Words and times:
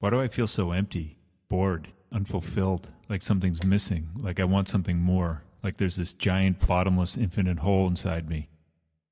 Why 0.00 0.08
do 0.08 0.18
I 0.18 0.28
feel 0.28 0.46
so 0.46 0.72
empty, 0.72 1.18
bored, 1.48 1.88
unfulfilled, 2.10 2.88
like 3.10 3.20
something's 3.20 3.62
missing, 3.62 4.08
like 4.16 4.40
I 4.40 4.44
want 4.44 4.66
something 4.66 4.96
more, 4.96 5.42
like 5.62 5.76
there's 5.76 5.96
this 5.96 6.14
giant, 6.14 6.66
bottomless, 6.66 7.18
infinite 7.18 7.58
hole 7.58 7.86
inside 7.86 8.26
me? 8.26 8.48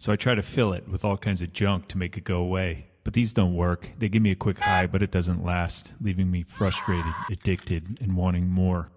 So 0.01 0.14
I 0.14 0.16
try 0.16 0.35
to 0.35 0.40
fill 0.40 0.72
it 0.72 0.88
with 0.88 1.04
all 1.04 1.19
kinds 1.19 1.43
of 1.43 1.53
junk 1.53 1.88
to 1.88 1.98
make 1.98 2.16
it 2.16 2.24
go 2.24 2.38
away. 2.38 2.87
But 3.04 3.12
these 3.12 3.35
don't 3.35 3.54
work. 3.54 3.90
They 3.98 4.09
give 4.09 4.22
me 4.22 4.30
a 4.30 4.35
quick 4.35 4.61
high, 4.61 4.87
but 4.87 5.03
it 5.03 5.11
doesn't 5.11 5.45
last, 5.45 5.93
leaving 6.01 6.30
me 6.30 6.43
frustrated, 6.43 7.12
addicted, 7.30 7.98
and 8.00 8.16
wanting 8.16 8.48
more. 8.48 8.91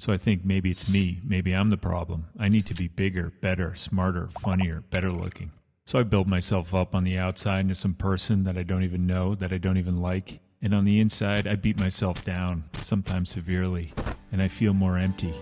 So 0.00 0.12
I 0.12 0.16
think 0.16 0.44
maybe 0.44 0.72
it's 0.72 0.92
me. 0.92 1.20
Maybe 1.24 1.52
I'm 1.52 1.70
the 1.70 1.76
problem. 1.76 2.26
I 2.36 2.48
need 2.48 2.66
to 2.66 2.74
be 2.74 2.88
bigger, 2.88 3.32
better, 3.40 3.76
smarter, 3.76 4.30
funnier, 4.42 4.82
better 4.90 5.12
looking. 5.12 5.52
So 5.84 6.00
I 6.00 6.02
build 6.02 6.26
myself 6.26 6.74
up 6.74 6.92
on 6.92 7.04
the 7.04 7.18
outside 7.18 7.60
into 7.60 7.76
some 7.76 7.94
person 7.94 8.42
that 8.42 8.58
I 8.58 8.64
don't 8.64 8.82
even 8.82 9.06
know, 9.06 9.36
that 9.36 9.52
I 9.52 9.58
don't 9.58 9.78
even 9.78 10.00
like. 10.00 10.40
And 10.62 10.74
on 10.74 10.84
the 10.84 11.00
inside, 11.00 11.46
I 11.46 11.54
beat 11.54 11.78
myself 11.78 12.24
down, 12.24 12.64
sometimes 12.80 13.28
severely, 13.28 13.92
and 14.32 14.42
I 14.42 14.48
feel 14.48 14.72
more 14.72 14.96
empty. 14.96 15.34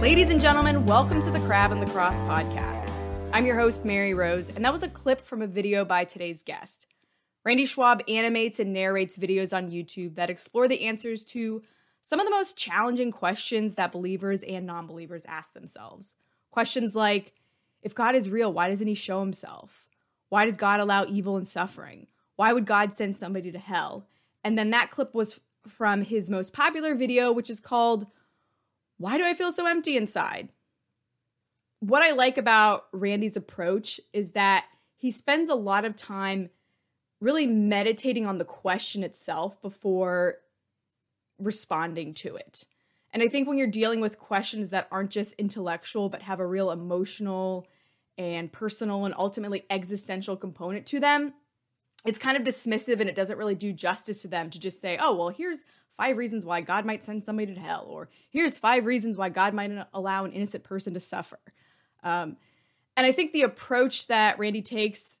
Ladies 0.00 0.30
and 0.30 0.40
gentlemen, 0.40 0.86
welcome 0.86 1.20
to 1.20 1.30
the 1.30 1.40
Crab 1.40 1.72
and 1.72 1.80
the 1.80 1.90
Cross 1.92 2.20
podcast. 2.22 2.90
I'm 3.32 3.44
your 3.44 3.58
host, 3.58 3.84
Mary 3.84 4.14
Rose, 4.14 4.48
and 4.48 4.64
that 4.64 4.72
was 4.72 4.82
a 4.82 4.88
clip 4.88 5.20
from 5.20 5.42
a 5.42 5.46
video 5.46 5.84
by 5.84 6.04
today's 6.04 6.42
guest. 6.42 6.86
Randy 7.44 7.66
Schwab 7.66 8.02
animates 8.08 8.58
and 8.58 8.72
narrates 8.72 9.18
videos 9.18 9.54
on 9.54 9.70
YouTube 9.70 10.14
that 10.14 10.30
explore 10.30 10.66
the 10.66 10.86
answers 10.86 11.24
to 11.26 11.62
some 12.00 12.18
of 12.18 12.26
the 12.26 12.30
most 12.30 12.56
challenging 12.56 13.10
questions 13.10 13.74
that 13.74 13.92
believers 13.92 14.42
and 14.42 14.66
non 14.66 14.86
believers 14.86 15.24
ask 15.26 15.52
themselves. 15.52 16.14
Questions 16.50 16.96
like 16.96 17.34
If 17.82 17.94
God 17.94 18.14
is 18.14 18.30
real, 18.30 18.52
why 18.52 18.68
doesn't 18.68 18.86
he 18.86 18.94
show 18.94 19.20
himself? 19.20 19.88
Why 20.30 20.46
does 20.46 20.56
God 20.56 20.80
allow 20.80 21.04
evil 21.06 21.36
and 21.36 21.46
suffering? 21.46 22.06
Why 22.36 22.52
would 22.52 22.66
God 22.66 22.92
send 22.92 23.16
somebody 23.16 23.52
to 23.52 23.58
hell? 23.58 24.06
And 24.42 24.58
then 24.58 24.70
that 24.70 24.90
clip 24.90 25.14
was 25.14 25.38
from 25.68 26.02
his 26.02 26.28
most 26.28 26.52
popular 26.52 26.94
video, 26.94 27.32
which 27.32 27.50
is 27.50 27.60
called 27.60 28.06
Why 28.98 29.16
Do 29.16 29.24
I 29.24 29.34
Feel 29.34 29.52
So 29.52 29.66
Empty 29.66 29.96
Inside? 29.96 30.48
What 31.80 32.02
I 32.02 32.12
like 32.12 32.38
about 32.38 32.86
Randy's 32.92 33.36
approach 33.36 34.00
is 34.12 34.32
that 34.32 34.64
he 34.96 35.10
spends 35.10 35.50
a 35.50 35.54
lot 35.54 35.84
of 35.84 35.96
time 35.96 36.50
really 37.24 37.46
meditating 37.46 38.26
on 38.26 38.36
the 38.36 38.44
question 38.44 39.02
itself 39.02 39.60
before 39.62 40.36
responding 41.38 42.12
to 42.12 42.36
it. 42.36 42.64
And 43.12 43.22
I 43.22 43.28
think 43.28 43.48
when 43.48 43.56
you're 43.56 43.66
dealing 43.66 44.00
with 44.00 44.18
questions 44.18 44.70
that 44.70 44.88
aren't 44.90 45.10
just 45.10 45.32
intellectual, 45.34 46.08
but 46.08 46.22
have 46.22 46.40
a 46.40 46.46
real 46.46 46.70
emotional 46.70 47.66
and 48.18 48.52
personal 48.52 49.06
and 49.06 49.14
ultimately 49.16 49.64
existential 49.70 50.36
component 50.36 50.84
to 50.86 51.00
them, 51.00 51.32
it's 52.04 52.18
kind 52.18 52.36
of 52.36 52.42
dismissive 52.42 53.00
and 53.00 53.08
it 53.08 53.16
doesn't 53.16 53.38
really 53.38 53.54
do 53.54 53.72
justice 53.72 54.20
to 54.22 54.28
them 54.28 54.50
to 54.50 54.60
just 54.60 54.80
say, 54.80 54.98
oh, 55.00 55.14
well, 55.14 55.30
here's 55.30 55.64
five 55.96 56.18
reasons 56.18 56.44
why 56.44 56.60
God 56.60 56.84
might 56.84 57.02
send 57.02 57.24
somebody 57.24 57.54
to 57.54 57.60
hell, 57.60 57.86
or 57.88 58.10
here's 58.30 58.58
five 58.58 58.84
reasons 58.84 59.16
why 59.16 59.30
God 59.30 59.54
might 59.54 59.70
allow 59.94 60.24
an 60.24 60.32
innocent 60.32 60.64
person 60.64 60.92
to 60.92 61.00
suffer. 61.00 61.38
Um, 62.02 62.36
and 62.96 63.06
I 63.06 63.12
think 63.12 63.32
the 63.32 63.42
approach 63.42 64.08
that 64.08 64.38
Randy 64.38 64.60
takes 64.60 65.20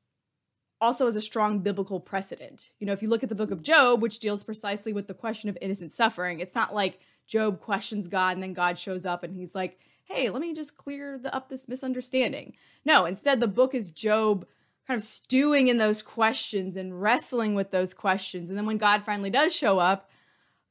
also 0.84 1.06
has 1.06 1.16
a 1.16 1.20
strong 1.20 1.60
biblical 1.60 1.98
precedent. 1.98 2.70
You 2.78 2.86
know, 2.86 2.92
if 2.92 3.02
you 3.02 3.08
look 3.08 3.22
at 3.22 3.28
the 3.28 3.34
book 3.34 3.50
of 3.50 3.62
Job, 3.62 4.02
which 4.02 4.18
deals 4.18 4.44
precisely 4.44 4.92
with 4.92 5.08
the 5.08 5.14
question 5.14 5.48
of 5.48 5.58
innocent 5.60 5.92
suffering, 5.92 6.40
it's 6.40 6.54
not 6.54 6.74
like 6.74 7.00
Job 7.26 7.60
questions 7.60 8.06
God 8.06 8.36
and 8.36 8.42
then 8.42 8.52
God 8.52 8.78
shows 8.78 9.06
up 9.06 9.24
and 9.24 9.34
he's 9.34 9.54
like, 9.54 9.78
hey, 10.04 10.28
let 10.28 10.40
me 10.40 10.54
just 10.54 10.76
clear 10.76 11.18
the, 11.18 11.34
up 11.34 11.48
this 11.48 11.68
misunderstanding. 11.68 12.54
No, 12.84 13.06
instead, 13.06 13.40
the 13.40 13.48
book 13.48 13.74
is 13.74 13.90
Job 13.90 14.46
kind 14.86 14.98
of 14.98 15.02
stewing 15.02 15.68
in 15.68 15.78
those 15.78 16.02
questions 16.02 16.76
and 16.76 17.00
wrestling 17.00 17.54
with 17.54 17.70
those 17.70 17.94
questions. 17.94 18.50
And 18.50 18.58
then 18.58 18.66
when 18.66 18.76
God 18.76 19.02
finally 19.02 19.30
does 19.30 19.54
show 19.56 19.78
up, 19.78 20.10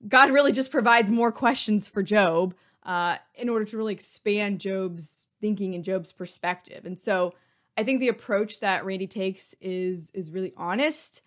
God 0.08 0.32
really 0.32 0.52
just 0.52 0.72
provides 0.72 1.10
more 1.10 1.32
questions 1.32 1.88
for 1.88 2.04
Job 2.04 2.54
uh, 2.84 3.18
in 3.36 3.50
order 3.50 3.66
to 3.66 3.78
really 3.78 3.94
expand 3.94 4.60
Job's 4.60 5.26
thinking 5.42 5.74
and 5.74 5.84
Job's 5.84 6.12
perspective. 6.12 6.86
And 6.86 7.00
so 7.00 7.34
I 7.76 7.84
think 7.84 8.00
the 8.00 8.10
approach 8.10 8.60
that 8.60 8.86
Randy 8.86 9.08
takes 9.08 9.56
is 9.62 10.12
is 10.14 10.32
really 10.32 10.54
honest, 10.58 11.22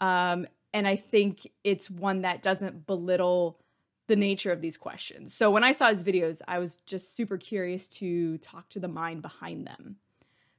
um, 0.00 0.46
and 0.72 0.86
I 0.86 0.96
think 0.96 1.48
it's 1.64 1.90
one 1.90 2.22
that 2.22 2.42
doesn't 2.42 2.86
belittle 2.86 3.58
the 4.08 4.16
nature 4.16 4.50
of 4.52 4.60
these 4.60 4.76
questions. 4.76 5.32
So 5.32 5.50
when 5.50 5.64
I 5.64 5.72
saw 5.72 5.88
his 5.88 6.04
videos, 6.04 6.42
I 6.46 6.58
was 6.58 6.76
just 6.86 7.16
super 7.16 7.38
curious 7.38 7.88
to 7.88 8.38
talk 8.38 8.68
to 8.70 8.80
the 8.80 8.88
mind 8.88 9.22
behind 9.22 9.66
them. 9.66 9.96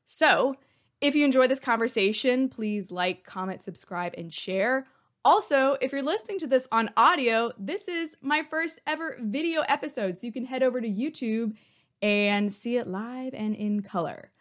So 0.06 0.56
if 1.02 1.16
you 1.16 1.26
enjoy 1.26 1.48
this 1.48 1.60
conversation, 1.60 2.48
please 2.48 2.90
like, 2.90 3.26
comment, 3.26 3.64
subscribe, 3.64 4.14
and 4.18 4.34
share. 4.34 4.88
Also, 5.26 5.78
if 5.82 5.92
you're 5.92 6.02
listening 6.02 6.40
to 6.40 6.48
this 6.48 6.68
on 6.72 6.90
audio, 6.98 7.52
this 7.58 7.88
is 7.88 8.18
my 8.22 8.44
first 8.50 8.80
ever 8.88 9.18
video 9.22 9.62
episode. 9.68 10.18
So 10.18 10.28
you 10.28 10.34
can 10.34 10.46
head 10.46 10.64
over 10.64 10.82
to 10.82 10.88
YouTube 10.88 11.56
and 12.02 12.54
see 12.54 12.78
it 12.78 12.88
live 12.88 13.34
and 13.34 13.56
in 13.56 13.82
color. 13.82 14.33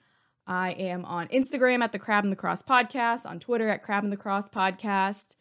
I 0.47 0.72
am 0.72 1.04
on 1.04 1.28
Instagram 1.28 1.82
at 1.82 1.92
the 1.92 1.98
Crab 1.98 2.25
and 2.25 2.32
the 2.32 2.36
Cross 2.36 2.62
Podcast, 2.62 3.26
on 3.26 3.38
Twitter 3.38 3.69
at 3.69 3.82
Crab 3.82 4.03
and 4.03 4.12
the 4.12 4.16
Cross 4.16 4.48
Podcast, 4.48 5.36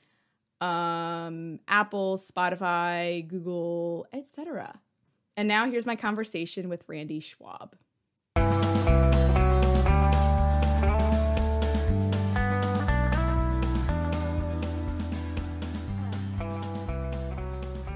um, 0.59 1.59
Apple, 1.67 2.17
Spotify, 2.17 3.27
Google, 3.27 4.05
etc. 4.13 4.79
And 5.35 5.47
now 5.47 5.65
here's 5.69 5.85
my 5.85 5.95
conversation 5.95 6.69
with 6.69 6.85
Randy 6.87 7.19
Schwab. 7.19 7.75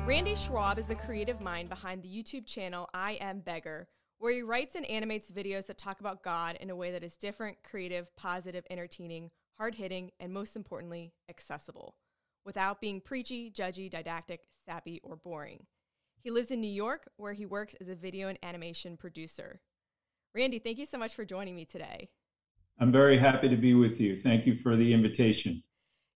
Randy 0.07 0.35
Schwab 0.35 0.79
is 0.79 0.87
the 0.87 0.95
creative 0.95 1.41
mind 1.41 1.69
behind 1.69 2.01
the 2.01 2.07
YouTube 2.07 2.45
channel 2.45 2.89
I 2.93 3.13
Am 3.21 3.39
Beggar 3.39 3.87
where 4.19 4.33
he 4.33 4.41
writes 4.41 4.75
and 4.75 4.85
animates 4.85 5.31
videos 5.31 5.67
that 5.67 5.77
talk 5.77 5.99
about 5.99 6.23
God 6.23 6.57
in 6.59 6.69
a 6.69 6.75
way 6.75 6.91
that 6.91 7.03
is 7.03 7.17
different, 7.17 7.57
creative, 7.63 8.15
positive, 8.15 8.65
entertaining, 8.69 9.31
hard 9.57 9.75
hitting, 9.75 10.11
and 10.19 10.33
most 10.33 10.55
importantly, 10.55 11.13
accessible, 11.29 11.95
without 12.45 12.81
being 12.81 13.01
preachy, 13.01 13.51
judgy, 13.51 13.89
didactic, 13.89 14.47
sappy, 14.65 14.99
or 15.03 15.15
boring. 15.15 15.65
He 16.21 16.31
lives 16.31 16.51
in 16.51 16.61
New 16.61 16.67
York, 16.67 17.07
where 17.17 17.33
he 17.33 17.45
works 17.45 17.75
as 17.79 17.87
a 17.87 17.95
video 17.95 18.29
and 18.29 18.39
animation 18.41 18.97
producer. 18.97 19.61
Randy, 20.33 20.59
thank 20.59 20.77
you 20.77 20.85
so 20.85 20.97
much 20.97 21.13
for 21.13 21.23
joining 21.23 21.55
me 21.55 21.65
today. 21.65 22.09
I'm 22.79 22.91
very 22.91 23.17
happy 23.17 23.47
to 23.47 23.55
be 23.55 23.73
with 23.73 24.01
you. 24.01 24.17
Thank 24.17 24.45
you 24.45 24.55
for 24.57 24.75
the 24.75 24.91
invitation. 24.93 25.63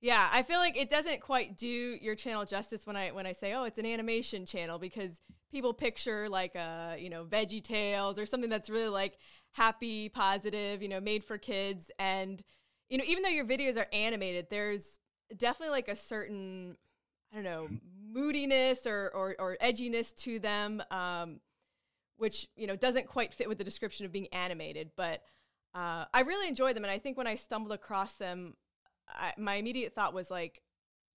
Yeah, 0.01 0.29
I 0.31 0.43
feel 0.43 0.59
like 0.59 0.77
it 0.77 0.89
doesn't 0.89 1.19
quite 1.19 1.57
do 1.57 1.67
your 2.01 2.15
channel 2.15 2.45
justice 2.45 2.87
when 2.87 2.95
I 2.95 3.11
when 3.11 3.25
I 3.25 3.33
say, 3.33 3.53
"Oh, 3.53 3.63
it's 3.63 3.77
an 3.79 3.85
animation 3.85 4.45
channel" 4.45 4.79
because 4.79 5.19
people 5.51 5.73
picture 5.73 6.29
like 6.29 6.55
a, 6.55 6.95
you 6.97 7.09
know, 7.09 7.25
Veggie 7.25 7.63
Tales 7.63 8.17
or 8.17 8.25
something 8.25 8.49
that's 8.49 8.69
really 8.69 8.87
like 8.87 9.17
happy, 9.53 10.07
positive, 10.09 10.81
you 10.81 10.87
know, 10.87 11.01
made 11.01 11.23
for 11.23 11.37
kids. 11.37 11.91
And 11.99 12.41
you 12.89 12.97
know, 12.97 13.03
even 13.07 13.23
though 13.23 13.29
your 13.29 13.45
videos 13.45 13.77
are 13.77 13.87
animated, 13.91 14.47
there's 14.49 14.85
definitely 15.35 15.71
like 15.71 15.89
a 15.89 15.95
certain 15.95 16.77
I 17.33 17.35
don't 17.35 17.43
know, 17.43 17.67
moodiness 18.13 18.87
or 18.87 19.11
or, 19.13 19.35
or 19.37 19.57
edginess 19.61 20.15
to 20.23 20.39
them 20.39 20.81
um, 20.91 21.41
which, 22.17 22.47
you 22.55 22.67
know, 22.67 22.75
doesn't 22.75 23.07
quite 23.07 23.33
fit 23.33 23.47
with 23.49 23.57
the 23.57 23.63
description 23.63 24.05
of 24.05 24.11
being 24.11 24.27
animated, 24.33 24.91
but 24.95 25.23
uh, 25.75 26.05
I 26.13 26.21
really 26.21 26.47
enjoy 26.47 26.73
them 26.73 26.83
and 26.83 26.91
I 26.91 26.99
think 26.99 27.17
when 27.17 27.27
I 27.27 27.35
stumbled 27.35 27.71
across 27.73 28.13
them 28.13 28.55
I, 29.09 29.33
my 29.37 29.55
immediate 29.55 29.93
thought 29.93 30.13
was 30.13 30.29
like, 30.31 30.61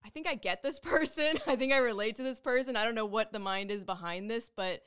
I 0.04 0.10
think 0.10 0.26
I 0.26 0.34
get 0.34 0.62
this 0.62 0.78
person. 0.80 1.34
I 1.47 1.56
think 1.56 1.72
I 1.72 1.78
relate 1.78 2.16
to 2.16 2.22
this 2.22 2.41
person. 2.41 2.76
I 2.76 2.84
don't 2.84 2.94
know 2.94 3.06
what 3.06 3.32
the 3.32 3.38
mind 3.38 3.70
is 3.70 3.84
behind 3.84 4.30
this, 4.30 4.50
but 4.54 4.83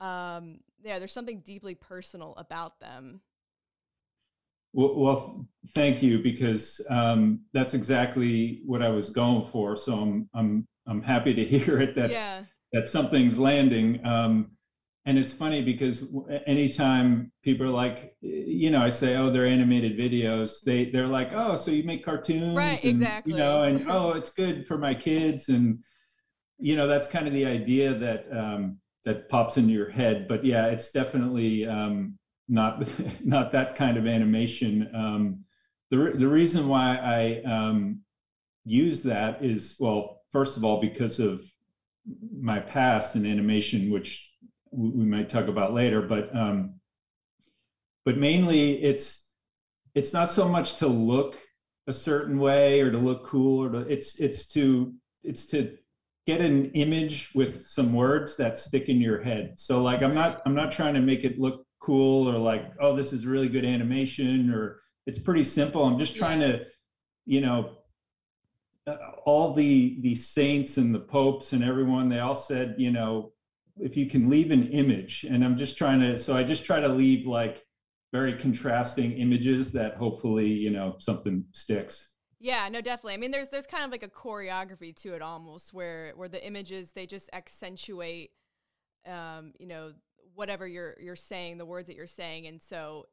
um, 0.00 0.60
yeah, 0.82 0.98
there's 0.98 1.12
something 1.12 1.40
deeply 1.40 1.74
personal 1.74 2.34
about 2.36 2.80
them. 2.80 3.20
Well, 4.72 4.94
well 4.94 5.48
thank 5.74 6.02
you, 6.02 6.22
because 6.22 6.80
um, 6.90 7.40
that's 7.52 7.74
exactly 7.74 8.60
what 8.66 8.82
I 8.82 8.90
was 8.90 9.10
going 9.10 9.44
for. 9.44 9.76
So 9.76 9.94
I'm 9.94 10.28
I'm 10.34 10.66
I'm 10.86 11.02
happy 11.02 11.34
to 11.34 11.44
hear 11.58 11.80
it 11.80 11.94
that 11.96 12.10
yeah. 12.10 12.44
that 12.72 12.88
something's 12.88 13.38
landing. 13.38 14.04
Um, 14.04 14.55
and 15.06 15.18
it's 15.18 15.32
funny 15.32 15.62
because 15.62 16.04
anytime 16.46 17.32
people 17.42 17.64
are 17.66 17.70
like 17.70 18.14
you 18.20 18.70
know 18.70 18.82
i 18.82 18.88
say 18.88 19.16
oh 19.16 19.30
they're 19.30 19.46
animated 19.46 19.96
videos 19.96 20.62
they 20.64 20.90
they're 20.90 21.06
like 21.06 21.32
oh 21.32 21.56
so 21.56 21.70
you 21.70 21.84
make 21.84 22.04
cartoons 22.04 22.56
right 22.56 22.82
and, 22.84 23.00
exactly. 23.00 23.32
you 23.32 23.38
know 23.38 23.62
and 23.62 23.86
oh 23.90 24.12
it's 24.12 24.30
good 24.30 24.66
for 24.66 24.76
my 24.76 24.94
kids 24.94 25.48
and 25.48 25.78
you 26.58 26.76
know 26.76 26.86
that's 26.86 27.06
kind 27.06 27.26
of 27.26 27.32
the 27.32 27.44
idea 27.44 27.94
that 27.94 28.26
um, 28.32 28.78
that 29.04 29.28
pops 29.28 29.56
into 29.56 29.72
your 29.72 29.90
head. 29.90 30.26
But 30.28 30.44
yeah 30.44 30.66
it's 30.66 30.90
definitely 30.90 31.66
um, 31.66 32.18
not 32.48 32.88
not 33.24 33.52
that 33.52 33.74
kind 33.76 33.96
of 33.96 34.06
animation. 34.06 34.90
Um, 34.94 35.44
the, 35.90 36.12
the 36.16 36.28
reason 36.28 36.68
why 36.68 36.96
i 36.96 37.42
um, 37.48 38.00
use 38.64 39.02
that 39.04 39.44
is 39.44 39.76
well 39.78 40.22
first 40.32 40.56
of 40.56 40.64
all 40.64 40.80
because 40.80 41.20
of 41.20 41.42
my 42.40 42.60
past 42.60 43.16
in 43.16 43.26
animation, 43.26 43.90
which 43.90 44.30
we 44.70 45.04
might 45.04 45.30
talk 45.30 45.48
about 45.48 45.72
later, 45.72 46.02
but 46.02 46.34
um, 46.36 46.80
but 48.04 48.16
mainly 48.16 48.82
it's 48.82 49.26
it's 49.94 50.12
not 50.12 50.30
so 50.30 50.48
much 50.48 50.76
to 50.76 50.86
look 50.86 51.36
a 51.86 51.92
certain 51.92 52.38
way 52.38 52.80
or 52.80 52.90
to 52.90 52.98
look 52.98 53.24
cool 53.24 53.64
or 53.64 53.70
to 53.70 53.78
it's 53.92 54.20
it's 54.20 54.46
to 54.48 54.94
it's 55.22 55.46
to 55.46 55.76
get 56.26 56.40
an 56.40 56.70
image 56.72 57.30
with 57.34 57.66
some 57.66 57.92
words 57.92 58.36
that 58.36 58.58
stick 58.58 58.88
in 58.88 59.00
your 59.00 59.22
head. 59.22 59.54
So 59.56 59.82
like 59.82 60.02
i'm 60.02 60.14
not 60.14 60.42
i'm 60.46 60.54
not 60.54 60.72
trying 60.72 60.94
to 60.94 61.00
make 61.00 61.24
it 61.24 61.38
look 61.38 61.64
cool 61.80 62.28
or 62.28 62.38
like 62.38 62.72
oh 62.80 62.96
this 62.96 63.12
is 63.12 63.26
really 63.26 63.48
good 63.48 63.64
animation 63.64 64.52
or 64.52 64.80
it's 65.06 65.18
pretty 65.20 65.44
simple. 65.44 65.84
I'm 65.84 65.98
just 65.98 66.16
trying 66.16 66.40
to 66.40 66.64
you 67.24 67.40
know 67.40 67.76
uh, 68.86 68.96
all 69.24 69.52
the 69.52 69.98
the 70.00 70.14
saints 70.14 70.76
and 70.76 70.94
the 70.94 71.00
popes 71.00 71.52
and 71.52 71.64
everyone 71.64 72.08
they 72.08 72.20
all 72.20 72.34
said 72.34 72.76
you 72.78 72.90
know 72.90 73.32
if 73.78 73.96
you 73.96 74.06
can 74.06 74.28
leave 74.30 74.50
an 74.50 74.68
image 74.68 75.24
and 75.28 75.44
i'm 75.44 75.56
just 75.56 75.76
trying 75.76 76.00
to 76.00 76.18
so 76.18 76.36
i 76.36 76.42
just 76.42 76.64
try 76.64 76.80
to 76.80 76.88
leave 76.88 77.26
like 77.26 77.66
very 78.12 78.38
contrasting 78.38 79.12
images 79.12 79.72
that 79.72 79.96
hopefully 79.96 80.46
you 80.46 80.70
know 80.70 80.96
something 80.98 81.44
sticks. 81.52 82.12
Yeah 82.38 82.68
no 82.68 82.80
definitely. 82.80 83.14
I 83.14 83.16
mean 83.18 83.30
there's 83.30 83.48
there's 83.48 83.66
kind 83.66 83.84
of 83.84 83.90
like 83.90 84.02
a 84.02 84.08
choreography 84.08 84.94
to 85.02 85.14
it 85.14 85.22
almost 85.22 85.74
where 85.74 86.12
where 86.16 86.28
the 86.28 86.44
images 86.44 86.92
they 86.92 87.06
just 87.06 87.28
accentuate 87.32 88.30
um 89.06 89.52
you 89.58 89.66
know 89.66 89.92
whatever 90.34 90.66
you're 90.66 90.96
you're 91.00 91.16
saying 91.16 91.58
the 91.58 91.66
words 91.66 91.88
that 91.88 91.96
you're 91.96 92.06
saying 92.06 92.46
and 92.46 92.62
so 92.62 93.06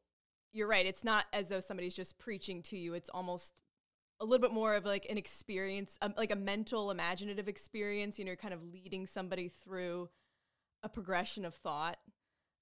you're 0.52 0.68
right 0.68 0.86
it's 0.86 1.04
not 1.04 1.26
as 1.34 1.50
though 1.50 1.60
somebody's 1.60 1.96
just 1.96 2.18
preaching 2.20 2.62
to 2.64 2.78
you. 2.78 2.94
It's 2.94 3.10
almost 3.10 3.54
a 4.22 4.26
little 4.26 4.42
bit 4.42 4.54
more 4.54 4.76
of 4.76 4.86
like 4.86 5.08
an 5.10 5.18
experience 5.18 5.98
um, 6.02 6.14
like 6.16 6.32
a 6.32 6.36
mental 6.36 6.92
imaginative 6.92 7.48
experience 7.48 8.20
you 8.20 8.26
know 8.26 8.36
kind 8.36 8.54
of 8.54 8.64
leading 8.64 9.06
somebody 9.06 9.50
through 9.50 10.08
a 10.84 10.90
progression 10.90 11.46
of 11.46 11.56
thought 11.56 11.98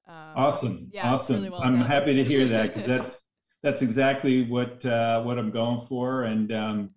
um, 0.08 0.16
awesome, 0.36 0.90
yeah, 0.92 1.12
awesome. 1.12 1.38
Really 1.38 1.50
well 1.50 1.62
I'm 1.62 1.80
done. 1.80 1.86
happy 1.86 2.16
to 2.16 2.24
hear 2.24 2.48
that 2.48 2.74
because 2.74 2.86
that's 2.88 3.24
that's 3.64 3.82
exactly 3.82 4.44
what 4.44 4.84
uh, 4.86 5.22
what 5.22 5.38
I'm 5.38 5.52
going 5.52 5.86
for. 5.88 6.24
And 6.24 6.52
um, 6.52 6.90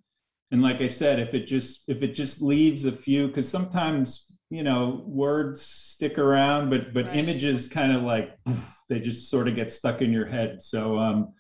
and 0.51 0.63
like 0.63 0.81
I 0.81 0.87
said, 0.87 1.21
if 1.21 1.35
it 1.35 1.47
just 1.47 1.89
if 1.89 2.03
it 2.03 2.15
just 2.15 2.41
leaves 2.41 2.85
a 2.85 2.93
few, 2.93 3.29
because 3.29 3.49
sometimes 3.49 4.39
you 4.51 4.63
know 4.63 5.05
words 5.07 5.63
stick 5.63 6.19
around, 6.19 6.71
but 6.71 6.95
but 6.95 7.07
right. 7.07 7.17
images 7.17 7.69
kind 7.69 7.95
of 7.95 8.03
like 8.03 8.39
they 8.89 9.01
just 9.01 9.31
sort 9.31 9.49
of 9.49 9.55
get 9.55 9.71
stuck 9.71 10.01
in 10.01 10.13
your 10.13 10.27
head. 10.27 10.63
So 10.63 10.99
um, 10.99 11.35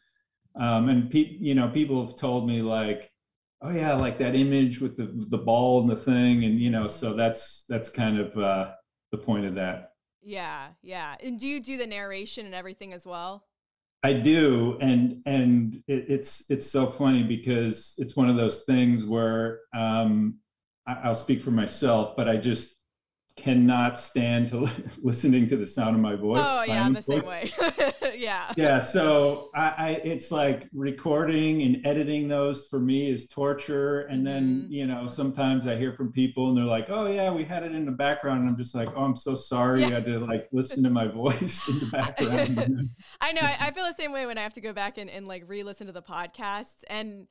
um, 0.56 0.88
and 0.88 1.10
pe- 1.10 1.38
you 1.40 1.54
know 1.54 1.68
people 1.68 2.04
have 2.04 2.16
told 2.16 2.46
me 2.46 2.60
like 2.62 3.10
oh 3.62 3.70
yeah 3.70 3.94
like 3.94 4.18
that 4.18 4.34
image 4.34 4.80
with 4.80 4.96
the 4.96 5.10
the 5.30 5.38
ball 5.38 5.80
and 5.80 5.88
the 5.88 5.96
thing 5.96 6.44
and 6.44 6.60
you 6.60 6.70
know 6.70 6.86
so 6.86 7.14
that's 7.14 7.64
that's 7.68 7.88
kind 7.88 8.20
of 8.20 8.36
uh, 8.36 8.72
the 9.16 9.22
point 9.22 9.44
of 9.46 9.54
that 9.54 9.90
yeah, 10.24 10.68
yeah. 10.82 11.16
And 11.22 11.38
do 11.38 11.46
you 11.46 11.60
do 11.60 11.76
the 11.76 11.86
narration 11.86 12.46
and 12.46 12.54
everything 12.54 12.92
as 12.92 13.04
well? 13.04 13.44
I 14.02 14.14
do, 14.14 14.78
and 14.80 15.22
and 15.26 15.82
it, 15.86 16.06
it's 16.08 16.50
it's 16.50 16.70
so 16.70 16.86
funny 16.86 17.22
because 17.22 17.94
it's 17.98 18.16
one 18.16 18.28
of 18.28 18.36
those 18.36 18.64
things 18.64 19.04
where 19.04 19.60
um, 19.74 20.38
I, 20.86 20.94
I'll 21.04 21.14
speak 21.14 21.40
for 21.40 21.50
myself, 21.50 22.16
but 22.16 22.28
I 22.28 22.36
just 22.36 22.76
cannot 23.36 23.98
stand 23.98 24.48
to 24.48 24.68
listening 25.02 25.48
to 25.48 25.56
the 25.56 25.66
sound 25.66 25.96
of 25.96 26.00
my 26.00 26.14
voice. 26.14 26.44
Oh 26.44 26.62
yeah, 26.62 26.84
I'm 26.84 26.92
the 26.92 27.00
voice. 27.00 27.20
same 27.20 27.28
way. 27.28 27.52
yeah. 28.16 28.52
Yeah. 28.56 28.78
So 28.78 29.50
I, 29.54 29.74
I, 29.76 29.90
it's 30.04 30.30
like 30.30 30.68
recording 30.72 31.62
and 31.62 31.84
editing 31.84 32.28
those 32.28 32.68
for 32.68 32.78
me 32.78 33.10
is 33.10 33.26
torture. 33.26 34.02
And 34.02 34.24
then 34.26 34.62
mm-hmm. 34.62 34.72
you 34.72 34.86
know 34.86 35.06
sometimes 35.06 35.66
I 35.66 35.76
hear 35.76 35.92
from 35.92 36.12
people 36.12 36.48
and 36.48 36.58
they're 36.58 36.64
like, 36.64 36.90
"Oh 36.90 37.06
yeah, 37.06 37.32
we 37.32 37.44
had 37.44 37.64
it 37.64 37.74
in 37.74 37.84
the 37.84 37.92
background," 37.92 38.40
and 38.40 38.48
I'm 38.48 38.56
just 38.56 38.74
like, 38.74 38.90
"Oh, 38.94 39.02
I'm 39.02 39.16
so 39.16 39.34
sorry. 39.34 39.80
Yeah. 39.80 39.88
You 39.88 39.94
had 39.94 40.04
to 40.06 40.18
like 40.20 40.48
listen 40.52 40.82
to 40.84 40.90
my 40.90 41.08
voice 41.14 41.66
in 41.68 41.80
the 41.80 41.86
background." 41.86 42.90
I 43.20 43.32
know. 43.32 43.42
I, 43.42 43.56
I, 43.60 43.70
feel 43.72 43.84
the 43.84 43.94
same 43.94 44.12
way 44.12 44.26
when 44.26 44.38
I 44.38 44.42
have 44.42 44.54
to 44.54 44.60
go 44.60 44.72
back 44.72 44.98
and, 44.98 45.10
and 45.10 45.26
like 45.26 45.44
re-listen 45.46 45.88
to 45.88 45.92
the 45.92 46.02
podcasts 46.02 46.84
and 46.88 47.26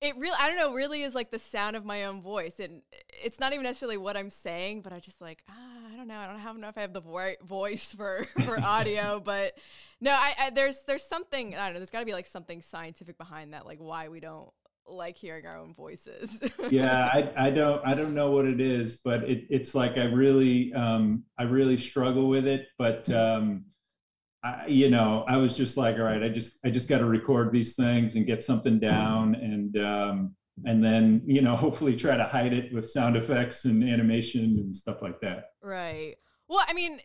it 0.00 0.16
really 0.16 0.36
i 0.38 0.48
don't 0.48 0.58
know 0.58 0.74
really 0.74 1.02
is 1.02 1.14
like 1.14 1.30
the 1.30 1.38
sound 1.38 1.74
of 1.74 1.84
my 1.84 2.04
own 2.04 2.22
voice 2.22 2.60
and 2.60 2.82
it's 3.24 3.40
not 3.40 3.52
even 3.52 3.64
necessarily 3.64 3.96
what 3.96 4.16
i'm 4.16 4.30
saying 4.30 4.82
but 4.82 4.92
i 4.92 5.00
just 5.00 5.20
like 5.20 5.42
ah, 5.48 5.92
i 5.92 5.96
don't 5.96 6.06
know 6.08 6.18
i 6.18 6.26
don't 6.26 6.38
have 6.38 6.56
enough 6.56 6.74
i 6.76 6.80
have 6.80 6.92
the 6.92 7.00
vo- 7.00 7.34
voice 7.44 7.94
for 7.96 8.26
for 8.44 8.60
audio 8.60 9.20
but 9.24 9.54
no 10.00 10.10
I, 10.10 10.34
I, 10.38 10.50
there's 10.50 10.80
there's 10.86 11.04
something 11.04 11.54
i 11.54 11.64
don't 11.64 11.74
know 11.74 11.80
there's 11.80 11.90
got 11.90 12.00
to 12.00 12.06
be 12.06 12.12
like 12.12 12.26
something 12.26 12.62
scientific 12.62 13.16
behind 13.16 13.54
that 13.54 13.64
like 13.64 13.78
why 13.78 14.08
we 14.08 14.20
don't 14.20 14.50
like 14.88 15.16
hearing 15.16 15.44
our 15.46 15.58
own 15.58 15.74
voices. 15.74 16.30
Yeah 16.70 17.06
I, 17.12 17.46
I 17.46 17.50
don't 17.50 17.84
i 17.84 17.92
don't 17.92 18.14
know 18.14 18.30
what 18.30 18.44
it 18.44 18.60
is 18.60 18.96
but 18.96 19.24
it, 19.24 19.44
it's 19.50 19.74
like 19.74 19.96
i 19.96 20.04
really 20.04 20.72
um 20.74 21.24
i 21.38 21.42
really 21.42 21.76
struggle 21.76 22.28
with 22.28 22.46
it 22.46 22.68
but 22.78 23.10
um 23.10 23.64
I, 24.46 24.66
you 24.66 24.90
know, 24.90 25.24
I 25.28 25.36
was 25.36 25.56
just 25.56 25.76
like, 25.76 25.96
all 25.96 26.02
right, 26.02 26.22
I 26.22 26.28
just, 26.28 26.58
I 26.64 26.70
just 26.70 26.88
got 26.88 26.98
to 26.98 27.04
record 27.06 27.52
these 27.52 27.74
things 27.74 28.14
and 28.14 28.26
get 28.26 28.42
something 28.42 28.78
down, 28.78 29.34
and 29.34 29.76
um, 29.78 30.36
and 30.64 30.84
then 30.84 31.22
you 31.26 31.42
know, 31.42 31.56
hopefully 31.66 31.96
try 31.96 32.16
to 32.16 32.24
hide 32.24 32.52
it 32.52 32.72
with 32.72 32.88
sound 32.90 33.16
effects 33.16 33.64
and 33.64 33.82
animation 33.82 34.58
and 34.58 34.74
stuff 34.74 35.02
like 35.02 35.20
that. 35.20 35.50
Right. 35.62 36.16
Well, 36.48 36.64
I 36.66 36.72
mean, 36.72 37.00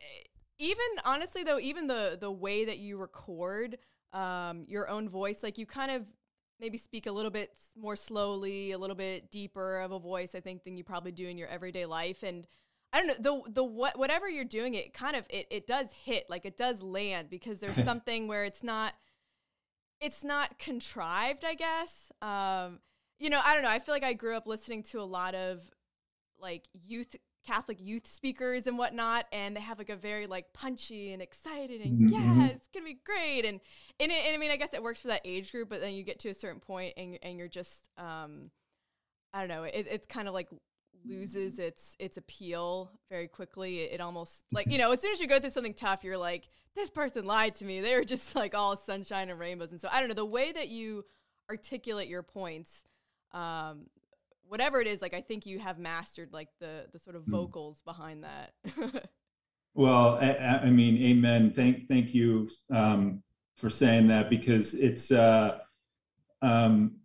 even 0.59 0.85
honestly 1.03 1.43
though, 1.43 1.59
even 1.59 1.88
the 1.88 2.17
the 2.19 2.31
way 2.31 2.65
that 2.65 2.77
you 2.77 2.97
record 2.97 3.77
um, 4.13 4.65
your 4.67 4.87
own 4.89 5.09
voice, 5.09 5.41
like 5.41 5.57
you 5.57 5.65
kind 5.65 5.91
of 5.91 6.03
maybe 6.59 6.77
speak 6.77 7.07
a 7.07 7.11
little 7.11 7.31
bit 7.31 7.51
more 7.75 7.95
slowly, 7.95 8.71
a 8.71 8.77
little 8.77 8.95
bit 8.95 9.31
deeper 9.31 9.79
of 9.79 9.91
a 9.91 9.99
voice, 9.99 10.35
I 10.35 10.41
think, 10.41 10.63
than 10.63 10.77
you 10.77 10.83
probably 10.83 11.11
do 11.11 11.27
in 11.27 11.37
your 11.37 11.47
everyday 11.47 11.87
life, 11.87 12.21
and 12.21 12.45
I 12.93 13.01
don't 13.01 13.07
know 13.07 13.43
the 13.45 13.51
the 13.51 13.63
what 13.63 13.97
whatever 13.97 14.29
you're 14.29 14.43
doing 14.43 14.73
it 14.73 14.93
kind 14.93 15.15
of 15.15 15.25
it 15.29 15.47
it 15.49 15.65
does 15.67 15.88
hit 16.03 16.29
like 16.29 16.45
it 16.45 16.57
does 16.57 16.81
land 16.81 17.29
because 17.29 17.59
there's 17.59 17.81
something 17.83 18.27
where 18.27 18.43
it's 18.43 18.63
not 18.63 18.93
it's 19.99 20.23
not 20.23 20.59
contrived 20.59 21.45
I 21.45 21.53
guess 21.53 22.11
um 22.21 22.79
you 23.19 23.29
know 23.29 23.39
I 23.43 23.53
don't 23.53 23.63
know 23.63 23.69
I 23.69 23.79
feel 23.79 23.95
like 23.95 24.03
I 24.03 24.13
grew 24.13 24.35
up 24.35 24.47
listening 24.47 24.83
to 24.83 24.99
a 24.99 25.03
lot 25.03 25.35
of 25.35 25.61
like 26.39 26.67
youth 26.73 27.15
Catholic 27.45 27.77
youth 27.79 28.07
speakers 28.07 28.67
and 28.67 28.77
whatnot 28.77 29.25
and 29.31 29.55
they 29.55 29.61
have 29.61 29.77
like 29.77 29.89
a 29.89 29.95
very 29.95 30.27
like 30.27 30.51
punchy 30.53 31.13
and 31.13 31.21
excited 31.21 31.81
and 31.81 31.99
mm-hmm. 31.99 32.07
yeah 32.09 32.47
it's 32.47 32.67
gonna 32.73 32.85
be 32.85 32.99
great 33.05 33.45
and 33.45 33.61
and, 33.99 34.11
it, 34.11 34.25
and 34.25 34.35
I 34.35 34.37
mean 34.37 34.51
I 34.51 34.57
guess 34.57 34.73
it 34.73 34.83
works 34.83 34.99
for 35.01 35.07
that 35.07 35.21
age 35.23 35.51
group 35.51 35.69
but 35.69 35.79
then 35.79 35.94
you 35.94 36.03
get 36.03 36.19
to 36.19 36.29
a 36.29 36.33
certain 36.33 36.59
point 36.59 36.94
and 36.97 37.17
and 37.23 37.37
you're 37.37 37.47
just 37.47 37.87
um 37.97 38.51
I 39.33 39.39
don't 39.39 39.49
know 39.49 39.63
it, 39.63 39.87
it's 39.89 40.05
kind 40.05 40.27
of 40.27 40.33
like 40.33 40.49
loses 41.06 41.59
its 41.59 41.95
its 42.00 42.18
appeal 42.18 42.92
very 43.09 43.27
quickly. 43.27 43.81
It, 43.81 43.94
it, 43.94 44.01
almost 44.01 44.44
like 44.51 44.68
you 44.71 44.77
know, 44.77 44.92
as 44.92 45.01
soon 45.01 45.12
as 45.12 45.19
you 45.19 45.27
go 45.27 45.39
through 45.39 45.50
something 45.50 45.74
tough, 45.74 46.03
you're 46.03 46.18
like, 46.18 46.47
this 46.75 46.90
person 46.90 47.25
lied 47.25 47.56
to 47.56 47.66
me. 47.66 47.81
They're 47.81 48.04
just 48.04 48.35
like 48.35 48.56
all 48.56 48.78
sunshine 48.78 49.30
and 49.30 49.40
rainbows. 49.40 49.71
And 49.71 49.81
so 49.81 49.90
I 49.92 49.99
don't 49.99 50.09
know 50.09 50.16
the 50.16 50.25
way 50.25 50.52
that 50.52 50.69
you 50.69 51.06
articulate 51.49 52.07
your 52.07 52.23
points. 52.23 52.85
Um, 53.33 53.87
whatever 54.47 54.81
it 54.81 54.87
is, 54.87 55.02
like 55.02 55.14
I 55.14 55.21
think 55.21 55.45
you 55.45 55.59
have 55.59 55.80
mastered 55.80 56.33
like 56.33 56.49
the 56.59 56.85
the 56.92 56.99
sort 56.99 57.16
of 57.16 57.23
hmm. 57.23 57.31
vocals 57.31 57.81
behind 57.83 58.23
that. 58.23 58.54
well, 59.73 60.18
I, 60.21 60.61
I, 60.64 60.69
mean, 60.69 61.02
amen. 61.02 61.54
Thank 61.56 61.87
thank 61.87 62.14
you 62.14 62.49
um, 62.73 63.23
for 63.57 63.69
saying 63.69 64.07
that 64.07 64.30
because 64.30 64.73
it's. 64.73 65.11
Uh, 65.11 65.59
um, 66.44 67.00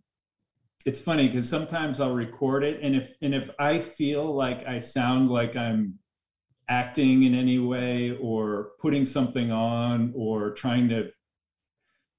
it's 0.87 1.01
funny 1.01 1.27
because 1.27 1.49
sometimes 1.49 1.99
I'll 1.99 2.13
record 2.13 2.63
it, 2.63 2.79
and 2.81 2.95
if 2.95 3.11
and 3.21 3.35
if 3.35 3.49
I 3.59 3.77
feel 3.77 4.33
like 4.33 4.65
I 4.65 4.77
sound 4.77 5.29
like 5.29 5.57
I'm 5.57 5.99
acting 6.69 7.23
in 7.23 7.35
any 7.35 7.59
way 7.59 8.17
or 8.21 8.69
putting 8.79 9.03
something 9.03 9.51
on 9.51 10.13
or 10.15 10.51
trying 10.51 10.87
to 10.89 11.09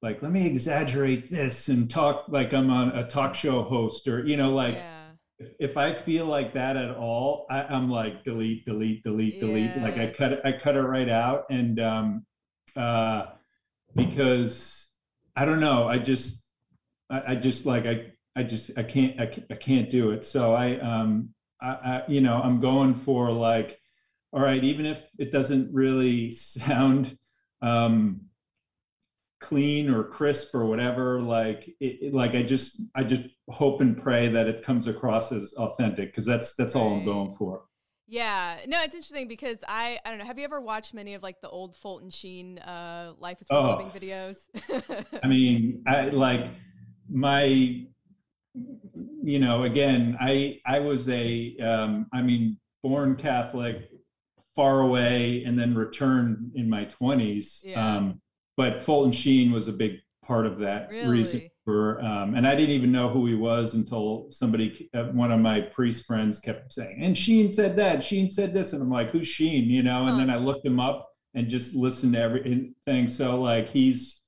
like 0.02 0.22
let 0.22 0.30
me 0.32 0.46
exaggerate 0.46 1.30
this 1.30 1.68
and 1.68 1.90
talk 1.90 2.26
like 2.28 2.52
I'm 2.52 2.70
on 2.70 2.90
a 2.90 3.06
talk 3.06 3.34
show 3.34 3.62
host 3.62 4.06
or 4.06 4.26
you 4.26 4.36
know 4.36 4.52
like 4.52 4.74
yeah. 4.74 5.12
if, 5.38 5.48
if 5.70 5.76
I 5.78 5.92
feel 5.92 6.26
like 6.26 6.52
that 6.52 6.76
at 6.76 6.94
all, 6.94 7.46
I, 7.48 7.74
am 7.74 7.90
like 7.90 8.22
delete, 8.22 8.66
delete, 8.66 9.02
delete, 9.02 9.36
yeah. 9.36 9.40
delete. 9.40 9.76
Like 9.78 9.96
I 9.96 10.12
cut 10.12 10.32
it, 10.34 10.40
I 10.44 10.52
cut 10.52 10.76
it 10.76 10.82
right 10.82 11.08
out, 11.08 11.46
and 11.48 11.80
um, 11.80 12.26
uh, 12.76 13.28
because 13.96 14.90
I 15.34 15.46
don't 15.46 15.60
know, 15.60 15.88
I 15.88 15.96
just 15.96 16.44
I, 17.08 17.22
I 17.28 17.34
just 17.34 17.64
like 17.64 17.86
I 17.86 18.12
I 18.38 18.44
just 18.44 18.70
I 18.78 18.84
can't 18.84 19.20
I, 19.20 19.26
can't, 19.26 19.46
I 19.50 19.54
can't 19.56 19.90
do 19.90 20.12
it. 20.12 20.24
So 20.24 20.54
I 20.54 20.78
um 20.78 21.30
I, 21.60 21.68
I 21.68 22.02
you 22.06 22.20
know 22.20 22.40
I'm 22.40 22.60
going 22.60 22.94
for 22.94 23.32
like 23.32 23.80
all 24.32 24.40
right 24.40 24.62
even 24.62 24.86
if 24.86 25.10
it 25.18 25.32
doesn't 25.32 25.74
really 25.74 26.30
sound 26.30 27.18
um 27.62 28.20
clean 29.40 29.90
or 29.90 30.04
crisp 30.04 30.54
or 30.54 30.66
whatever 30.66 31.20
like 31.20 31.68
it, 31.78 31.98
it, 32.02 32.14
like 32.14 32.34
i 32.34 32.42
just 32.42 32.82
i 32.96 33.04
just 33.04 33.22
hope 33.48 33.80
and 33.80 33.96
pray 33.96 34.28
that 34.28 34.48
it 34.48 34.64
comes 34.64 34.88
across 34.88 35.30
as 35.30 35.54
authentic 35.54 36.10
because 36.10 36.26
that's 36.26 36.54
that's 36.56 36.74
all 36.74 36.92
i'm 36.92 37.04
going 37.04 37.30
for. 37.30 37.62
Yeah. 38.10 38.60
No 38.66 38.82
it's 38.82 38.94
interesting 38.94 39.28
because 39.28 39.58
i 39.68 39.98
i 40.04 40.10
don't 40.10 40.18
know 40.18 40.24
have 40.24 40.38
you 40.38 40.44
ever 40.44 40.60
watched 40.60 40.92
many 40.92 41.14
of 41.14 41.22
like 41.22 41.40
the 41.40 41.48
old 41.48 41.76
fulton 41.76 42.10
sheen 42.10 42.58
uh 42.58 43.12
life 43.18 43.40
is 43.40 43.46
worth 43.50 43.64
oh, 43.64 43.84
living 43.84 43.90
videos? 43.90 44.36
I 45.22 45.28
mean 45.28 45.84
i 45.86 46.08
like 46.08 46.46
my 47.08 47.86
you 49.22 49.38
know, 49.38 49.64
again, 49.64 50.16
I 50.20 50.60
I 50.66 50.78
was 50.80 51.08
a, 51.08 51.56
um, 51.58 52.06
I 52.12 52.22
mean, 52.22 52.58
born 52.82 53.16
Catholic, 53.16 53.90
far 54.54 54.80
away, 54.80 55.44
and 55.44 55.58
then 55.58 55.74
returned 55.74 56.52
in 56.54 56.68
my 56.68 56.84
20s. 56.86 57.64
Yeah. 57.64 57.96
Um, 57.96 58.20
but 58.56 58.82
Fulton 58.82 59.12
Sheen 59.12 59.52
was 59.52 59.68
a 59.68 59.72
big 59.72 59.92
part 60.24 60.46
of 60.46 60.58
that 60.58 60.90
reason 61.08 61.48
for, 61.64 62.00
um, 62.04 62.34
and 62.34 62.46
I 62.46 62.54
didn't 62.54 62.74
even 62.74 62.90
know 62.90 63.08
who 63.08 63.26
he 63.26 63.34
was 63.34 63.74
until 63.74 64.26
somebody, 64.30 64.90
uh, 64.94 65.04
one 65.04 65.30
of 65.30 65.38
my 65.40 65.60
priest 65.60 66.06
friends 66.06 66.40
kept 66.40 66.72
saying, 66.72 67.02
and 67.02 67.16
Sheen 67.16 67.52
said 67.52 67.76
that, 67.76 68.02
Sheen 68.02 68.30
said 68.30 68.52
this. 68.52 68.72
And 68.72 68.82
I'm 68.82 68.90
like, 68.90 69.10
who's 69.10 69.28
Sheen? 69.28 69.64
You 69.70 69.82
know, 69.82 70.02
and 70.06 70.12
Huh. 70.12 70.16
then 70.18 70.30
I 70.30 70.36
looked 70.36 70.66
him 70.66 70.80
up 70.80 71.08
and 71.34 71.48
just 71.48 71.74
listened 71.74 72.14
to 72.14 72.20
everything. 72.20 73.08
So 73.08 73.40
like, 73.40 73.68
he's, 73.68 74.22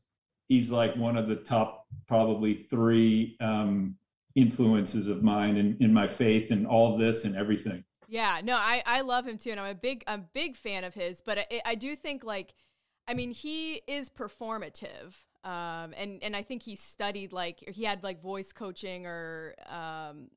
he's 0.49 0.71
like 0.71 0.95
one 0.97 1.17
of 1.17 1.29
the 1.29 1.37
top 1.37 1.87
probably 2.07 2.55
three 2.55 3.37
um, 3.41 3.97
influences 4.35 5.09
of 5.09 5.23
mine 5.23 5.57
in, 5.57 5.77
in 5.81 5.93
my 5.93 6.07
faith 6.07 6.51
and 6.51 6.67
all 6.67 6.97
this 6.97 7.25
and 7.25 7.37
everything. 7.37 7.85
Yeah, 8.09 8.41
no, 8.43 8.57
I 8.57 8.83
I 8.87 9.01
love 9.03 9.27
him 9.27 9.39
too, 9.39 9.51
and 9.53 9.61
I'm 9.61 9.71
a 9.71 9.75
big 9.75 10.03
I'm 10.07 10.21
a 10.21 10.29
big 10.33 10.57
fan 10.57 10.85
of 10.85 10.95
his. 10.95 11.21
But 11.21 11.39
I, 11.39 11.63
I 11.65 11.75
do 11.77 11.95
think 11.95 12.25
like, 12.25 12.55
I 13.07 13.15
mean, 13.15 13.31
he 13.31 13.83
is 13.87 14.09
performative, 14.09 15.15
um, 15.45 15.95
and 15.97 16.23
and 16.23 16.35
I 16.35 16.43
think 16.43 16.63
he 16.63 16.75
studied 16.75 17.33
like 17.33 17.61
he 17.69 17.85
had 17.85 18.03
like 18.03 18.21
voice 18.21 18.53
coaching 18.53 19.07
or 19.07 19.55
um 19.69 20.29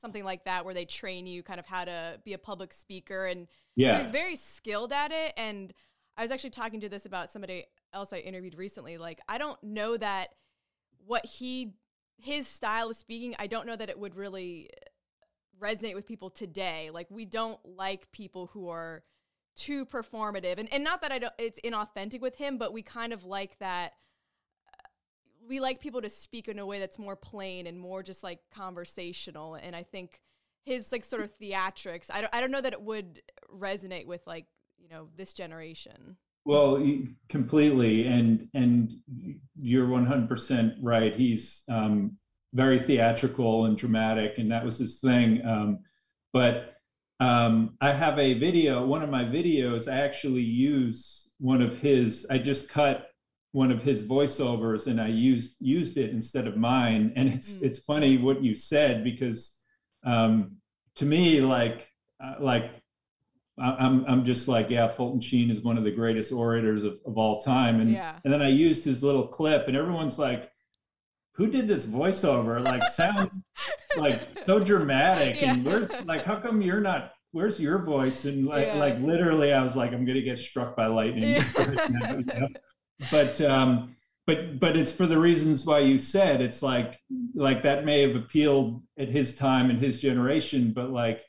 something 0.00 0.24
like 0.24 0.44
that 0.44 0.64
where 0.64 0.74
they 0.74 0.84
train 0.84 1.26
you 1.26 1.42
kind 1.42 1.58
of 1.58 1.66
how 1.66 1.84
to 1.84 2.20
be 2.24 2.32
a 2.32 2.38
public 2.38 2.72
speaker, 2.72 3.26
and 3.26 3.46
Yeah. 3.76 3.98
he's 4.00 4.10
very 4.10 4.36
skilled 4.36 4.92
at 4.92 5.10
it. 5.12 5.34
And 5.36 5.74
I 6.16 6.22
was 6.22 6.30
actually 6.30 6.50
talking 6.50 6.80
to 6.80 6.88
this 6.88 7.04
about 7.04 7.30
somebody 7.30 7.66
else 7.92 8.12
I 8.12 8.18
interviewed 8.18 8.54
recently. 8.54 8.96
Like, 8.96 9.20
I 9.28 9.38
don't 9.38 9.60
know 9.62 9.96
that 9.96 10.30
what 11.04 11.26
he 11.26 11.74
his 12.18 12.46
style 12.46 12.90
of 12.90 12.96
speaking, 12.96 13.34
I 13.38 13.46
don't 13.46 13.66
know 13.66 13.76
that 13.76 13.88
it 13.88 13.98
would 13.98 14.14
really 14.14 14.70
resonate 15.60 15.94
with 15.94 16.06
people 16.06 16.30
today. 16.30 16.90
Like 16.92 17.06
we 17.10 17.24
don't 17.24 17.58
like 17.64 18.10
people 18.12 18.48
who 18.52 18.68
are 18.68 19.02
too 19.56 19.84
performative. 19.86 20.58
And 20.58 20.72
and 20.72 20.84
not 20.84 21.00
that 21.02 21.12
I 21.12 21.18
don't 21.18 21.32
it's 21.38 21.58
inauthentic 21.64 22.20
with 22.20 22.36
him, 22.36 22.58
but 22.58 22.72
we 22.72 22.82
kind 22.82 23.12
of 23.12 23.24
like 23.24 23.58
that 23.58 23.94
uh, 24.72 24.88
we 25.48 25.60
like 25.60 25.80
people 25.80 26.02
to 26.02 26.08
speak 26.08 26.48
in 26.48 26.58
a 26.58 26.66
way 26.66 26.78
that's 26.78 26.98
more 26.98 27.16
plain 27.16 27.66
and 27.66 27.78
more 27.78 28.02
just 28.02 28.22
like 28.22 28.40
conversational 28.54 29.54
and 29.54 29.74
I 29.74 29.82
think 29.82 30.20
his 30.68 30.92
like 30.92 31.04
sort 31.04 31.22
of 31.22 31.36
theatrics, 31.38 32.06
I 32.10 32.20
don't, 32.20 32.34
I 32.34 32.40
don't 32.40 32.50
know 32.50 32.60
that 32.60 32.72
it 32.72 32.82
would 32.82 33.22
resonate 33.52 34.06
with 34.06 34.24
like, 34.26 34.46
you 34.78 34.88
know, 34.88 35.08
this 35.16 35.32
generation. 35.32 36.16
Well, 36.44 36.82
completely, 37.28 38.06
and 38.06 38.48
and 38.54 38.90
you're 39.60 39.86
100% 39.86 40.76
right. 40.80 41.14
He's 41.14 41.62
um, 41.68 42.16
very 42.54 42.78
theatrical 42.78 43.66
and 43.66 43.76
dramatic, 43.76 44.38
and 44.38 44.50
that 44.50 44.64
was 44.64 44.78
his 44.78 45.00
thing. 45.00 45.44
Um, 45.44 45.80
but 46.32 46.74
um, 47.20 47.76
I 47.80 47.92
have 47.92 48.18
a 48.18 48.34
video. 48.34 48.86
One 48.86 49.02
of 49.02 49.10
my 49.10 49.24
videos, 49.24 49.92
I 49.92 50.00
actually 50.00 50.42
use 50.42 51.28
one 51.38 51.60
of 51.60 51.78
his. 51.80 52.26
I 52.30 52.38
just 52.38 52.68
cut 52.68 53.08
one 53.52 53.70
of 53.70 53.82
his 53.82 54.04
voiceovers, 54.04 54.86
and 54.86 55.00
I 55.00 55.08
used 55.08 55.56
used 55.60 55.98
it 55.98 56.10
instead 56.10 56.46
of 56.46 56.56
mine. 56.56 57.12
And 57.16 57.28
it's 57.28 57.56
Mm. 57.56 57.62
it's 57.64 57.78
funny 57.80 58.16
what 58.16 58.42
you 58.42 58.54
said 58.54 59.04
because 59.04 59.54
um, 60.04 60.56
to 60.96 61.04
me, 61.04 61.40
like 61.40 61.86
uh, 62.24 62.36
like 62.40 62.70
I'm 63.60 64.04
I'm 64.06 64.24
just 64.24 64.48
like, 64.48 64.70
yeah, 64.70 64.88
Fulton 64.88 65.20
Sheen 65.20 65.50
is 65.50 65.60
one 65.62 65.76
of 65.78 65.84
the 65.84 65.90
greatest 65.90 66.32
orators 66.32 66.82
of, 66.84 66.98
of 67.06 67.16
all 67.18 67.40
time. 67.40 67.80
And 67.80 67.90
Yeah. 67.92 68.16
and 68.24 68.32
then 68.32 68.42
I 68.42 68.48
used 68.48 68.84
his 68.84 69.02
little 69.02 69.26
clip, 69.26 69.68
and 69.68 69.76
everyone's 69.76 70.18
like, 70.18 70.50
who 71.34 71.46
did 71.48 71.68
this 71.68 71.86
voiceover? 71.86 72.62
Like 72.64 72.82
sounds 72.88 73.44
like 73.96 74.38
so 74.46 74.58
dramatic. 74.58 75.42
And 75.42 75.64
where's 75.64 75.90
like 76.04 76.22
how 76.24 76.36
come 76.40 76.60
you're 76.62 76.80
not 76.80 77.12
where's 77.32 77.60
your 77.60 77.78
voice? 77.78 78.24
And 78.24 78.46
like 78.46 78.66
Yeah. 78.68 78.74
like 78.78 78.98
literally 79.00 79.52
I 79.52 79.62
was 79.62 79.76
like, 79.76 79.92
I'm 79.92 80.04
gonna 80.04 80.22
get 80.22 80.38
struck 80.38 80.76
by 80.76 80.86
lightning. 80.86 81.24
Yeah. 81.34 81.44
right 81.58 81.90
now, 81.90 82.16
you 82.16 82.24
know? 82.24 82.48
But 83.10 83.40
um 83.40 83.94
but 84.26 84.58
but 84.58 84.76
it's 84.76 84.92
for 84.92 85.06
the 85.06 85.18
reasons 85.18 85.64
why 85.64 85.78
you 85.80 85.98
said 85.98 86.40
it's 86.40 86.62
like 86.62 86.98
like 87.34 87.62
that 87.62 87.84
may 87.84 88.02
have 88.06 88.16
appealed 88.16 88.82
at 88.98 89.08
his 89.08 89.34
time 89.36 89.70
and 89.70 89.78
his 89.80 90.00
generation, 90.00 90.72
but 90.74 90.90
like 90.90 91.20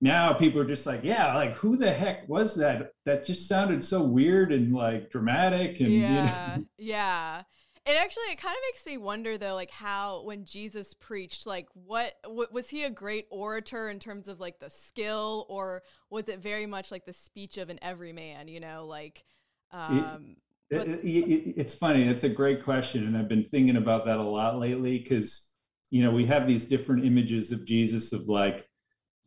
now 0.00 0.32
people 0.34 0.60
are 0.60 0.66
just 0.66 0.86
like, 0.86 1.02
yeah, 1.02 1.34
like 1.34 1.56
who 1.56 1.76
the 1.76 1.92
heck 1.92 2.28
was 2.28 2.54
that? 2.56 2.92
That 3.06 3.24
just 3.24 3.48
sounded 3.48 3.82
so 3.84 4.02
weird 4.02 4.52
and 4.52 4.74
like 4.74 5.10
dramatic 5.10 5.80
and 5.80 5.90
yeah 5.92 6.56
you 6.56 6.60
know. 6.60 6.66
yeah 6.78 7.42
it 7.86 7.96
actually 7.96 8.24
it 8.32 8.38
kind 8.38 8.54
of 8.54 8.60
makes 8.68 8.84
me 8.84 8.96
wonder 8.98 9.38
though 9.38 9.54
like 9.54 9.70
how 9.70 10.22
when 10.24 10.44
jesus 10.44 10.92
preached 10.94 11.46
like 11.46 11.68
what 11.74 12.14
w- 12.24 12.48
was 12.50 12.68
he 12.68 12.82
a 12.82 12.90
great 12.90 13.26
orator 13.30 13.88
in 13.88 14.00
terms 14.00 14.26
of 14.26 14.40
like 14.40 14.58
the 14.58 14.68
skill 14.68 15.46
or 15.48 15.84
was 16.10 16.28
it 16.28 16.40
very 16.40 16.66
much 16.66 16.90
like 16.90 17.06
the 17.06 17.12
speech 17.12 17.58
of 17.58 17.70
an 17.70 17.78
everyman 17.82 18.48
you 18.48 18.58
know 18.58 18.86
like 18.86 19.24
um 19.72 20.36
It- 20.68 20.88
it- 20.88 21.04
it- 21.04 21.54
it's 21.56 21.74
funny. 21.76 22.08
It's 22.08 22.24
a 22.24 22.28
great 22.28 22.64
question, 22.64 23.06
and 23.06 23.16
I've 23.16 23.28
been 23.28 23.44
thinking 23.44 23.76
about 23.76 24.04
that 24.06 24.18
a 24.18 24.22
lot 24.22 24.58
lately 24.58 24.98
because 24.98 25.52
you 25.90 26.02
know 26.02 26.10
we 26.10 26.26
have 26.26 26.48
these 26.48 26.66
different 26.66 27.04
images 27.04 27.52
of 27.52 27.64
Jesus 27.64 28.12
of 28.12 28.22
like 28.28 28.68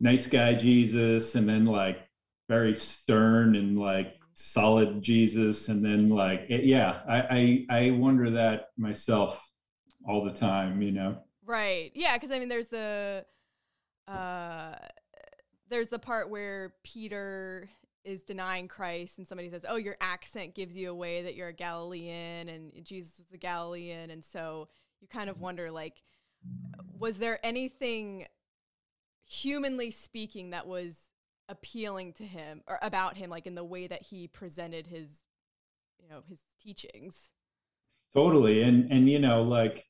nice 0.00 0.26
guy 0.26 0.54
Jesus, 0.54 1.34
and 1.34 1.48
then 1.48 1.66
like 1.66 1.98
very 2.48 2.74
stern 2.74 3.54
and 3.54 3.78
like 3.78 4.14
solid 4.32 5.02
Jesus, 5.02 5.68
and 5.68 5.84
then 5.84 6.08
like 6.08 6.46
it- 6.48 6.64
yeah, 6.64 7.00
I, 7.08 7.66
I 7.70 7.78
I 7.86 7.90
wonder 7.92 8.30
that 8.30 8.68
myself 8.76 9.46
all 10.08 10.24
the 10.24 10.32
time. 10.32 10.82
You 10.82 10.92
know. 10.92 11.18
Right. 11.44 11.90
Yeah, 11.94 12.16
because 12.16 12.30
I 12.30 12.38
mean, 12.38 12.48
there's 12.48 12.68
the 12.68 13.24
uh, 14.08 14.74
there's 15.68 15.88
the 15.88 15.98
part 15.98 16.30
where 16.30 16.74
Peter 16.84 17.68
is 18.04 18.22
denying 18.22 18.66
Christ, 18.66 19.18
and 19.18 19.26
somebody 19.28 19.50
says, 19.50 19.64
"Oh, 19.68 19.76
your 19.76 19.96
accent 20.00 20.54
gives 20.54 20.76
you 20.76 20.90
away 20.90 21.22
that 21.22 21.34
you're 21.34 21.48
a 21.48 21.52
Galilean," 21.52 22.48
and 22.48 22.72
Jesus 22.84 23.18
was 23.18 23.32
a 23.32 23.38
Galilean, 23.38 24.10
and 24.10 24.24
so 24.24 24.68
you 25.00 25.08
kind 25.08 25.28
of 25.30 25.38
wonder, 25.40 25.70
like, 25.70 26.02
was 26.98 27.18
there 27.18 27.38
anything 27.44 28.26
humanly 29.30 29.90
speaking 29.92 30.50
that 30.50 30.66
was 30.66 30.94
appealing 31.48 32.12
to 32.14 32.24
him 32.24 32.62
or 32.66 32.78
about 32.82 33.16
him, 33.16 33.30
like 33.30 33.46
in 33.46 33.54
the 33.54 33.64
way 33.64 33.86
that 33.86 34.02
he 34.02 34.26
presented 34.26 34.86
his, 34.88 35.08
you 36.00 36.08
know, 36.08 36.22
his 36.28 36.40
teachings? 36.62 37.14
totally 38.12 38.62
and 38.62 38.90
and 38.90 39.08
you 39.08 39.20
know 39.20 39.40
like 39.44 39.86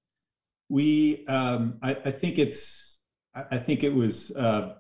we 0.69 1.25
um 1.27 1.79
i, 1.83 1.93
I 2.05 2.11
think 2.11 2.39
it's 2.39 3.01
I, 3.35 3.57
think 3.57 3.83
it 3.83 3.95
was 3.95 4.31
uh 4.33 4.75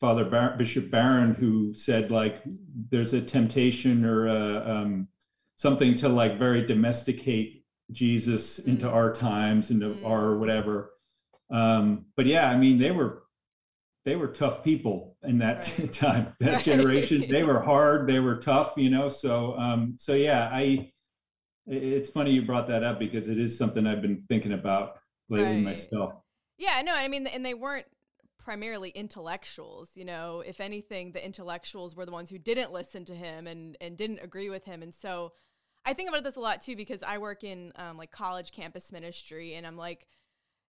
father 0.00 0.26
Bar- 0.26 0.56
bishop 0.58 0.90
barron 0.90 1.32
who 1.32 1.72
said 1.72 2.10
like 2.10 2.42
there's 2.90 3.14
a 3.14 3.22
temptation 3.22 4.04
or 4.04 4.26
a, 4.26 4.70
um 4.70 5.08
something 5.56 5.96
to 5.96 6.10
like 6.10 6.38
very 6.38 6.66
domesticate 6.66 7.64
jesus 7.90 8.58
into 8.58 8.86
Mm. 8.86 8.92
our 8.92 9.10
times 9.14 9.70
into 9.70 9.86
Mm. 9.86 10.04
our 10.06 10.36
whatever 10.36 10.90
um 11.50 12.04
but 12.16 12.26
yeah 12.26 12.50
i 12.50 12.56
mean 12.58 12.76
they 12.78 12.90
were 12.90 13.22
they 14.04 14.16
were 14.16 14.28
tough 14.28 14.62
people 14.64 15.16
in 15.22 15.38
that 15.38 15.62
Right. 15.78 15.92
time 15.92 16.34
that 16.40 16.62
Right. 16.64 16.64
generation 16.64 17.26
they 17.28 17.42
were 17.42 17.60
hard 17.62 18.06
they 18.08 18.20
were 18.20 18.36
tough 18.36 18.74
you 18.76 18.90
know 18.90 19.08
so 19.08 19.56
um 19.58 19.94
so 19.98 20.14
yeah 20.14 20.50
i 20.52 20.90
it's 21.66 22.10
funny 22.10 22.32
you 22.32 22.42
brought 22.42 22.68
that 22.68 22.84
up 22.84 22.98
because 22.98 23.28
it 23.28 23.38
is 23.38 23.56
something 23.56 23.86
I've 23.86 24.02
been 24.02 24.24
thinking 24.28 24.52
about 24.52 24.98
lately 25.30 25.56
Right. 25.56 25.64
myself. 25.64 26.14
Yeah, 26.58 26.82
no, 26.82 26.94
I 26.94 27.08
mean, 27.08 27.26
and 27.26 27.44
they 27.44 27.54
weren't 27.54 27.86
primarily 28.38 28.90
intellectuals. 28.90 29.90
You 29.94 30.04
know, 30.04 30.42
if 30.46 30.60
anything, 30.60 31.12
the 31.12 31.24
intellectuals 31.24 31.96
were 31.96 32.06
the 32.06 32.12
ones 32.12 32.30
who 32.30 32.38
didn't 32.38 32.72
listen 32.72 33.04
to 33.06 33.14
him 33.14 33.46
and 33.46 33.76
and 33.80 33.96
didn't 33.96 34.20
agree 34.20 34.50
with 34.50 34.64
him. 34.64 34.82
And 34.82 34.94
so, 34.94 35.32
I 35.84 35.94
think 35.94 36.08
about 36.08 36.24
this 36.24 36.36
a 36.36 36.40
lot 36.40 36.60
too 36.62 36.76
because 36.76 37.02
I 37.02 37.18
work 37.18 37.44
in 37.44 37.72
um, 37.76 37.96
like 37.96 38.10
college 38.12 38.52
campus 38.52 38.92
ministry, 38.92 39.54
and 39.54 39.66
I'm 39.66 39.76
like, 39.76 40.06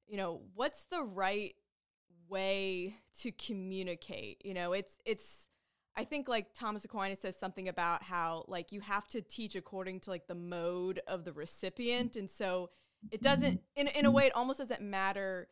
you 0.08 0.18
know, 0.18 0.42
what's 0.56 0.86
the 0.92 1.04
right 1.04 1.56
way 2.29 2.96
to 3.20 3.32
communicate? 3.32 4.41
You 4.44 4.53
know, 4.53 4.74
it's 4.74 4.94
it's. 5.05 5.48
I 5.98 6.03
think 6.03 6.27
like 6.27 6.53
Thomas 6.53 6.84
Aquinas 6.84 7.20
says 7.20 7.38
something 7.39 7.70
about 7.70 8.03
how 8.03 8.44
like 8.48 8.74
you 8.74 8.82
have 8.82 9.08
to 9.10 9.22
teach 9.22 9.55
according 9.55 10.01
to 10.01 10.10
like 10.10 10.27
the 10.27 10.36
mode 10.36 11.01
of 11.08 11.24
the 11.24 11.32
recipient, 11.32 12.17
and 12.17 12.29
so 12.29 12.70
it 13.12 13.22
doesn't 13.22 13.62
in 13.75 13.88
in 13.88 14.05
a 14.05 14.12
way 14.12 14.25
it 14.25 14.36
almost 14.36 14.60
doesn't 14.60 14.82
matter 14.82 15.48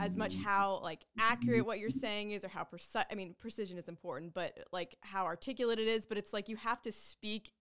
as 0.00 0.16
much 0.16 0.36
how 0.36 0.78
like 0.84 1.04
accurate 1.18 1.66
what 1.66 1.80
you're 1.80 1.90
saying 1.90 2.30
is 2.30 2.44
or 2.44 2.48
how 2.48 2.62
precise 2.62 3.04
i 3.10 3.14
mean 3.14 3.34
precision 3.40 3.76
is 3.76 3.88
important 3.88 4.32
but 4.32 4.56
like 4.72 4.94
how 5.00 5.24
articulate 5.24 5.80
it 5.80 5.88
is 5.88 6.06
but 6.06 6.16
it's 6.16 6.32
like 6.32 6.48
you 6.48 6.56
have 6.56 6.80
to 6.80 6.92
speak 6.92 7.52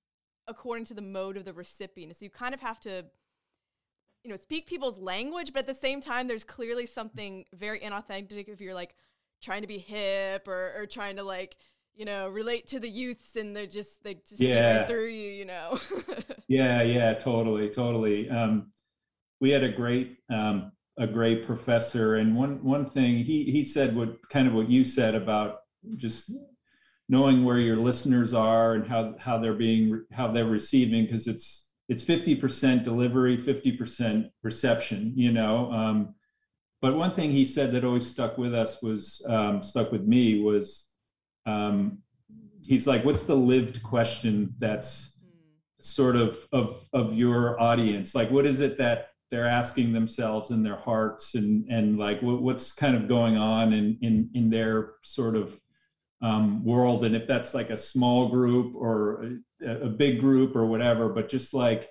according 0.48 0.86
to 0.86 0.94
the 0.94 1.02
mode 1.02 1.38
of 1.38 1.46
the 1.46 1.54
recipient 1.54 2.16
so 2.16 2.24
you 2.24 2.30
kind 2.30 2.54
of 2.54 2.60
have 2.60 2.80
to 2.80 3.04
you 4.24 4.30
know 4.30 4.36
speak 4.36 4.68
people's 4.68 4.98
language 5.00 5.54
but 5.54 5.60
at 5.60 5.68
the 5.68 5.74
same 5.74 6.02
time 6.02 6.28
there's 6.28 6.44
clearly 6.44 6.86
something 6.86 7.46
very 7.54 7.80
inauthentic 7.80 8.48
if 8.50 8.60
you're 8.62 8.74
like 8.74 8.96
trying 9.42 9.62
to 9.62 9.68
be 9.68 9.78
hip 9.78 10.48
or, 10.48 10.74
or 10.76 10.86
trying 10.86 11.16
to 11.16 11.24
like 11.24 11.56
you 11.96 12.06
know 12.06 12.28
relate 12.30 12.68
to 12.68 12.80
the 12.80 12.90
youths 12.90 13.36
and 13.36 13.56
they're 13.56 13.66
just 13.66 14.04
they 14.04 14.16
just 14.16 14.42
Yeah. 14.42 14.86
through 14.88 15.08
you 15.08 15.32
you 15.32 15.46
know 15.46 15.80
Yeah, 16.48 16.82
yeah, 16.82 17.14
totally, 17.14 17.70
totally. 17.70 18.28
Um, 18.28 18.72
we 19.40 19.52
had 19.52 19.64
a 19.64 19.72
great 19.72 20.18
um, 20.32 20.72
a 20.98 21.06
great 21.08 21.46
professor, 21.46 22.16
and 22.16 22.36
one 22.36 22.64
one 22.64 22.86
thing 22.86 23.24
he 23.24 23.46
he 23.46 23.64
said 23.64 23.96
what 23.96 24.18
kind 24.30 24.48
of 24.48 24.54
what 24.56 24.70
you 24.70 24.84
said 24.84 25.14
about 25.16 25.58
just 25.98 26.32
knowing 27.08 27.46
where 27.46 27.60
your 27.60 27.78
listeners 27.78 28.34
are 28.34 28.74
and 28.74 28.88
how 28.88 29.16
how 29.20 29.38
they're 29.38 29.54
being 29.54 30.04
how 30.12 30.32
they're 30.32 30.46
receiving 30.46 31.06
because 31.06 31.28
it's 31.28 31.69
it's 31.90 32.04
50% 32.04 32.84
delivery 32.84 33.38
50% 33.38 34.30
reception 34.44 35.12
you 35.16 35.32
know 35.32 35.72
um, 35.72 36.16
but 36.82 36.96
one 36.96 37.14
thing 37.14 37.32
he 37.32 37.44
said 37.44 37.74
that 37.74 37.84
always 37.84 38.08
stuck 38.08 38.38
with 38.38 38.54
us 38.54 38.82
was 38.82 39.26
um, 39.28 39.62
stuck 39.62 39.92
with 39.92 40.04
me 40.04 40.42
was 40.42 40.88
um, 41.46 42.00
he's 42.66 42.88
like 42.88 43.04
what's 43.04 43.24
the 43.24 43.36
lived 43.36 43.84
question 43.84 44.54
that's 44.60 45.20
sort 45.80 46.16
of 46.16 46.48
of 46.52 46.88
of 46.94 47.14
your 47.14 47.60
audience? 47.60 48.14
Like 48.14 48.30
what 48.30 48.46
is 48.46 48.62
it 48.62 48.78
that 48.78 49.10
they're 49.32 49.48
asking 49.48 49.94
themselves 49.94 50.52
in 50.52 50.64
their 50.64 50.76
hearts 50.76 51.36
and 51.36 51.66
and 51.70 51.98
like 51.98 52.22
what, 52.22 52.42
what's 52.42 52.72
kind 52.74 52.96
of 52.96 53.08
going 53.08 53.38
on 53.38 53.74
in 53.74 53.98
in 54.02 54.30
in 54.34 54.50
their 54.50 54.94
sort 55.04 55.36
of 55.36 55.60
um, 56.22 56.64
world 56.66 57.04
and 57.04 57.16
if 57.16 57.28
that's 57.28 57.54
like 57.54 57.70
a 57.70 57.78
small 57.78 58.30
group 58.30 58.76
or 58.76 59.24
a, 59.66 59.86
a, 59.86 59.90
big 59.90 60.20
group 60.20 60.56
or 60.56 60.66
whatever 60.66 61.08
but 61.10 61.30
just 61.30 61.54
like 61.54 61.90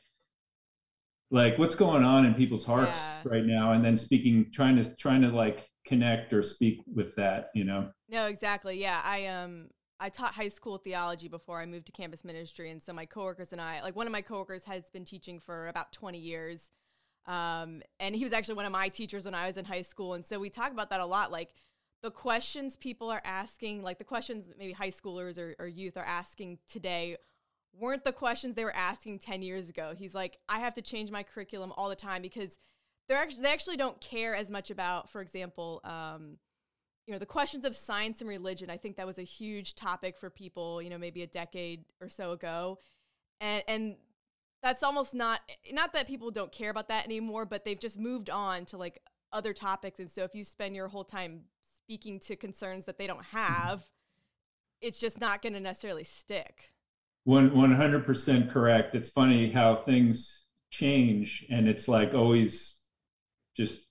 like 1.30 1.58
what's 1.58 1.74
going 1.74 2.04
on 2.04 2.26
in 2.26 2.34
people's 2.34 2.64
hearts 2.64 2.98
yeah. 2.98 3.22
right 3.24 3.44
now 3.44 3.72
and 3.72 3.82
then 3.82 3.96
speaking 3.96 4.50
trying 4.52 4.76
to 4.76 4.96
trying 4.96 5.22
to 5.22 5.28
like 5.28 5.66
connect 5.86 6.34
or 6.34 6.42
speak 6.42 6.82
with 6.94 7.14
that 7.14 7.48
you 7.54 7.64
know 7.64 7.88
no 8.10 8.26
exactly 8.26 8.78
yeah 8.78 9.00
i 9.02 9.26
um 9.26 9.68
I 10.00 10.08
taught 10.10 10.32
high 10.32 10.48
school 10.48 10.78
theology 10.78 11.28
before 11.28 11.60
I 11.60 11.66
moved 11.66 11.86
to 11.86 11.92
campus 11.92 12.24
ministry. 12.24 12.70
And 12.70 12.82
so 12.82 12.92
my 12.92 13.04
coworkers 13.04 13.52
and 13.52 13.60
I, 13.60 13.82
like 13.82 13.96
one 13.96 14.06
of 14.06 14.12
my 14.12 14.22
coworkers 14.22 14.64
has 14.64 14.88
been 14.90 15.04
teaching 15.04 15.40
for 15.40 15.66
about 15.68 15.92
20 15.92 16.18
years. 16.18 16.70
Um, 17.26 17.82
and 17.98 18.14
he 18.14 18.22
was 18.24 18.32
actually 18.32 18.54
one 18.54 18.64
of 18.64 18.72
my 18.72 18.88
teachers 18.88 19.24
when 19.24 19.34
I 19.34 19.46
was 19.48 19.56
in 19.56 19.64
high 19.64 19.82
school. 19.82 20.14
And 20.14 20.24
so 20.24 20.38
we 20.38 20.50
talk 20.50 20.70
about 20.70 20.90
that 20.90 21.00
a 21.00 21.06
lot. 21.06 21.32
Like 21.32 21.50
the 22.02 22.10
questions 22.10 22.76
people 22.76 23.10
are 23.10 23.22
asking, 23.24 23.82
like 23.82 23.98
the 23.98 24.04
questions 24.04 24.46
maybe 24.58 24.72
high 24.72 24.90
schoolers 24.90 25.38
or, 25.38 25.54
or 25.58 25.66
youth 25.66 25.96
are 25.96 26.04
asking 26.04 26.58
today 26.70 27.16
weren't 27.78 28.04
the 28.04 28.12
questions 28.12 28.54
they 28.54 28.64
were 28.64 28.74
asking 28.74 29.18
10 29.18 29.42
years 29.42 29.68
ago. 29.68 29.94
He's 29.96 30.14
like, 30.14 30.38
I 30.48 30.60
have 30.60 30.74
to 30.74 30.82
change 30.82 31.10
my 31.10 31.22
curriculum 31.22 31.72
all 31.76 31.88
the 31.88 31.96
time 31.96 32.22
because 32.22 32.58
they're 33.08 33.18
actually, 33.18 33.42
they 33.42 33.52
actually 33.52 33.76
don't 33.76 34.00
care 34.00 34.34
as 34.34 34.50
much 34.50 34.70
about, 34.70 35.10
for 35.10 35.20
example, 35.20 35.80
um, 35.84 36.38
you 37.08 37.12
know 37.12 37.18
the 37.18 37.26
questions 37.26 37.64
of 37.64 37.74
science 37.74 38.20
and 38.20 38.28
religion. 38.28 38.68
I 38.68 38.76
think 38.76 38.96
that 38.96 39.06
was 39.06 39.18
a 39.18 39.22
huge 39.22 39.74
topic 39.74 40.18
for 40.18 40.28
people 40.28 40.82
you 40.82 40.90
know 40.90 40.98
maybe 40.98 41.22
a 41.22 41.26
decade 41.26 41.86
or 42.02 42.10
so 42.10 42.32
ago. 42.32 42.78
And 43.40 43.64
and 43.66 43.96
that's 44.62 44.82
almost 44.82 45.14
not 45.14 45.40
not 45.72 45.94
that 45.94 46.06
people 46.06 46.30
don't 46.30 46.52
care 46.52 46.68
about 46.68 46.88
that 46.88 47.06
anymore 47.06 47.46
but 47.46 47.64
they've 47.64 47.80
just 47.80 47.98
moved 47.98 48.28
on 48.28 48.66
to 48.66 48.76
like 48.76 49.00
other 49.32 49.54
topics. 49.54 50.00
And 50.00 50.10
so 50.10 50.22
if 50.22 50.34
you 50.34 50.44
spend 50.44 50.76
your 50.76 50.88
whole 50.88 51.04
time 51.04 51.44
speaking 51.88 52.20
to 52.20 52.36
concerns 52.36 52.84
that 52.84 52.98
they 52.98 53.06
don't 53.06 53.24
have 53.24 53.84
it's 54.80 54.98
just 54.98 55.20
not 55.20 55.42
going 55.42 55.52
to 55.52 55.60
necessarily 55.60 56.04
stick 56.04 56.70
one 57.24 57.50
100% 57.50 58.50
correct 58.50 58.94
it's 58.94 59.10
funny 59.10 59.50
how 59.50 59.74
things 59.74 60.46
change 60.70 61.46
and 61.50 61.68
it's 61.68 61.88
like 61.88 62.14
always 62.14 62.78
just 63.56 63.88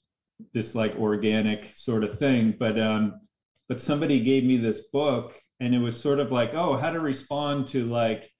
this 0.53 0.75
like 0.75 0.95
organic 0.95 1.73
sort 1.73 2.03
of 2.03 2.17
thing. 2.17 2.55
But 2.57 2.79
um, 2.79 3.21
but 3.67 3.81
somebody 3.81 4.21
gave 4.21 4.43
me 4.43 4.57
this 4.57 4.81
book, 4.91 5.33
and 5.59 5.75
it 5.75 5.79
was 5.79 5.99
sort 5.99 6.19
of 6.19 6.31
like, 6.31 6.53
oh, 6.53 6.77
how 6.77 6.91
to 6.91 6.99
respond 6.99 7.67
to 7.67 7.85
like 7.85 8.31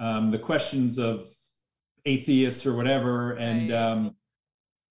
um, 0.00 0.30
the 0.30 0.38
questions 0.38 0.98
of 0.98 1.26
atheists 2.04 2.66
or 2.66 2.76
whatever. 2.76 3.32
And 3.32 3.70
right. 3.70 3.78
um, 3.78 4.16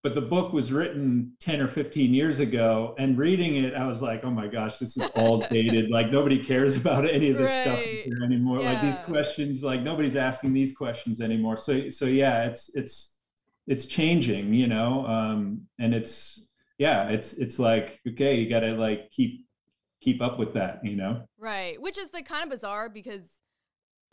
but 0.05 0.13
the 0.13 0.21
book 0.21 0.53
was 0.53 0.71
written 0.71 1.33
10 1.39 1.61
or 1.61 1.67
15 1.67 2.13
years 2.13 2.39
ago 2.39 2.93
and 2.99 3.17
reading 3.17 3.55
it 3.63 3.73
i 3.73 3.85
was 3.85 4.01
like 4.01 4.23
oh 4.23 4.29
my 4.29 4.47
gosh 4.47 4.77
this 4.77 4.95
is 4.95 5.07
all 5.15 5.39
dated 5.49 5.89
like 5.89 6.11
nobody 6.11 6.41
cares 6.41 6.77
about 6.77 7.09
any 7.09 7.31
of 7.31 7.37
this 7.37 7.49
right. 7.49 7.61
stuff 7.63 8.23
anymore 8.23 8.61
yeah. 8.61 8.73
like 8.73 8.81
these 8.81 8.99
questions 8.99 9.63
like 9.63 9.81
nobody's 9.81 10.15
asking 10.15 10.53
these 10.53 10.75
questions 10.75 11.21
anymore 11.21 11.57
so 11.57 11.89
so 11.89 12.05
yeah 12.05 12.45
it's 12.45 12.69
it's 12.75 13.17
it's 13.67 13.87
changing 13.87 14.53
you 14.53 14.67
know 14.67 15.05
um 15.07 15.61
and 15.79 15.93
it's 15.93 16.45
yeah, 16.77 17.09
it's 17.09 17.33
it's 17.33 17.59
like 17.59 17.99
okay, 18.07 18.35
you 18.35 18.49
got 18.49 18.61
to 18.61 18.73
like 18.73 19.11
keep 19.11 19.45
keep 20.01 20.21
up 20.21 20.37
with 20.37 20.53
that, 20.53 20.79
you 20.83 20.95
know? 20.95 21.23
Right. 21.37 21.81
Which 21.81 21.97
is 21.97 22.09
like 22.13 22.27
kind 22.27 22.43
of 22.43 22.49
bizarre 22.49 22.89
because 22.89 23.23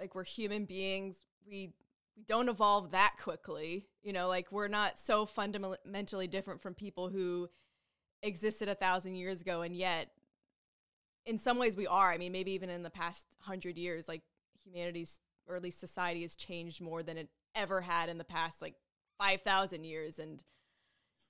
like 0.00 0.14
we're 0.14 0.24
human 0.24 0.64
beings, 0.64 1.16
we 1.46 1.72
we 2.16 2.24
don't 2.24 2.48
evolve 2.48 2.90
that 2.92 3.14
quickly. 3.22 3.86
You 4.02 4.12
know, 4.12 4.28
like 4.28 4.50
we're 4.52 4.68
not 4.68 4.98
so 4.98 5.26
fundamentally 5.26 6.26
different 6.26 6.60
from 6.62 6.74
people 6.74 7.08
who 7.08 7.48
existed 8.22 8.68
a 8.68 8.74
thousand 8.74 9.16
years 9.16 9.40
ago, 9.40 9.62
and 9.62 9.76
yet, 9.76 10.08
in 11.26 11.38
some 11.38 11.58
ways, 11.58 11.76
we 11.76 11.86
are. 11.86 12.12
I 12.12 12.18
mean, 12.18 12.32
maybe 12.32 12.52
even 12.52 12.70
in 12.70 12.82
the 12.82 12.90
past 12.90 13.24
hundred 13.40 13.76
years, 13.78 14.08
like 14.08 14.22
humanity's 14.64 15.20
or 15.48 15.56
at 15.56 15.62
least 15.62 15.80
society 15.80 16.22
has 16.22 16.36
changed 16.36 16.80
more 16.80 17.02
than 17.02 17.16
it 17.16 17.28
ever 17.54 17.80
had 17.80 18.08
in 18.08 18.18
the 18.18 18.24
past 18.24 18.62
like 18.62 18.74
five 19.18 19.42
thousand 19.42 19.84
years, 19.84 20.18
and 20.18 20.42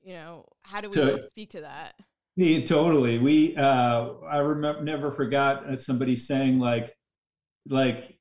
you 0.05 0.15
know 0.15 0.45
how 0.63 0.81
do 0.81 0.89
we 0.89 0.95
to, 0.95 1.23
speak 1.23 1.51
to 1.51 1.61
that 1.61 1.95
yeah, 2.37 2.61
totally 2.65 3.19
we 3.19 3.57
uh 3.57 4.09
i 4.29 4.39
remember 4.39 4.83
never 4.83 5.11
forgot 5.11 5.69
uh, 5.69 5.77
somebody 5.77 6.17
saying 6.17 6.59
like 6.59 6.95
like 7.69 8.19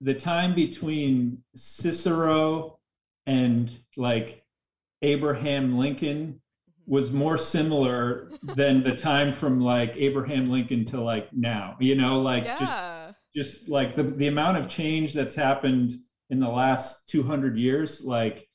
the 0.00 0.14
time 0.14 0.54
between 0.54 1.38
cicero 1.54 2.78
and 3.26 3.76
like 3.96 4.44
abraham 5.02 5.76
lincoln 5.78 6.40
was 6.86 7.12
more 7.12 7.38
similar 7.38 8.30
than 8.42 8.82
the 8.82 8.94
time 8.94 9.32
from 9.32 9.60
like 9.60 9.94
abraham 9.96 10.50
lincoln 10.50 10.84
to 10.84 11.00
like 11.00 11.32
now 11.32 11.76
you 11.80 11.94
know 11.94 12.20
like 12.20 12.44
yeah. 12.44 12.56
just 12.56 12.82
just 13.34 13.68
like 13.68 13.96
the, 13.96 14.02
the 14.02 14.28
amount 14.28 14.56
of 14.56 14.68
change 14.68 15.12
that's 15.12 15.34
happened 15.34 15.92
in 16.30 16.38
the 16.40 16.48
last 16.48 17.08
200 17.08 17.56
years 17.56 18.02
like 18.02 18.46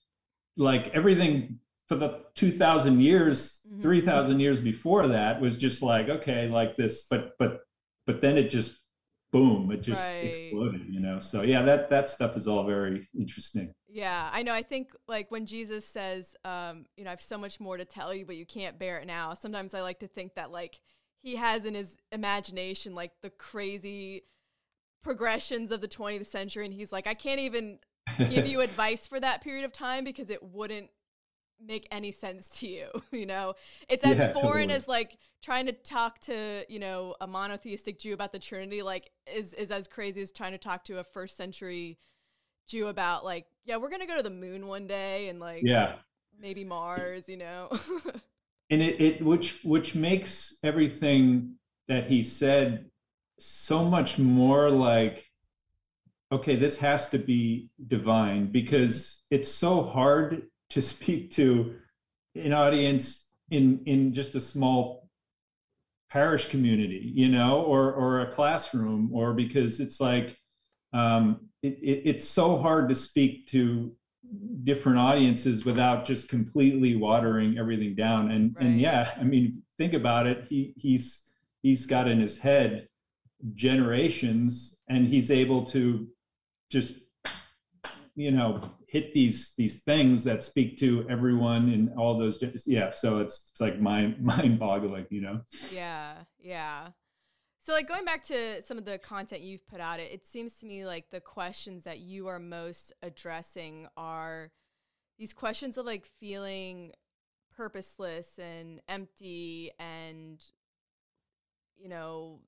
like 0.57 0.89
everything 0.89 1.59
for 1.87 1.95
the 1.95 2.21
2000 2.35 2.99
years 2.99 3.61
mm-hmm. 3.67 3.81
3000 3.81 4.39
years 4.39 4.59
before 4.59 5.07
that 5.07 5.41
was 5.41 5.57
just 5.57 5.81
like 5.81 6.09
okay 6.09 6.47
like 6.47 6.77
this 6.77 7.03
but 7.09 7.31
but 7.39 7.61
but 8.05 8.21
then 8.21 8.37
it 8.37 8.49
just 8.49 8.79
boom 9.31 9.71
it 9.71 9.81
just 9.81 10.05
right. 10.07 10.25
exploded 10.25 10.81
you 10.89 10.99
know 10.99 11.19
so 11.19 11.41
yeah 11.43 11.61
that 11.61 11.89
that 11.89 12.09
stuff 12.09 12.35
is 12.35 12.47
all 12.47 12.63
very 12.63 13.07
interesting 13.17 13.71
yeah 13.87 14.29
i 14.33 14.41
know 14.41 14.53
i 14.53 14.63
think 14.63 14.91
like 15.07 15.29
when 15.29 15.45
jesus 15.45 15.85
says 15.85 16.35
um 16.45 16.85
you 16.97 17.03
know 17.03 17.09
i 17.09 17.11
have 17.11 17.21
so 17.21 17.37
much 17.37 17.59
more 17.59 17.77
to 17.77 17.85
tell 17.85 18.13
you 18.13 18.25
but 18.25 18.35
you 18.35 18.45
can't 18.45 18.79
bear 18.79 18.97
it 18.97 19.05
now 19.05 19.33
sometimes 19.33 19.73
i 19.73 19.81
like 19.81 19.99
to 19.99 20.07
think 20.07 20.33
that 20.33 20.51
like 20.51 20.79
he 21.21 21.35
has 21.35 21.65
in 21.65 21.75
his 21.75 21.95
imagination 22.11 22.95
like 22.95 23.11
the 23.21 23.29
crazy 23.29 24.23
progressions 25.03 25.71
of 25.71 25.79
the 25.79 25.87
20th 25.87 26.25
century 26.25 26.65
and 26.65 26.73
he's 26.73 26.91
like 26.91 27.05
i 27.05 27.13
can't 27.13 27.39
even 27.39 27.77
give 28.29 28.47
you 28.47 28.61
advice 28.61 29.05
for 29.05 29.19
that 29.19 29.41
period 29.41 29.63
of 29.63 29.71
time 29.71 30.03
because 30.03 30.31
it 30.31 30.41
wouldn't 30.41 30.89
make 31.65 31.87
any 31.91 32.11
sense 32.11 32.47
to 32.59 32.67
you 32.67 32.87
you 33.11 33.25
know? 33.25 33.53
It's 33.87 34.05
as 34.05 34.17
yeah, 34.17 34.33
foreign 34.33 34.69
totally. 34.69 34.73
as 34.73 34.87
like 34.87 35.17
trying 35.41 35.65
to 35.67 35.71
talk 35.71 36.19
to 36.21 36.63
you 36.67 36.79
know 36.79 37.15
a 37.21 37.27
monotheistic 37.27 37.99
jew 37.99 38.13
about 38.13 38.31
the 38.31 38.39
trinity 38.39 38.81
like 38.81 39.09
is 39.33 39.53
is 39.53 39.71
as 39.71 39.87
crazy 39.87 40.21
as 40.21 40.31
trying 40.31 40.51
to 40.51 40.57
talk 40.57 40.83
to 40.85 40.99
a 40.99 41.03
first 41.03 41.37
century 41.37 41.97
jew 42.67 42.87
about 42.87 43.23
like 43.23 43.45
yeah 43.65 43.77
we're 43.77 43.89
gonna 43.89 44.05
go 44.05 44.17
to 44.17 44.23
the 44.23 44.29
moon 44.29 44.67
one 44.67 44.85
day 44.85 45.29
and 45.29 45.39
like 45.39 45.63
yeah. 45.63 45.95
maybe 46.39 46.63
mars 46.63 47.23
you 47.27 47.37
know? 47.37 47.69
And 48.69 48.81
it, 48.81 49.01
it 49.01 49.25
which 49.25 49.63
which 49.63 49.95
makes 49.95 50.57
everything 50.63 51.55
that 51.87 52.05
he 52.05 52.21
said 52.21 52.85
so 53.39 53.83
much 53.83 54.19
more 54.19 54.69
like 54.69 55.25
okay 56.31 56.55
this 56.55 56.77
has 56.77 57.09
to 57.09 57.17
be 57.17 57.69
divine 57.87 58.51
because 58.51 59.23
it's 59.31 59.51
so 59.51 59.81
hard 59.83 60.43
to 60.75 60.81
speak 60.81 61.31
to 61.31 61.75
an 62.35 62.53
audience 62.53 63.27
in 63.49 63.81
in 63.85 64.13
just 64.13 64.35
a 64.35 64.41
small 64.41 65.09
parish 66.11 66.47
community 66.47 67.11
you 67.13 67.29
know 67.29 67.61
or 67.61 67.91
or 67.93 68.21
a 68.21 68.31
classroom 68.31 69.09
or 69.13 69.33
because 69.33 69.79
it's 69.79 69.99
like 69.99 70.37
um, 70.91 71.41
it, 71.61 71.77
it, 71.81 72.01
it's 72.05 72.27
so 72.27 72.57
hard 72.57 72.89
to 72.89 72.95
speak 72.95 73.47
to 73.47 73.95
different 74.63 74.97
audiences 74.97 75.65
without 75.65 76.05
just 76.05 76.29
completely 76.29 76.95
watering 76.95 77.57
everything 77.57 77.95
down 77.95 78.31
and 78.31 78.55
right. 78.55 78.65
and 78.65 78.79
yeah 78.79 79.11
i 79.19 79.23
mean 79.23 79.61
think 79.77 79.93
about 79.93 80.27
it 80.27 80.45
he 80.49 80.73
he's 80.77 81.25
he's 81.63 81.85
got 81.85 82.07
in 82.07 82.19
his 82.19 82.37
head 82.37 82.87
generations 83.53 84.77
and 84.89 85.07
he's 85.07 85.31
able 85.31 85.63
to 85.63 86.07
just 86.69 86.93
you 88.19 88.31
know 88.31 88.59
hit 88.87 89.13
these 89.13 89.53
these 89.57 89.81
things 89.83 90.23
that 90.23 90.43
speak 90.43 90.77
to 90.77 91.07
everyone 91.09 91.69
and 91.69 91.89
all 91.97 92.17
those 92.17 92.43
yeah 92.65 92.89
so 92.89 93.19
it's 93.19 93.49
it's 93.51 93.61
like 93.61 93.79
mind 93.79 94.19
mind 94.21 94.59
boggling 94.59 95.05
you 95.09 95.21
know 95.21 95.39
yeah 95.71 96.15
yeah 96.37 96.89
so 97.61 97.71
like 97.73 97.87
going 97.87 98.03
back 98.03 98.21
to 98.23 98.61
some 98.61 98.77
of 98.77 98.83
the 98.83 98.97
content 98.97 99.41
you've 99.41 99.65
put 99.67 99.79
out 99.79 99.99
it, 99.99 100.11
it 100.11 100.27
seems 100.27 100.53
to 100.53 100.65
me 100.65 100.85
like 100.85 101.09
the 101.11 101.21
questions 101.21 101.85
that 101.85 101.99
you 101.99 102.27
are 102.27 102.39
most 102.39 102.91
addressing 103.01 103.87
are 103.95 104.51
these 105.17 105.33
questions 105.33 105.77
of 105.77 105.85
like 105.85 106.05
feeling 106.19 106.91
purposeless 107.55 108.37
and 108.37 108.81
empty 108.89 109.71
and 109.79 110.43
you 111.77 111.87
know 111.87 112.39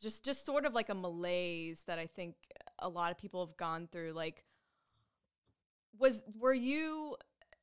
just 0.00 0.24
just 0.24 0.44
sort 0.44 0.64
of 0.64 0.74
like 0.74 0.88
a 0.88 0.94
malaise 0.94 1.82
that 1.86 1.98
I 1.98 2.06
think 2.06 2.34
a 2.78 2.88
lot 2.88 3.10
of 3.10 3.18
people 3.18 3.44
have 3.44 3.56
gone 3.56 3.88
through. 3.90 4.12
Like, 4.12 4.44
was 5.98 6.22
were 6.38 6.54
you 6.54 7.16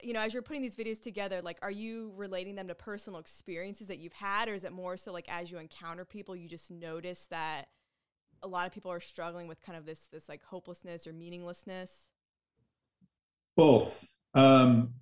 you 0.04 0.12
know, 0.12 0.20
as 0.20 0.34
you're 0.34 0.44
putting 0.44 0.62
these 0.62 0.76
videos 0.76 1.02
together, 1.02 1.42
like, 1.42 1.58
are 1.62 1.72
you 1.72 2.12
relating 2.18 2.56
them 2.56 2.68
to 2.68 2.76
personal 2.76 3.20
experiences 3.20 3.88
that 3.88 4.00
you've 4.00 4.14
had, 4.14 4.50
or 4.50 4.54
is 4.54 4.66
it 4.66 4.74
more 4.74 4.98
so 4.98 5.14
like 5.14 5.26
as 5.30 5.50
you 5.50 5.58
encounter 5.58 6.04
people, 6.04 6.36
you 6.36 6.50
just 6.50 6.70
notice 6.70 7.26
that 7.30 7.70
a 8.42 8.48
lot 8.48 8.68
of 8.68 8.74
people 8.74 8.92
are 8.92 9.00
struggling 9.00 9.48
with 9.48 9.62
kind 9.62 9.78
of 9.78 9.86
this 9.86 10.02
this 10.12 10.28
like 10.28 10.44
hopelessness 10.44 11.08
or 11.08 11.14
meaninglessness? 11.14 12.10
Both. 13.56 14.06
Um, 14.34 14.96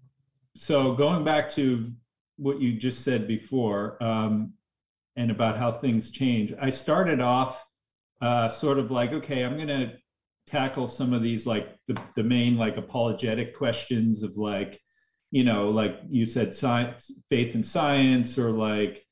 so 0.56 0.94
going 0.94 1.24
back 1.24 1.50
to 1.52 1.92
what 2.38 2.62
you 2.62 2.74
just 2.74 3.04
said 3.04 3.28
before, 3.28 4.02
um, 4.04 4.54
and 5.16 5.32
about 5.32 5.58
how 5.58 5.72
things 5.72 6.12
change, 6.12 6.54
I 6.62 6.70
started 6.70 7.20
off 7.20 7.66
uh, 8.22 8.48
sort 8.48 8.78
of 8.78 8.92
like, 8.92 9.12
okay, 9.12 9.44
I'm 9.44 9.56
going 9.56 9.68
to 9.68 9.94
tackle 10.48 10.88
some 10.88 11.14
of 11.14 11.22
these 11.22 11.46
like 11.46 11.76
the, 11.88 12.00
the 12.16 12.24
main 12.24 12.58
like 12.58 12.78
apologetic 12.78 13.56
questions 13.56 14.24
of 14.24 14.38
like 14.38 14.80
you 15.30 15.44
know 15.44 15.70
like 15.70 16.00
you 16.10 16.26
said 16.26 16.54
science 16.54 17.12
faith 17.30 17.56
and 17.56 17.66
science 17.66 18.38
or 18.38 18.52
like 18.52 19.06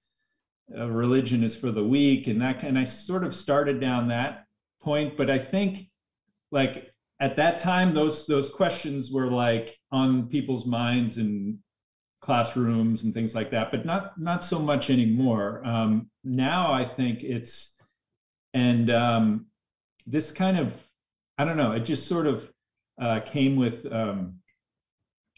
uh, 0.78 0.88
religion 0.88 1.44
is 1.44 1.56
for 1.56 1.72
the 1.72 1.84
weak 1.84 2.28
and 2.28 2.42
that 2.42 2.64
and 2.64 2.78
i 2.78 2.84
sort 2.84 3.24
of 3.24 3.34
started 3.34 3.80
down 3.80 4.08
that 4.08 4.44
point 4.82 5.16
but 5.18 5.30
i 5.30 5.38
think 5.38 5.90
like 6.52 6.92
at 7.20 7.36
that 7.36 7.60
time 7.60 7.94
those 7.94 8.26
those 8.26 8.50
questions 8.50 9.12
were 9.12 9.28
like 9.28 9.78
on 9.92 10.28
people's 10.28 10.66
minds 10.66 11.18
in 11.18 11.60
classrooms 12.22 13.04
and 13.04 13.14
things 13.14 13.34
like 13.34 13.52
that 13.52 13.72
but 13.72 13.86
not 13.86 14.20
not 14.20 14.44
so 14.44 14.60
much 14.60 14.90
anymore. 14.90 15.66
Um, 15.66 16.10
now 16.24 16.74
i 16.74 16.84
think 16.84 17.24
it's 17.24 17.78
and 18.54 18.90
um, 18.90 19.46
this 20.06 20.32
kind 20.32 20.58
of 20.58 20.89
I 21.40 21.46
don't 21.46 21.56
know. 21.56 21.72
It 21.72 21.86
just 21.86 22.06
sort 22.06 22.28
of 22.28 22.52
uh, 23.02 23.22
came 23.22 23.56
with 23.56 23.86
um, 23.90 24.40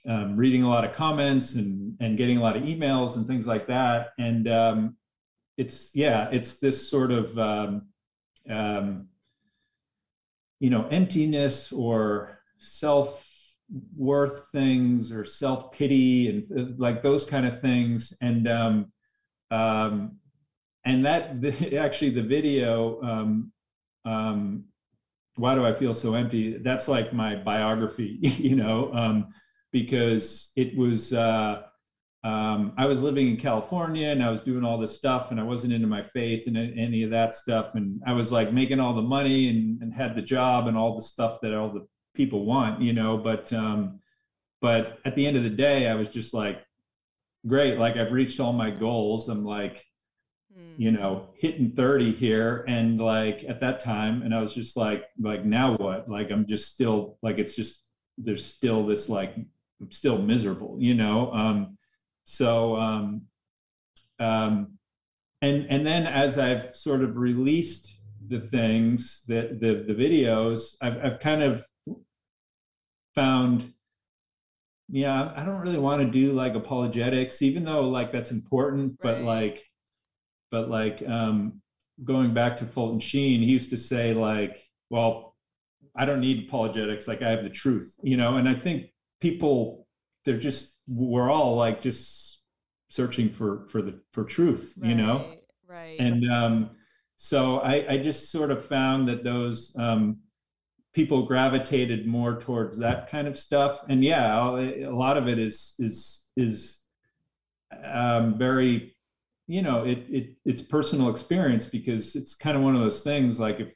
um, 0.10 0.36
reading 0.36 0.64
a 0.64 0.68
lot 0.68 0.84
of 0.84 0.94
comments 0.94 1.54
and 1.54 1.96
and 2.00 2.18
getting 2.18 2.38
a 2.38 2.42
lot 2.42 2.58
of 2.58 2.64
emails 2.64 3.16
and 3.16 3.28
things 3.28 3.46
like 3.46 3.68
that. 3.68 4.08
And 4.18 4.48
um, 4.48 4.98
it's 5.58 5.92
yeah, 5.94 6.28
it's 6.32 6.58
this 6.58 6.90
sort 6.90 7.12
of 7.12 7.38
um, 7.38 7.84
um, 8.50 9.10
you 10.60 10.72
know 10.72 10.88
emptiness 10.88 11.72
or 11.72 12.40
self 12.58 13.28
worth 13.96 14.48
things 14.52 15.12
or 15.12 15.24
self 15.24 15.72
pity 15.72 16.30
and 16.30 16.60
uh, 16.60 16.74
like 16.80 17.04
those 17.04 17.26
kind 17.26 17.46
of 17.46 17.62
things. 17.62 18.12
And 18.22 18.48
um, 18.48 18.92
and 20.84 21.06
that 21.06 21.42
the, 21.42 21.78
actually 21.80 22.10
the 22.10 22.24
video 22.24 23.44
why 25.36 25.56
do 25.56 25.66
I 25.66 25.74
feel 25.74 25.94
so 25.94 26.14
empty? 26.16 26.58
That's 26.58 26.88
like 26.88 27.14
my 27.14 27.36
biography, 27.36 28.18
you 28.22 28.56
know, 28.56 28.94
um, 28.94 29.28
because 29.72 30.52
it 30.56 30.76
was, 30.76 31.14
uh, 31.14 31.64
um, 32.24 32.74
I 32.78 32.86
was 32.86 33.02
living 33.02 33.30
in 33.30 33.38
California 33.38 34.10
and 34.10 34.24
I 34.24 34.30
was 34.30 34.42
doing 34.42 34.64
all 34.64 34.78
this 34.78 34.96
stuff 34.96 35.32
and 35.32 35.40
I 35.40 35.44
wasn't 35.44 35.74
into 35.74 35.88
my 35.88 36.04
faith 36.04 36.46
and 36.46 36.58
any 36.58 37.04
of 37.04 37.10
that 37.12 37.34
stuff. 37.34 37.74
And 37.74 38.00
I 38.06 38.14
was 38.14 38.32
like 38.32 38.54
making 38.54 38.80
all 38.80 38.94
the 38.94 39.02
money 39.02 39.50
and, 39.50 39.82
and 39.82 39.94
had 39.94 40.16
the 40.16 40.22
job 40.22 40.68
and 40.68 40.78
all 40.78 40.96
the 40.96 41.02
stuff 41.02 41.40
that 41.42 41.56
all 41.56 41.72
the 41.72 41.88
people 42.14 42.46
want, 42.46 42.82
you 42.82 42.94
know, 42.94 43.18
but, 43.18 43.52
um, 43.54 44.02
but 44.62 45.00
at 45.06 45.16
the 45.16 45.26
end 45.26 45.38
of 45.38 45.44
the 45.44 45.50
day, 45.50 45.88
I 45.88 45.96
was 45.96 46.10
just 46.10 46.34
like, 46.34 46.64
great. 47.48 47.78
Like 47.78 47.98
I've 47.98 48.12
reached 48.12 48.40
all 48.40 48.54
my 48.54 48.70
goals. 48.70 49.30
I'm 49.30 49.44
like, 49.44 49.84
mm. 50.58 50.74
you 50.78 50.92
know, 50.92 51.30
hitting 51.38 51.72
30 51.72 52.14
here. 52.14 52.64
And 52.68 53.00
like 53.00 53.44
at 53.48 53.60
that 53.62 53.80
time, 53.80 54.22
and 54.22 54.34
I 54.34 54.40
was 54.40 54.54
just 54.54 54.78
like, 54.78 55.06
like, 55.20 55.46
now 55.46 55.76
what? 55.78 56.10
Like, 56.10 56.32
I'm 56.32 56.46
just 56.46 56.72
still 56.72 57.18
like, 57.22 57.38
it's 57.38 57.56
just, 57.56 57.84
there's 58.18 58.46
still 58.46 58.86
this 58.86 59.10
like, 59.10 59.36
I'm 59.36 59.92
still 59.92 60.18
miserable, 60.18 60.78
you 60.80 60.94
know? 60.94 61.32
Um, 61.32 61.78
so, 62.24 62.76
um, 62.76 63.24
um, 64.20 64.78
and, 65.42 65.66
and 65.70 65.86
then 65.86 66.06
as 66.06 66.38
I've 66.38 66.76
sort 66.76 67.02
of 67.02 67.18
released 67.18 68.00
the 68.28 68.40
things 68.40 69.24
that 69.28 69.60
the, 69.60 69.84
the 69.88 69.94
videos, 69.94 70.76
I've, 70.82 70.98
I've 71.04 71.20
kind 71.20 71.42
of 71.42 71.66
found, 73.16 73.74
yeah, 74.90 75.32
I 75.36 75.44
don't 75.44 75.60
really 75.60 75.80
want 75.80 76.02
to 76.02 76.10
do 76.10 76.34
like 76.34 76.54
apologetics, 76.54 77.42
even 77.42 77.64
though 77.64 77.90
like 77.90 78.12
that's 78.12 78.32
important, 78.32 79.00
right. 79.04 79.16
but 79.16 79.22
like 79.22 79.64
but 80.52 80.70
like 80.70 81.02
um, 81.08 81.62
going 82.04 82.34
back 82.34 82.58
to 82.58 82.66
Fulton 82.66 83.00
Sheen, 83.00 83.42
he 83.42 83.48
used 83.48 83.70
to 83.72 83.78
say 83.78 84.14
like, 84.14 84.62
well, 84.90 85.36
I 85.96 86.06
don't 86.06 86.20
need 86.20 86.48
apologetics. 86.48 87.08
Like 87.08 87.22
I 87.22 87.32
have 87.32 87.44
the 87.44 87.50
truth, 87.50 87.96
you 88.04 88.18
know? 88.18 88.38
And 88.38 88.48
I 88.48 88.54
think 88.54 88.92
people, 89.20 89.88
they're 90.26 90.38
just, 90.38 90.78
we're 90.88 91.30
all 91.30 91.56
like 91.56 91.82
just 91.82 92.44
searching 92.90 93.30
for, 93.30 93.66
for 93.68 93.82
the, 93.82 94.00
for 94.12 94.24
truth, 94.24 94.76
right, 94.78 94.90
you 94.90 94.96
know? 94.96 95.26
Right. 95.68 96.00
And 96.00 96.30
um, 96.30 96.70
so 97.16 97.60
I, 97.60 97.94
I 97.94 97.98
just 97.98 98.32
sort 98.32 98.52
of 98.52 98.64
found 98.66 99.08
that 99.08 99.24
those, 99.24 99.76
um, 99.78 100.18
people 100.94 101.26
gravitated 101.26 102.06
more 102.06 102.40
towards 102.40 102.78
that 102.80 103.10
kind 103.10 103.28
of 103.28 103.38
stuff. 103.38 103.82
And 103.88 104.04
yeah, 104.04 104.38
a 104.86 104.94
lot 104.94 105.18
of 105.18 105.30
it 105.30 105.40
is, 105.40 105.76
is, 105.80 106.30
is 106.36 106.82
um, 107.86 108.38
very 108.38 108.91
you 109.52 109.62
know 109.62 109.84
it, 109.84 110.06
it 110.10 110.30
it's 110.46 110.62
personal 110.62 111.10
experience 111.10 111.68
because 111.68 112.16
it's 112.16 112.34
kind 112.34 112.56
of 112.56 112.64
one 112.64 112.74
of 112.74 112.82
those 112.82 113.04
things 113.04 113.38
like 113.38 113.60
if 113.60 113.76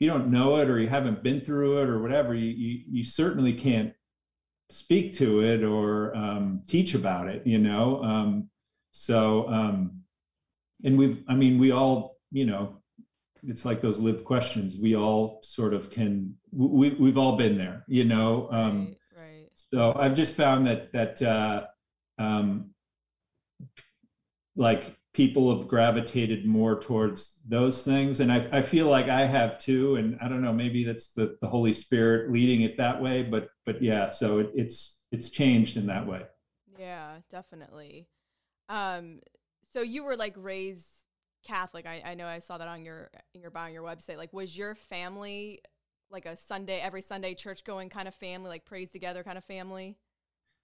you 0.00 0.06
don't 0.06 0.30
know 0.30 0.56
it 0.56 0.68
or 0.68 0.78
you 0.78 0.88
haven't 0.88 1.22
been 1.22 1.40
through 1.40 1.80
it 1.80 1.88
or 1.88 2.02
whatever 2.02 2.34
you 2.34 2.50
you, 2.50 2.84
you 2.90 3.02
certainly 3.02 3.54
can't 3.54 3.94
speak 4.68 5.14
to 5.14 5.40
it 5.40 5.64
or 5.64 6.14
um, 6.14 6.62
teach 6.68 6.94
about 6.94 7.26
it 7.26 7.46
you 7.46 7.58
know? 7.58 8.02
Um, 8.04 8.50
so 8.90 9.48
um, 9.48 10.02
and 10.84 10.98
we've 10.98 11.24
i 11.26 11.34
mean 11.34 11.58
we 11.58 11.72
all 11.72 12.18
you 12.30 12.44
know 12.44 12.76
it's 13.44 13.64
like 13.64 13.80
those 13.80 13.98
live 13.98 14.22
questions. 14.22 14.78
We 14.78 14.94
all 14.94 15.40
sort 15.42 15.74
of 15.74 15.90
can 15.90 16.36
we, 16.52 16.90
we've 16.90 17.18
all 17.18 17.38
been 17.38 17.56
there 17.56 17.84
you 17.88 18.04
know? 18.04 18.48
Um, 18.50 18.94
right, 19.16 19.24
right. 19.24 19.50
so 19.72 19.94
i've 19.98 20.14
just 20.14 20.34
found 20.34 20.66
that 20.66 20.92
that 20.92 21.22
uh, 21.22 21.64
um, 22.18 22.71
like 24.56 24.96
people 25.14 25.54
have 25.56 25.68
gravitated 25.68 26.46
more 26.46 26.80
towards 26.80 27.40
those 27.46 27.82
things. 27.82 28.20
And 28.20 28.32
I, 28.32 28.48
I 28.50 28.62
feel 28.62 28.88
like 28.88 29.08
i 29.08 29.26
have 29.26 29.58
too. 29.58 29.96
And 29.96 30.18
i 30.22 30.28
don't 30.28 30.42
know 30.42 30.52
maybe 30.52 30.84
that's 30.84 31.08
the, 31.08 31.36
the 31.40 31.48
holy 31.48 31.72
spirit 31.72 32.32
leading 32.32 32.62
it 32.62 32.76
that 32.78 33.00
way 33.00 33.22
but 33.22 33.48
but 33.66 33.82
yeah 33.82 34.06
so 34.06 34.38
it, 34.38 34.50
it's 34.54 35.00
it's 35.10 35.30
changed 35.30 35.76
in 35.76 35.86
that 35.86 36.06
way. 36.06 36.22
Yeah 36.78 37.16
definitely. 37.30 38.08
Um 38.68 39.20
so 39.72 39.80
you 39.82 40.04
were 40.04 40.16
like 40.16 40.34
raised 40.36 40.88
catholic. 41.46 41.86
I, 41.86 42.02
I 42.04 42.14
know 42.14 42.26
i 42.26 42.38
saw 42.38 42.58
that 42.58 42.68
on 42.68 42.84
your 42.84 43.10
in 43.34 43.42
your 43.42 43.50
bio 43.50 43.66
on 43.66 43.72
your 43.72 43.82
website. 43.84 44.16
Like 44.16 44.32
was 44.32 44.56
your 44.56 44.74
family 44.74 45.60
like 46.10 46.26
a 46.26 46.36
sunday 46.36 46.78
every 46.78 47.00
sunday 47.00 47.34
church 47.34 47.64
going 47.64 47.88
kind 47.88 48.06
of 48.06 48.14
family 48.14 48.48
like 48.48 48.64
praise 48.64 48.90
together 48.90 49.22
kind 49.22 49.38
of 49.38 49.44
family? 49.44 49.98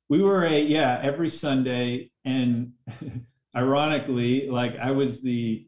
We 0.09 0.23
were 0.23 0.45
a 0.45 0.59
yeah 0.59 1.01
every 1.03 1.29
sunday. 1.29 2.11
And 2.25 2.73
ironically, 3.55 4.49
like 4.49 4.77
I 4.79 4.91
was 4.91 5.23
the, 5.23 5.67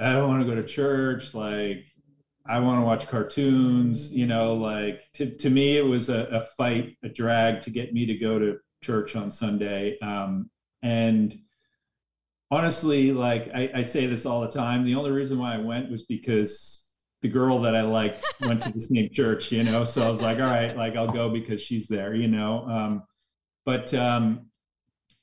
I 0.00 0.12
don't 0.12 0.28
want 0.28 0.42
to 0.42 0.48
go 0.48 0.60
to 0.60 0.66
church. 0.66 1.34
Like 1.34 1.84
I 2.46 2.60
want 2.60 2.80
to 2.80 2.84
watch 2.84 3.08
cartoons. 3.08 4.12
You 4.12 4.26
know, 4.26 4.54
like 4.54 5.00
to 5.14 5.30
to 5.36 5.50
me, 5.50 5.76
it 5.76 5.84
was 5.84 6.08
a, 6.08 6.24
a 6.32 6.40
fight, 6.40 6.96
a 7.02 7.08
drag 7.08 7.62
to 7.62 7.70
get 7.70 7.92
me 7.92 8.06
to 8.06 8.14
go 8.14 8.38
to 8.38 8.58
church 8.82 9.16
on 9.16 9.30
Sunday. 9.30 9.98
Um, 10.00 10.50
and 10.82 11.36
honestly, 12.50 13.12
like 13.12 13.50
I, 13.54 13.70
I 13.76 13.82
say 13.82 14.06
this 14.06 14.26
all 14.26 14.42
the 14.42 14.50
time. 14.50 14.84
The 14.84 14.94
only 14.94 15.10
reason 15.10 15.38
why 15.38 15.54
I 15.54 15.58
went 15.58 15.90
was 15.90 16.04
because 16.04 16.86
the 17.22 17.28
girl 17.28 17.60
that 17.60 17.74
I 17.74 17.82
liked 17.82 18.24
went 18.40 18.62
to 18.62 18.72
the 18.72 18.80
same 18.92 19.08
church, 19.10 19.50
you 19.50 19.64
know. 19.64 19.84
So 19.84 20.04
I 20.06 20.08
was 20.08 20.22
like, 20.22 20.38
all 20.38 20.44
right, 20.44 20.76
like 20.76 20.96
I'll 20.96 21.08
go 21.08 21.28
because 21.28 21.60
she's 21.60 21.88
there, 21.88 22.14
you 22.14 22.28
know. 22.28 22.66
Um, 22.68 23.02
but 23.64 23.92
um, 23.94 24.46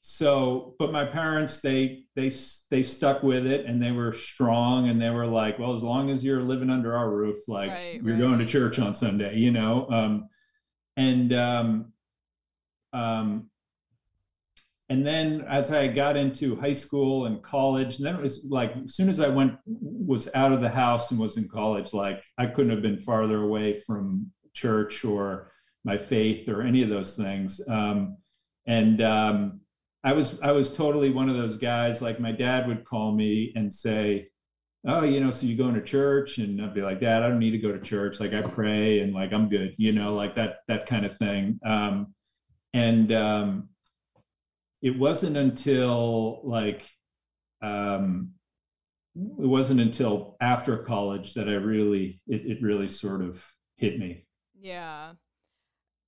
so 0.05 0.75
but 0.79 0.91
my 0.91 1.05
parents 1.05 1.61
they 1.61 2.03
they 2.17 2.29
they 2.69 2.83
stuck 2.83 3.23
with 3.23 3.45
it 3.45 3.65
and 3.65 3.81
they 3.81 3.91
were 3.91 4.11
strong 4.11 4.89
and 4.89 5.01
they 5.01 5.09
were 5.09 5.25
like 5.25 5.57
well 5.57 5.71
as 5.71 5.81
long 5.81 6.09
as 6.09 6.25
you're 6.25 6.41
living 6.41 6.69
under 6.69 6.93
our 6.93 7.09
roof 7.09 7.37
like 7.47 7.69
right, 7.69 8.01
you're 8.03 8.15
right. 8.15 8.19
going 8.19 8.37
to 8.37 8.45
church 8.45 8.77
on 8.79 8.93
sunday 8.93 9.37
you 9.37 9.49
know 9.49 9.89
um 9.89 10.27
and 10.97 11.31
um 11.31 11.93
um 12.91 13.49
and 14.89 15.07
then 15.07 15.45
as 15.47 15.71
i 15.71 15.87
got 15.87 16.17
into 16.17 16.57
high 16.57 16.73
school 16.73 17.25
and 17.25 17.41
college 17.41 17.95
and 17.95 18.05
then 18.05 18.15
it 18.15 18.21
was 18.21 18.45
like 18.49 18.75
as 18.83 18.95
soon 18.95 19.07
as 19.07 19.21
i 19.21 19.29
went 19.29 19.53
was 19.65 20.27
out 20.35 20.51
of 20.51 20.59
the 20.59 20.69
house 20.69 21.11
and 21.11 21.19
was 21.19 21.37
in 21.37 21.47
college 21.47 21.93
like 21.93 22.21
i 22.37 22.45
couldn't 22.45 22.71
have 22.71 22.81
been 22.81 22.99
farther 22.99 23.43
away 23.43 23.73
from 23.73 24.29
church 24.53 25.05
or 25.05 25.49
my 25.85 25.97
faith 25.97 26.49
or 26.49 26.61
any 26.61 26.83
of 26.83 26.89
those 26.89 27.15
things 27.15 27.61
um 27.69 28.17
and 28.67 29.01
um 29.01 29.61
I 30.03 30.13
was 30.13 30.39
I 30.41 30.51
was 30.51 30.75
totally 30.75 31.09
one 31.09 31.29
of 31.29 31.37
those 31.37 31.57
guys. 31.57 32.01
Like 32.01 32.19
my 32.19 32.31
dad 32.31 32.67
would 32.67 32.85
call 32.85 33.13
me 33.13 33.53
and 33.55 33.73
say, 33.73 34.29
oh, 34.85 35.03
you 35.03 35.19
know, 35.19 35.31
so 35.31 35.45
you 35.45 35.55
going 35.55 35.75
to 35.75 35.81
church? 35.81 36.37
And 36.37 36.61
I'd 36.61 36.73
be 36.73 36.81
like, 36.81 36.99
Dad, 36.99 37.23
I 37.23 37.29
don't 37.29 37.39
need 37.39 37.51
to 37.51 37.57
go 37.57 37.71
to 37.71 37.79
church. 37.79 38.19
Like 38.19 38.33
I 38.33 38.41
pray 38.41 38.99
and 38.99 39.13
like 39.13 39.31
I'm 39.31 39.49
good, 39.49 39.75
you 39.77 39.91
know, 39.91 40.13
like 40.13 40.35
that 40.35 40.57
that 40.67 40.85
kind 40.85 41.05
of 41.05 41.17
thing. 41.17 41.59
Um, 41.65 42.13
and 42.73 43.11
um, 43.13 43.69
it 44.81 44.97
wasn't 44.97 45.37
until 45.37 46.41
like 46.43 46.85
um, 47.61 48.31
it 49.15 49.47
wasn't 49.47 49.79
until 49.79 50.35
after 50.41 50.77
college 50.79 51.35
that 51.35 51.47
I 51.47 51.53
really 51.53 52.19
it, 52.27 52.41
it 52.45 52.61
really 52.61 52.87
sort 52.87 53.21
of 53.21 53.45
hit 53.77 53.97
me. 53.99 54.25
Yeah. 54.59 55.13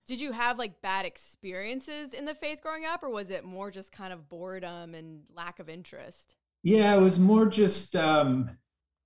Did 0.08 0.22
you 0.22 0.32
have 0.32 0.60
like 0.60 0.82
bad 0.82 1.06
experiences 1.06 2.13
in 2.13 2.26
the 2.26 2.36
faith 2.36 2.62
growing 2.62 2.86
up, 2.86 3.04
or 3.04 3.10
was 3.10 3.32
it 3.32 3.44
more 3.44 3.72
just 3.72 3.91
kind 3.91 4.13
of 4.13 4.30
boredom 4.30 4.94
and 4.94 5.24
lack 5.34 5.60
of 5.60 5.68
interest? 5.68 6.36
Yeah, 6.63 6.96
it 6.96 7.02
was 7.02 7.20
more 7.20 7.48
just 7.48 7.96
um, 7.96 8.52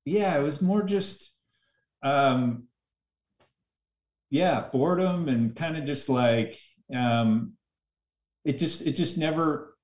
yeah, 0.06 0.38
it 0.38 0.42
was 0.42 0.62
more 0.62 0.84
just 0.84 1.34
um, 2.04 2.68
yeah, 4.30 4.66
boredom 4.72 5.28
and 5.30 5.56
kind 5.56 5.78
of 5.78 5.86
just 5.86 6.10
like 6.10 6.60
um, 6.96 7.54
it 8.44 8.58
just 8.58 8.86
it 8.86 8.94
just 8.94 9.18
never 9.18 9.76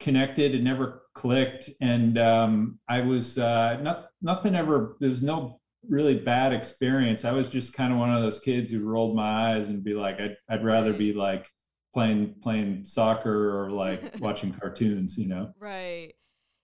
connected. 0.00 0.54
It 0.54 0.62
never 0.62 1.02
clicked, 1.14 1.70
and 1.80 2.18
um, 2.18 2.78
I 2.88 3.00
was 3.00 3.38
uh, 3.38 3.78
nothing. 3.80 4.06
Nothing 4.20 4.54
ever. 4.54 4.96
There 5.00 5.10
was 5.10 5.22
no 5.22 5.60
really 5.88 6.14
bad 6.14 6.52
experience. 6.52 7.24
I 7.24 7.32
was 7.32 7.48
just 7.48 7.74
kind 7.74 7.92
of 7.92 7.98
one 7.98 8.14
of 8.14 8.22
those 8.22 8.40
kids 8.40 8.70
who 8.70 8.84
rolled 8.84 9.16
my 9.16 9.54
eyes 9.54 9.66
and 9.66 9.82
be 9.82 9.94
like, 9.94 10.20
I'd 10.20 10.36
I'd 10.48 10.64
rather 10.64 10.92
be 10.92 11.12
like 11.12 11.48
playing 11.92 12.34
playing 12.42 12.84
soccer 12.84 13.58
or 13.58 13.70
like 13.70 14.14
watching 14.20 14.52
cartoons, 14.52 15.18
you 15.18 15.28
know? 15.28 15.52
Right. 15.58 16.14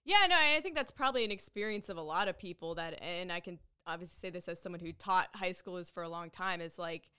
Yeah, 0.04 0.26
no, 0.28 0.36
I 0.36 0.60
think 0.62 0.74
that's 0.74 0.92
probably 0.92 1.24
an 1.24 1.30
experience 1.30 1.90
of 1.90 1.98
a 1.98 2.02
lot 2.02 2.28
of 2.28 2.38
people 2.38 2.76
that, 2.76 3.02
and 3.02 3.30
I 3.30 3.40
can 3.40 3.58
obviously 3.86 4.16
say 4.20 4.30
this 4.30 4.48
as 4.48 4.58
someone 4.58 4.80
who 4.80 4.92
taught 4.92 5.28
high 5.34 5.52
schoolers 5.52 5.92
for 5.92 6.02
a 6.02 6.08
long 6.08 6.30
time, 6.30 6.62
is 6.62 6.78
like, 6.78 7.10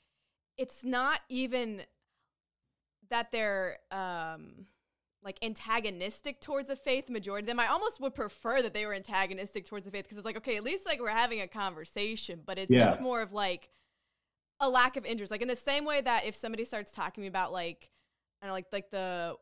it's 0.58 0.84
not 0.84 1.20
even 1.30 1.84
that 3.12 3.32
they're 3.32 3.78
um, 3.92 4.66
like 5.24 5.38
antagonistic 5.42 6.42
towards 6.42 6.70
the 6.70 6.76
faith. 6.76 7.10
Majority 7.10 7.44
of 7.44 7.48
them, 7.48 7.60
I 7.60 7.68
almost 7.68 8.00
would 8.00 8.16
prefer 8.16 8.62
that 8.62 8.74
they 8.74 8.86
were 8.86 8.94
antagonistic 8.94 9.66
towards 9.66 9.86
the 9.86 9.92
faith 9.92 10.04
because 10.04 10.18
it's 10.18 10.26
like, 10.26 10.38
okay, 10.38 10.58
at 10.58 10.64
least 10.64 10.86
like 10.86 11.02
we're 11.02 11.10
having 11.10 11.42
a 11.42 11.48
conversation, 11.48 12.42
but 12.46 12.58
it's 12.58 12.72
yeah. 12.72 12.86
just 12.86 13.02
more 13.02 13.22
of 13.22 13.34
like 13.34 13.70
a 14.60 14.70
lack 14.70 14.98
of 14.98 15.06
interest. 15.06 15.32
Like 15.32 15.42
in 15.42 15.48
the 15.48 15.56
same 15.56 15.86
way 15.86 16.02
that 16.02 16.26
if 16.26 16.36
somebody 16.36 16.64
starts 16.64 16.92
talking 16.92 17.16
to 17.16 17.22
me 17.22 17.28
about 17.28 17.52
like, 17.52 17.90
I 18.42 18.46
don't 18.46 18.52
know, 18.52 18.54
like 18.54 18.68
like 18.72 18.92
the 18.92 19.36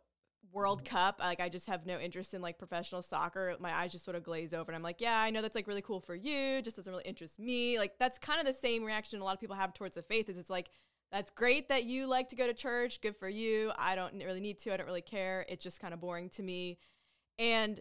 World 0.52 0.84
mm-hmm. 0.84 0.96
Cup, 0.96 1.18
like 1.20 1.40
I 1.40 1.50
just 1.50 1.68
have 1.68 1.86
no 1.86 2.00
interest 2.00 2.34
in 2.34 2.42
like 2.42 2.58
professional 2.58 3.02
soccer. 3.02 3.56
My 3.60 3.74
eyes 3.74 3.92
just 3.92 4.06
sort 4.06 4.16
of 4.16 4.24
glaze 4.24 4.54
over, 4.54 4.72
and 4.72 4.76
I'm 4.76 4.84
like, 4.84 5.02
yeah, 5.02 5.20
I 5.20 5.30
know 5.30 5.42
that's 5.42 5.56
like 5.56 5.68
really 5.68 5.82
cool 5.82 6.00
for 6.00 6.16
you, 6.16 6.62
just 6.62 6.78
doesn't 6.78 6.92
really 6.92 7.06
interest 7.06 7.40
me. 7.40 7.78
Like 7.78 8.00
that's 8.00 8.18
kind 8.18 8.40
of 8.40 8.46
the 8.46 8.60
same 8.60 8.84
reaction 8.84 9.20
a 9.20 9.24
lot 9.24 9.34
of 9.34 9.40
people 9.40 9.56
have 9.56 9.74
towards 9.74 9.96
the 9.96 10.02
faith. 10.02 10.30
Is 10.30 10.38
it's 10.38 10.50
like 10.50 10.70
that's 11.12 11.32
great 11.32 11.70
that 11.70 11.86
you 11.86 12.06
like 12.06 12.30
to 12.30 12.36
go 12.36 12.48
to 12.48 12.54
church. 12.54 13.02
Good 13.02 13.16
for 13.16 13.30
you. 13.30 13.72
I 13.78 13.96
don't 13.96 14.16
really 14.24 14.42
need 14.42 14.60
to. 14.60 14.74
I 14.74 14.78
don't 14.78 14.88
really 14.88 15.02
care. 15.02 15.46
It's 15.48 15.64
just 15.64 15.80
kind 15.80 15.94
of 15.94 16.02
boring 16.02 16.30
to 16.32 16.44
me, 16.44 16.80
and 17.40 17.80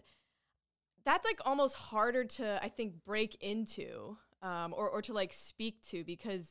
that's 1.05 1.25
like 1.25 1.39
almost 1.45 1.75
harder 1.75 2.23
to 2.23 2.63
I 2.63 2.69
think 2.69 3.03
break 3.05 3.37
into 3.41 4.17
um, 4.41 4.73
or 4.75 4.89
or 4.89 5.01
to 5.03 5.13
like 5.13 5.33
speak 5.33 5.81
to 5.89 6.03
because 6.03 6.47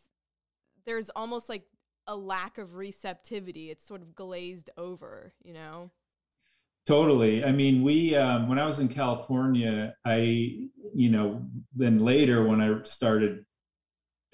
there's 0.85 1.11
almost 1.11 1.49
like 1.49 1.65
a 2.07 2.17
lack 2.17 2.59
of 2.59 2.75
receptivity. 2.75 3.71
It's 3.71 3.87
sort 3.87 4.03
of 4.03 4.15
glazed 4.15 4.71
over, 4.77 5.33
you 5.43 5.53
know. 5.53 5.91
Totally. 6.87 7.45
I 7.45 7.51
mean, 7.51 7.83
we 7.83 8.15
um, 8.15 8.49
when 8.49 8.59
I 8.59 8.67
was 8.67 8.79
in 8.79 8.89
California, 8.89 9.95
I 10.05 10.69
you 10.95 11.11
know 11.11 11.47
then 11.75 11.99
later 12.01 12.47
when 12.47 12.61
I 12.61 12.83
started 12.83 13.45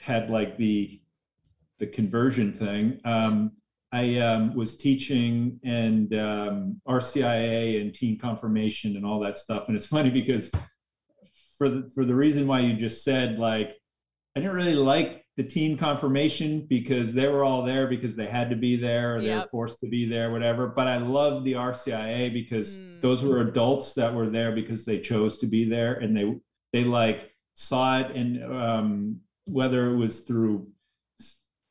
had 0.00 0.28
like 0.28 0.57
the 0.57 1.00
the 1.83 1.87
conversion 1.88 2.53
thing. 2.53 3.01
Um, 3.05 3.51
I 3.90 4.18
um, 4.18 4.55
was 4.55 4.77
teaching 4.77 5.59
and 5.64 6.14
um, 6.14 6.81
RCIA 6.88 7.81
and 7.81 7.92
teen 7.92 8.21
confirmation 8.21 8.97
and 8.97 9.05
all 9.05 9.18
that 9.21 9.37
stuff. 9.37 9.64
And 9.66 9.77
it's 9.77 9.87
funny 9.97 10.09
because 10.09 10.53
for 11.59 11.68
the, 11.68 11.90
for 11.92 12.05
the 12.05 12.14
reason 12.14 12.47
why 12.47 12.61
you 12.61 12.75
just 12.75 13.03
said, 13.03 13.40
like, 13.40 13.75
I 14.37 14.40
didn't 14.40 14.55
really 14.55 14.77
like 14.77 15.25
the 15.37 15.42
teen 15.42 15.77
confirmation 15.77 16.66
because 16.68 17.14
they 17.14 17.27
were 17.27 17.45
all 17.45 17.64
there 17.64 17.88
because 17.88 18.14
they 18.14 18.27
had 18.27 18.49
to 18.51 18.57
be 18.57 18.77
there 18.77 19.16
or 19.16 19.23
they 19.23 19.35
were 19.35 19.49
forced 19.51 19.81
to 19.81 19.88
be 19.88 20.09
there, 20.09 20.31
whatever. 20.31 20.68
But 20.68 20.87
I 20.87 20.99
love 20.99 21.42
the 21.42 21.55
RCIA 21.55 22.33
because 22.33 22.79
mm. 22.79 23.01
those 23.01 23.25
were 23.25 23.40
adults 23.40 23.95
that 23.95 24.14
were 24.14 24.31
there 24.31 24.53
because 24.53 24.85
they 24.85 25.01
chose 25.01 25.38
to 25.38 25.47
be 25.47 25.64
there 25.68 25.95
and 25.95 26.16
they 26.16 26.33
they 26.73 26.85
like 26.85 27.33
saw 27.55 27.99
it 27.99 28.14
and 28.14 28.45
um, 28.45 29.21
whether 29.47 29.90
it 29.90 29.97
was 29.97 30.21
through 30.21 30.71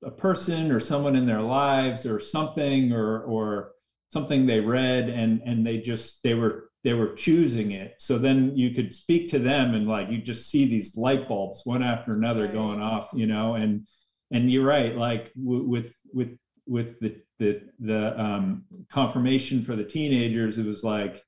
a 0.03 0.11
person 0.11 0.71
or 0.71 0.79
someone 0.79 1.15
in 1.15 1.25
their 1.25 1.41
lives 1.41 2.05
or 2.05 2.19
something 2.19 2.91
or 2.91 3.21
or 3.23 3.71
something 4.09 4.45
they 4.45 4.59
read 4.59 5.09
and 5.09 5.41
and 5.45 5.65
they 5.65 5.77
just 5.77 6.23
they 6.23 6.33
were 6.33 6.69
they 6.83 6.93
were 6.93 7.13
choosing 7.13 7.71
it. 7.71 7.95
So 7.99 8.17
then 8.17 8.57
you 8.57 8.71
could 8.71 8.93
speak 8.93 9.29
to 9.29 9.39
them 9.39 9.75
and 9.75 9.87
like 9.87 10.09
you 10.09 10.21
just 10.21 10.49
see 10.49 10.65
these 10.65 10.97
light 10.97 11.27
bulbs 11.27 11.61
one 11.63 11.83
after 11.83 12.11
another 12.11 12.45
right. 12.45 12.53
going 12.53 12.81
off, 12.81 13.11
you 13.13 13.27
know, 13.27 13.55
and 13.55 13.87
and 14.31 14.51
you're 14.51 14.65
right, 14.65 14.95
like 14.95 15.31
w- 15.33 15.67
with 15.67 15.93
with 16.13 16.37
with 16.65 16.99
the 16.99 17.17
the 17.39 17.61
the 17.79 18.19
um, 18.19 18.63
confirmation 18.89 19.63
for 19.63 19.75
the 19.75 19.83
teenagers, 19.83 20.57
it 20.57 20.65
was 20.65 20.83
like 20.83 21.23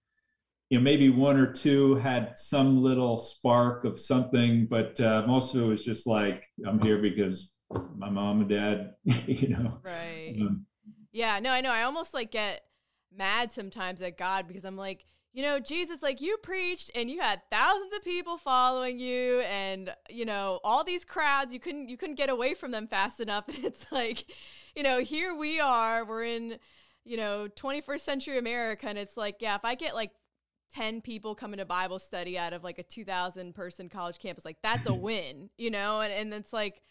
you 0.70 0.78
know 0.78 0.84
maybe 0.84 1.10
one 1.10 1.38
or 1.38 1.52
two 1.52 1.96
had 1.96 2.38
some 2.38 2.82
little 2.82 3.18
spark 3.18 3.86
of 3.86 4.00
something, 4.00 4.66
but 4.66 5.00
uh, 5.00 5.24
most 5.28 5.54
of 5.54 5.62
it 5.62 5.66
was 5.66 5.84
just 5.84 6.08
like 6.08 6.46
I'm 6.66 6.80
here 6.80 6.98
because 7.00 7.53
my 7.96 8.10
mom 8.10 8.42
and 8.42 8.50
dad, 8.50 8.96
you 9.28 9.50
know. 9.50 9.80
Right. 9.84 10.36
Um, 10.40 10.66
yeah. 11.12 11.40
No, 11.40 11.52
I 11.52 11.62
know. 11.62 11.72
I 11.72 11.84
almost 11.84 12.14
like 12.14 12.32
get 12.32 12.64
mad 13.16 13.54
sometimes 13.54 14.02
at 14.02 14.18
God 14.18 14.48
because 14.48 14.66
I'm 14.66 14.78
like 14.78 15.06
you 15.34 15.42
know, 15.42 15.60
Jesus, 15.60 16.04
like 16.04 16.22
you 16.22 16.38
preached 16.38 16.92
and 16.94 17.10
you 17.10 17.20
had 17.20 17.42
thousands 17.52 17.92
of 17.94 18.04
people 18.04 18.38
following 18.38 19.00
you 19.00 19.40
and, 19.42 19.92
you 20.08 20.26
know, 20.26 20.60
all 20.64 20.84
these 20.84 21.04
crowds, 21.04 21.52
you 21.52 21.60
couldn't, 21.60 21.90
you 21.90 21.98
couldn't 21.98 22.16
get 22.16 22.30
away 22.30 22.54
from 22.54 22.70
them 22.72 22.88
fast 22.88 23.20
enough. 23.20 23.46
And 23.54 23.66
it's 23.66 23.92
like, 23.92 24.26
you 24.76 24.84
know, 24.84 25.00
here 25.00 25.36
we 25.36 25.60
are, 25.60 26.06
we're 26.06 26.24
in, 26.24 26.60
you 27.04 27.18
know, 27.18 27.48
21st 27.56 28.02
century 28.02 28.38
America. 28.38 28.88
And 28.88 28.98
it's 28.98 29.18
like, 29.18 29.38
yeah, 29.40 29.56
if 29.56 29.66
I 29.66 29.74
get 29.74 29.96
like 29.96 30.12
10 30.76 31.02
people 31.02 31.34
coming 31.34 31.58
to 31.58 31.66
Bible 31.66 31.98
study 31.98 32.38
out 32.38 32.54
of 32.54 32.64
like 32.64 32.78
a 32.78 32.84
2000 32.84 33.56
person 33.56 33.90
college 33.90 34.20
campus, 34.20 34.46
like 34.46 34.58
that's 34.62 34.88
a 34.88 34.94
win, 34.94 35.50
you 35.58 35.72
know? 35.72 36.02
And, 36.02 36.14
and 36.14 36.34
it's 36.36 36.54
like, 36.54 36.84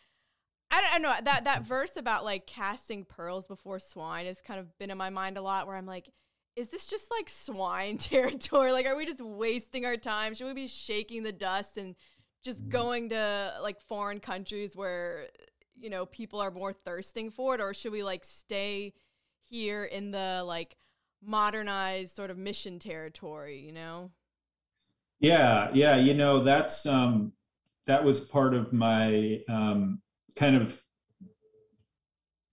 I 0.73 0.81
don't, 0.81 0.91
I 0.91 0.93
don't 0.95 1.03
know 1.03 1.31
that, 1.31 1.45
that 1.45 1.67
verse 1.67 1.97
about 1.99 2.25
like 2.25 2.47
casting 2.47 3.05
pearls 3.05 3.47
before 3.47 3.79
swine 3.79 4.25
has 4.25 4.41
kind 4.41 4.59
of 4.59 4.77
been 4.79 4.91
in 4.91 4.97
my 4.97 5.11
mind 5.11 5.37
a 5.37 5.43
lot 5.43 5.67
where 5.67 5.77
I'm 5.77 5.87
like, 5.87 6.09
is 6.57 6.69
this 6.69 6.87
just 6.87 7.11
like 7.11 7.29
swine 7.29 7.99
territory? 7.99 8.73
Like, 8.73 8.87
are 8.87 8.97
we 8.97 9.05
just 9.05 9.21
wasting 9.21 9.85
our 9.85 9.99
time? 9.99 10.35
Should 10.35 10.47
we 10.47 10.55
be 10.55 10.67
shaking 10.67 11.23
the 11.23 11.33
dust 11.33 11.77
and 11.77 11.95
just 12.43 12.65
mm. 12.65 12.71
going 12.71 13.09
to 13.11 13.55
like 13.63 13.83
foreign 13.83 14.19
countries 14.19 14.75
where, 14.75 15.29
you 15.79 15.91
know, 15.91 16.07
people 16.07 16.41
are 16.41 16.51
more 16.51 16.73
thirsting 16.73 17.31
for 17.31 17.55
it? 17.55 17.61
Or 17.61 17.75
should 17.75 17.93
we 17.93 18.03
like 18.03 18.25
stay 18.25 18.95
here 19.45 19.85
in 19.85 20.11
the 20.11 20.43
like 20.47 20.77
modernized 21.23 22.17
sort 22.17 22.31
of 22.31 22.39
mission 22.39 22.79
territory, 22.79 23.61
you 23.61 23.73
know? 23.73 24.11
Yeah, 25.21 25.69
yeah. 25.75 25.97
You 25.97 26.15
know, 26.15 26.43
that's, 26.43 26.87
um, 26.87 27.33
that 27.87 28.05
was 28.05 28.21
part 28.21 28.55
of 28.55 28.73
my 28.73 29.41
um, 29.49 30.01
kind 30.37 30.57
of 30.57 30.81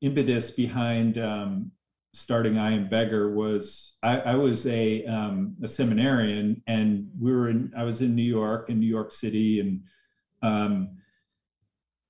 impetus 0.02 0.52
behind 0.52 1.18
um, 1.18 1.72
starting 2.14 2.58
I 2.58 2.74
Am 2.74 2.90
Beggar 2.90 3.34
was 3.34 3.96
I, 4.02 4.20
I 4.20 4.36
was 4.36 4.66
a 4.68 5.06
um, 5.06 5.56
a 5.64 5.68
seminarian 5.68 6.62
and 6.68 7.10
we 7.20 7.32
were 7.32 7.50
in 7.50 7.72
I 7.78 7.84
was 7.84 8.02
in 8.02 8.16
New 8.16 8.24
York 8.24 8.70
in 8.70 8.80
New 8.80 8.88
York 8.88 9.12
City 9.12 9.60
and 9.60 9.82
um, 10.42 10.98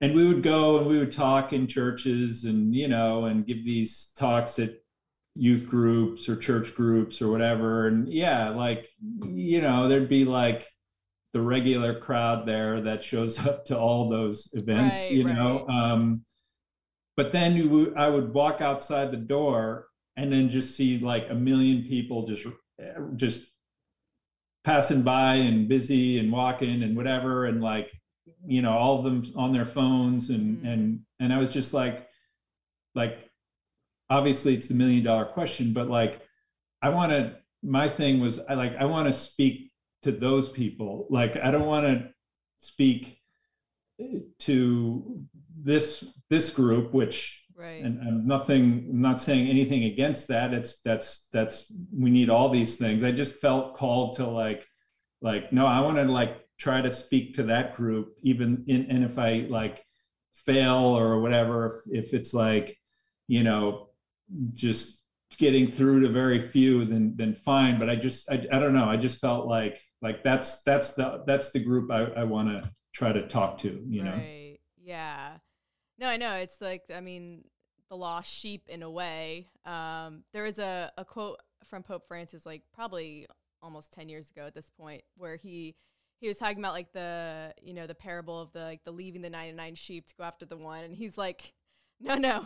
and 0.01 0.13
we 0.13 0.27
would 0.27 0.43
go 0.43 0.77
and 0.77 0.87
we 0.87 0.97
would 0.97 1.11
talk 1.11 1.51
in 1.51 1.67
churches 1.67 2.45
and 2.45 2.73
you 2.73 2.87
know 2.87 3.25
and 3.25 3.45
give 3.45 3.65
these 3.65 4.11
talks 4.17 4.59
at 4.59 4.75
youth 5.35 5.69
groups 5.69 6.27
or 6.27 6.35
church 6.35 6.75
groups 6.75 7.21
or 7.21 7.29
whatever. 7.29 7.87
And 7.87 8.07
yeah 8.07 8.49
like 8.49 8.87
you 9.25 9.61
know 9.61 9.89
there'd 9.89 10.09
be 10.09 10.25
like 10.25 10.67
the 11.33 11.41
regular 11.41 11.99
crowd 11.99 12.45
there 12.47 12.81
that 12.81 13.03
shows 13.03 13.39
up 13.45 13.65
to 13.65 13.77
all 13.77 14.09
those 14.09 14.49
events 14.53 14.97
right, 14.97 15.11
you 15.11 15.23
know 15.23 15.67
um, 15.67 16.23
but 17.19 17.33
then 17.33 17.53
you, 17.57 17.93
I 17.97 18.07
would 18.07 18.33
walk 18.33 18.61
outside 18.61 19.11
the 19.11 19.17
door 19.17 19.87
and 20.15 20.31
then 20.31 20.49
just 20.49 20.77
see 20.77 20.99
like 20.99 21.29
a 21.29 21.35
million 21.35 21.83
people 21.83 22.25
just 22.25 22.45
just 23.17 23.51
passing 24.63 25.01
by 25.01 25.35
and 25.35 25.67
busy 25.67 26.19
and 26.19 26.31
walking 26.31 26.83
and 26.83 26.95
whatever 26.95 27.45
and 27.45 27.61
like 27.61 27.91
you 28.45 28.61
know 28.61 28.71
all 28.71 28.99
of 28.99 29.03
them 29.03 29.23
on 29.35 29.51
their 29.51 29.65
phones 29.65 30.29
and 30.29 30.59
mm. 30.59 30.67
and 30.71 30.99
and 31.19 31.33
I 31.33 31.37
was 31.37 31.51
just 31.51 31.73
like 31.73 32.07
like 32.95 33.29
obviously 34.09 34.53
it's 34.53 34.67
the 34.67 34.73
million 34.73 35.03
dollar 35.03 35.25
question 35.25 35.73
but 35.73 35.89
like 35.89 36.21
I 36.81 36.89
want 36.89 37.11
to 37.11 37.35
my 37.63 37.89
thing 37.89 38.19
was 38.19 38.39
I 38.39 38.53
like 38.53 38.75
I 38.77 38.85
want 38.85 39.07
to 39.07 39.13
speak 39.13 39.68
to 40.03 40.11
those 40.11 40.49
people 40.49 41.07
like 41.09 41.37
I 41.37 41.51
don't 41.51 41.65
want 41.65 41.85
to 41.85 42.09
speak 42.59 43.19
eh, 43.99 44.19
to 44.39 45.25
this 45.61 46.05
this 46.29 46.49
group, 46.51 46.93
which 46.93 47.43
right. 47.55 47.83
and, 47.83 47.99
and 47.99 48.25
nothing 48.25 48.87
I'm 48.89 49.01
not 49.01 49.19
saying 49.19 49.47
anything 49.47 49.85
against 49.85 50.27
that. 50.27 50.53
It's 50.53 50.81
that's 50.81 51.27
that's 51.33 51.71
we 51.93 52.09
need 52.09 52.29
all 52.29 52.49
these 52.49 52.77
things. 52.77 53.03
I 53.03 53.11
just 53.11 53.35
felt 53.35 53.75
called 53.75 54.15
to 54.17 54.27
like 54.27 54.65
like 55.21 55.51
no, 55.51 55.65
I 55.65 55.81
want 55.81 55.97
to 55.97 56.03
like 56.03 56.37
try 56.57 56.81
to 56.81 56.91
speak 56.91 57.35
to 57.35 57.43
that 57.43 57.75
group, 57.75 58.15
even 58.21 58.63
in 58.67 58.87
and 58.89 59.03
if 59.03 59.17
I 59.17 59.47
like 59.49 59.83
fail 60.33 60.77
or 60.77 61.19
whatever, 61.19 61.83
if, 61.91 62.05
if 62.05 62.13
it's 62.13 62.33
like, 62.33 62.77
you 63.27 63.43
know, 63.43 63.89
just 64.53 65.01
getting 65.37 65.69
through 65.69 66.01
to 66.01 66.09
very 66.09 66.39
few, 66.39 66.85
then 66.85 67.13
then 67.15 67.33
fine. 67.33 67.79
But 67.79 67.89
I 67.89 67.95
just 67.95 68.29
I, 68.31 68.45
I 68.51 68.59
don't 68.59 68.73
know. 68.73 68.89
I 68.89 68.97
just 68.97 69.19
felt 69.19 69.47
like 69.47 69.81
like 70.01 70.23
that's 70.23 70.61
that's 70.63 70.91
the 70.91 71.23
that's 71.25 71.51
the 71.51 71.59
group 71.59 71.91
I, 71.91 72.05
I 72.17 72.23
want 72.23 72.49
to 72.49 72.71
try 72.93 73.11
to 73.11 73.27
talk 73.27 73.57
to, 73.59 73.83
you 73.87 74.03
know. 74.03 74.11
Right. 74.11 74.59
Yeah. 74.81 75.31
No, 75.97 76.07
I 76.07 76.17
know. 76.17 76.35
It's 76.35 76.61
like 76.61 76.83
I 76.93 77.01
mean, 77.01 77.43
the 77.89 77.97
lost 77.97 78.33
sheep 78.33 78.63
in 78.67 78.83
a 78.83 78.89
way. 78.89 79.47
Um, 79.65 80.23
there 80.33 80.45
is 80.45 80.59
a, 80.59 80.91
a 80.97 81.05
quote 81.05 81.39
from 81.65 81.83
Pope 81.83 82.07
Francis, 82.07 82.45
like 82.45 82.63
probably 82.73 83.27
almost 83.61 83.91
ten 83.91 84.09
years 84.09 84.29
ago 84.29 84.45
at 84.45 84.55
this 84.55 84.69
point, 84.69 85.03
where 85.17 85.35
he 85.35 85.75
he 86.19 86.27
was 86.27 86.37
talking 86.37 86.59
about 86.59 86.73
like 86.73 86.91
the 86.93 87.53
you 87.61 87.73
know 87.73 87.87
the 87.87 87.95
parable 87.95 88.39
of 88.39 88.51
the 88.51 88.59
like 88.59 88.83
the 88.83 88.91
leaving 88.91 89.21
the 89.21 89.29
99 89.29 89.75
sheep 89.75 90.07
to 90.07 90.15
go 90.15 90.23
after 90.23 90.45
the 90.45 90.57
one 90.57 90.83
and 90.83 90.95
he's 90.95 91.17
like 91.17 91.53
no 91.99 92.15
no 92.15 92.45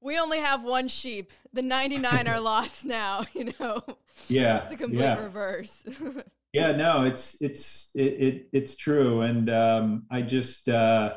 we 0.00 0.18
only 0.18 0.38
have 0.38 0.62
one 0.62 0.88
sheep 0.88 1.32
the 1.52 1.62
99 1.62 2.28
are 2.28 2.40
lost 2.40 2.84
now 2.84 3.24
you 3.32 3.52
know 3.58 3.82
yeah 4.28 4.58
it's 4.58 4.68
the 4.68 4.76
complete 4.76 5.00
yeah. 5.00 5.22
reverse 5.22 5.82
yeah 6.56 6.72
no 6.72 7.04
it's 7.04 7.36
it's 7.42 7.90
it, 7.94 8.12
it 8.26 8.48
it's 8.52 8.76
true. 8.76 9.20
And 9.20 9.50
um 9.50 10.06
i 10.10 10.22
just 10.22 10.68
uh 10.68 11.14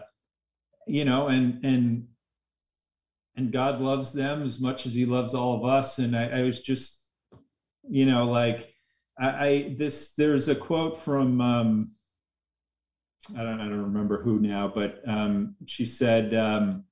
you 0.88 1.06
know 1.06 1.28
and 1.28 1.64
and 1.64 2.08
and 3.38 3.52
god 3.52 3.80
loves 3.80 4.12
them 4.12 4.44
as 4.44 4.60
much 4.60 4.86
as 4.86 4.94
he 4.94 5.06
loves 5.06 5.34
all 5.34 5.54
of 5.58 5.64
us. 5.78 6.00
And 6.00 6.16
i, 6.16 6.26
I 6.40 6.42
was 6.44 6.62
just 6.62 7.04
you 7.90 8.06
know 8.06 8.26
like 8.26 8.74
I, 9.20 9.48
I 9.48 9.76
this 9.78 10.14
there's 10.14 10.48
a 10.48 10.56
quote 10.56 10.98
from 10.98 11.42
um, 11.42 11.92
I 13.38 13.44
don't 13.44 13.60
I 13.60 13.66
don't 13.66 13.84
remember 13.84 14.22
who 14.22 14.40
now, 14.40 14.72
but 14.74 15.02
um, 15.08 15.56
she 15.66 15.86
said 15.86 16.34
um, 16.34 16.86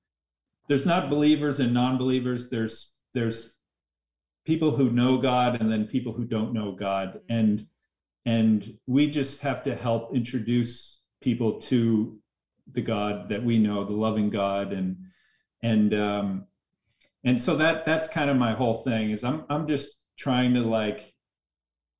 there's 0.68 0.86
not 0.86 1.10
believers 1.10 1.60
and 1.60 1.72
non-believers. 1.72 2.50
There's 2.50 2.94
there's 3.14 3.56
people 4.46 4.70
who 4.76 4.90
know 4.90 5.18
God 5.18 5.60
and 5.60 5.70
then 5.72 5.86
people 5.86 6.12
who 6.12 6.24
don't 6.24 6.52
know 6.52 6.72
God, 6.72 7.20
and 7.28 7.66
and 8.26 8.78
we 8.86 9.08
just 9.08 9.40
have 9.42 9.62
to 9.64 9.74
help 9.74 10.14
introduce 10.14 11.00
people 11.20 11.60
to 11.60 12.18
the 12.72 12.82
God 12.82 13.28
that 13.30 13.42
we 13.42 13.58
know, 13.58 13.84
the 13.84 13.92
loving 13.92 14.30
God, 14.30 14.72
and 14.72 14.96
and 15.62 15.94
um, 15.94 16.46
and 17.24 17.40
so 17.40 17.56
that 17.56 17.84
that's 17.84 18.08
kind 18.08 18.30
of 18.30 18.36
my 18.36 18.54
whole 18.54 18.74
thing 18.74 19.10
is 19.10 19.24
I'm 19.24 19.44
I'm 19.48 19.66
just 19.66 19.98
trying 20.16 20.54
to 20.54 20.60
like 20.60 21.12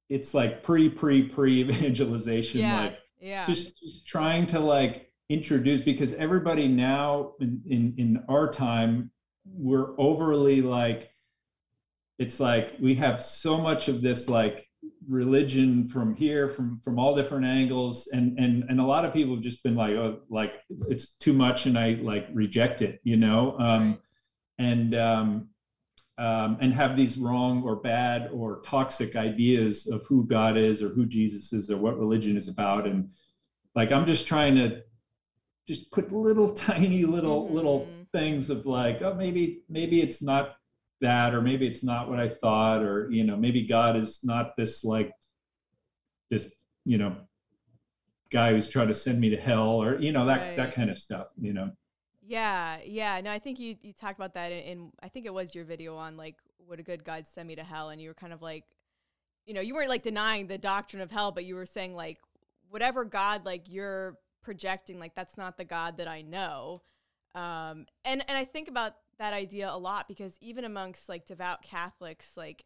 it's 0.08 0.34
like 0.34 0.62
pre 0.62 0.88
pre 0.88 1.28
pre 1.28 1.60
evangelization 1.60 2.60
yeah, 2.60 2.80
like 2.80 2.98
yeah. 3.20 3.44
just, 3.44 3.74
trying 4.06 4.46
to 4.46 4.58
like 4.58 5.10
introduce 5.28 5.82
because 5.82 6.14
everybody 6.14 6.68
now 6.68 7.32
in, 7.40 7.60
in 7.66 7.94
in 7.98 8.24
our 8.28 8.50
time 8.50 9.10
we're 9.44 9.98
overly 9.98 10.62
like 10.62 11.10
it's 12.18 12.40
like 12.40 12.72
we 12.80 12.94
have 12.94 13.20
so 13.20 13.58
much 13.58 13.88
of 13.88 14.00
this 14.00 14.28
like 14.28 14.67
religion 15.08 15.88
from 15.88 16.14
here 16.14 16.48
from 16.48 16.78
from 16.84 16.98
all 16.98 17.16
different 17.16 17.46
angles 17.46 18.08
and 18.12 18.38
and 18.38 18.64
and 18.68 18.78
a 18.78 18.84
lot 18.84 19.04
of 19.04 19.12
people 19.12 19.34
have 19.34 19.42
just 19.42 19.62
been 19.62 19.74
like 19.74 19.92
oh 19.92 20.20
like 20.28 20.52
it's 20.88 21.16
too 21.16 21.32
much 21.32 21.64
and 21.64 21.78
i 21.78 21.92
like 22.02 22.26
reject 22.34 22.82
it 22.82 23.00
you 23.04 23.16
know 23.16 23.58
um 23.58 23.98
and 24.58 24.94
um 24.94 25.48
um, 26.18 26.58
and 26.60 26.74
have 26.74 26.96
these 26.96 27.16
wrong 27.16 27.62
or 27.62 27.76
bad 27.76 28.28
or 28.32 28.60
toxic 28.64 29.14
ideas 29.14 29.86
of 29.86 30.04
who 30.06 30.26
God 30.26 30.56
is 30.56 30.82
or 30.82 30.88
who 30.88 31.06
Jesus 31.06 31.52
is 31.52 31.70
or 31.70 31.78
what 31.78 31.96
religion 31.96 32.36
is 32.36 32.48
about. 32.48 32.86
And 32.88 33.10
like, 33.76 33.92
I'm 33.92 34.04
just 34.04 34.26
trying 34.26 34.56
to 34.56 34.82
just 35.68 35.90
put 35.92 36.12
little 36.12 36.52
tiny 36.54 37.04
little 37.04 37.44
mm-hmm. 37.44 37.54
little 37.54 37.88
things 38.12 38.50
of 38.50 38.66
like, 38.66 39.00
oh, 39.00 39.14
maybe 39.14 39.62
maybe 39.68 40.02
it's 40.02 40.20
not 40.20 40.56
that, 41.00 41.34
or 41.34 41.40
maybe 41.40 41.66
it's 41.66 41.84
not 41.84 42.08
what 42.08 42.20
I 42.20 42.28
thought, 42.28 42.82
or 42.82 43.10
you 43.10 43.24
know, 43.24 43.36
maybe 43.36 43.66
God 43.66 43.96
is 43.96 44.20
not 44.22 44.56
this 44.56 44.84
like 44.84 45.12
this 46.30 46.52
you 46.84 46.98
know 46.98 47.16
guy 48.30 48.52
who's 48.52 48.68
trying 48.68 48.88
to 48.88 48.94
send 48.94 49.20
me 49.20 49.30
to 49.30 49.36
hell, 49.36 49.82
or 49.82 49.98
you 50.00 50.12
know 50.12 50.26
that 50.26 50.40
right. 50.40 50.56
that 50.56 50.74
kind 50.74 50.90
of 50.90 50.98
stuff. 50.98 51.28
You 51.40 51.52
know. 51.52 51.70
Yeah, 52.28 52.78
yeah. 52.84 53.20
No, 53.22 53.30
I 53.30 53.38
think 53.38 53.58
you 53.58 53.76
you 53.80 53.94
talked 53.94 54.18
about 54.18 54.34
that 54.34 54.52
in, 54.52 54.58
in, 54.58 54.92
I 55.02 55.08
think 55.08 55.24
it 55.24 55.32
was 55.32 55.54
your 55.54 55.64
video 55.64 55.96
on 55.96 56.16
like 56.16 56.36
would 56.68 56.78
a 56.78 56.82
good 56.82 57.02
God 57.02 57.26
send 57.26 57.48
me 57.48 57.56
to 57.56 57.64
hell 57.64 57.88
and 57.88 58.00
you 58.00 58.08
were 58.08 58.14
kind 58.14 58.34
of 58.34 58.42
like 58.42 58.64
you 59.46 59.54
know, 59.54 59.62
you 59.62 59.72
weren't 59.72 59.88
like 59.88 60.02
denying 60.02 60.46
the 60.46 60.58
doctrine 60.58 61.00
of 61.00 61.10
hell, 61.10 61.32
but 61.32 61.46
you 61.46 61.54
were 61.54 61.64
saying 61.64 61.94
like 61.94 62.18
whatever 62.68 63.06
God 63.06 63.46
like 63.46 63.62
you're 63.66 64.18
projecting 64.42 64.98
like 64.98 65.14
that's 65.14 65.38
not 65.38 65.56
the 65.56 65.64
God 65.64 65.96
that 65.96 66.06
I 66.06 66.20
know. 66.20 66.82
Um 67.34 67.86
and 68.04 68.22
and 68.28 68.36
I 68.36 68.44
think 68.44 68.68
about 68.68 68.96
that 69.18 69.32
idea 69.32 69.68
a 69.70 69.76
lot 69.76 70.08
because 70.08 70.36
even 70.40 70.64
amongst 70.64 71.08
like 71.08 71.26
devout 71.26 71.62
Catholics 71.62 72.32
like 72.36 72.64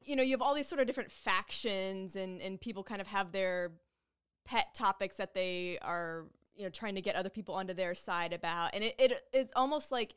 you 0.00 0.16
know, 0.16 0.22
you 0.22 0.32
have 0.32 0.42
all 0.42 0.54
these 0.54 0.68
sort 0.68 0.80
of 0.80 0.86
different 0.86 1.10
factions 1.10 2.16
and 2.16 2.40
and 2.40 2.60
people 2.60 2.82
kind 2.82 3.00
of 3.00 3.06
have 3.06 3.32
their 3.32 3.72
pet 4.44 4.68
topics 4.74 5.16
that 5.16 5.34
they 5.34 5.78
are 5.82 6.26
you 6.54 6.62
know 6.62 6.70
trying 6.70 6.94
to 6.94 7.02
get 7.02 7.14
other 7.16 7.28
people 7.28 7.54
onto 7.54 7.74
their 7.74 7.94
side 7.94 8.32
about. 8.32 8.74
And 8.74 8.84
it, 8.84 8.94
it 8.98 9.12
is 9.32 9.50
almost 9.56 9.90
like 9.92 10.14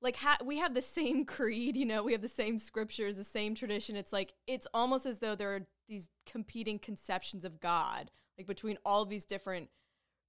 like 0.00 0.16
ha- 0.16 0.38
we 0.44 0.58
have 0.58 0.74
the 0.74 0.82
same 0.82 1.24
creed 1.26 1.76
you 1.76 1.84
know 1.84 2.02
we 2.02 2.12
have 2.12 2.22
the 2.22 2.28
same 2.28 2.58
scriptures 2.58 3.16
the 3.16 3.24
same 3.24 3.54
tradition. 3.54 3.96
It's 3.96 4.12
like 4.12 4.34
it's 4.46 4.66
almost 4.72 5.06
as 5.06 5.18
though 5.18 5.34
there 5.34 5.54
are 5.54 5.66
these 5.88 6.08
competing 6.24 6.80
conceptions 6.80 7.44
of 7.44 7.60
god 7.60 8.10
like 8.36 8.46
between 8.46 8.76
all 8.84 9.02
of 9.02 9.08
these 9.08 9.24
different 9.24 9.70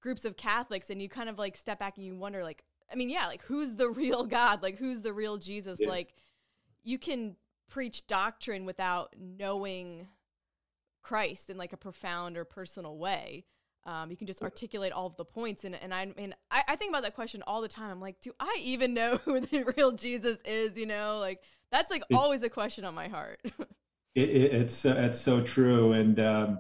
groups 0.02 0.26
of 0.26 0.38
catholics. 0.38 0.90
And 0.90 1.02
you 1.02 1.10
kind 1.10 1.30
of 1.30 1.38
like 1.38 1.56
step 1.56 1.80
back 1.80 1.98
and 1.98 2.06
you 2.06 2.16
wonder 2.16 2.44
like 2.44 2.64
i 2.92 2.96
mean 2.96 3.10
yeah 3.10 3.28
like 3.28 3.42
who's 3.44 3.76
the 3.76 3.90
real 3.96 4.24
god 4.24 4.62
like 4.62 4.78
who's 4.78 5.02
the 5.02 5.14
real 5.14 5.38
jesus 5.38 5.80
yeah. 5.80 5.90
like 5.90 6.14
you 6.84 6.98
can 6.98 7.36
preach 7.70 8.08
doctrine 8.08 8.66
without 8.66 9.14
knowing 9.20 10.08
christ 11.02 11.50
in 11.50 11.58
like 11.58 11.74
a 11.74 11.78
profound 11.78 12.38
or 12.38 12.46
personal 12.46 12.98
way 12.98 13.46
um, 13.88 14.12
you 14.12 14.18
can 14.18 14.28
just 14.28 14.42
articulate 14.42 14.92
all 14.92 15.08
of 15.08 15.16
the 15.16 15.24
points. 15.24 15.64
And, 15.64 15.74
and 15.74 15.94
I 15.94 16.06
mean, 16.18 16.36
I, 16.52 16.62
I 16.68 16.76
think 16.76 16.92
about 16.92 17.04
that 17.04 17.16
question 17.16 17.42
all 17.48 17.62
the 17.62 17.70
time. 17.70 17.90
I'm 17.90 18.02
like, 18.02 18.20
do 18.20 18.34
I 18.38 18.58
even 18.62 18.94
know 18.94 19.16
who 19.26 19.40
the 19.40 19.64
real 19.78 19.94
Jesus 19.94 20.38
is? 20.46 20.78
You 20.78 20.86
know, 20.86 21.20
like 21.20 21.40
that's 21.72 21.90
like 21.90 22.04
it, 22.10 22.14
always 22.14 22.44
a 22.44 22.50
question 22.50 22.84
on 22.84 22.94
my 22.94 23.08
heart. 23.08 23.40
it, 24.16 24.30
it, 24.30 24.54
it's, 24.54 24.86
uh, 24.86 24.96
it's 24.98 25.20
so 25.20 25.42
true. 25.42 25.94
And 25.94 26.20
um, 26.20 26.60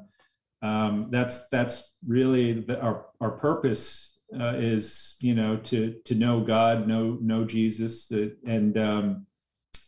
um, 0.62 1.10
that's, 1.12 1.50
that's 1.50 1.96
really 2.08 2.62
the, 2.62 2.80
our, 2.80 3.08
our 3.20 3.32
purpose 3.32 4.17
uh, 4.34 4.56
is, 4.58 5.16
you 5.20 5.34
know, 5.34 5.58
to, 5.58 5.96
to 6.06 6.16
know 6.16 6.42
God, 6.42 6.88
know, 6.88 7.18
know 7.22 7.46
Jesus. 7.46 8.12
Uh, 8.12 8.28
and, 8.46 8.78
um, 8.78 9.26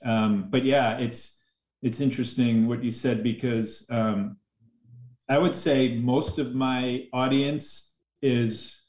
um, 0.06 0.48
but 0.50 0.64
yeah, 0.64 0.98
it's, 0.98 1.42
it's 1.82 2.00
interesting 2.00 2.68
what 2.68 2.84
you 2.84 2.92
said 2.92 3.24
because 3.24 3.86
um, 3.90 4.38
I 5.28 5.38
would 5.38 5.56
say 5.56 5.96
most 5.96 6.40
of 6.40 6.56
my 6.56 7.06
audience 7.14 7.94
is 8.22 8.82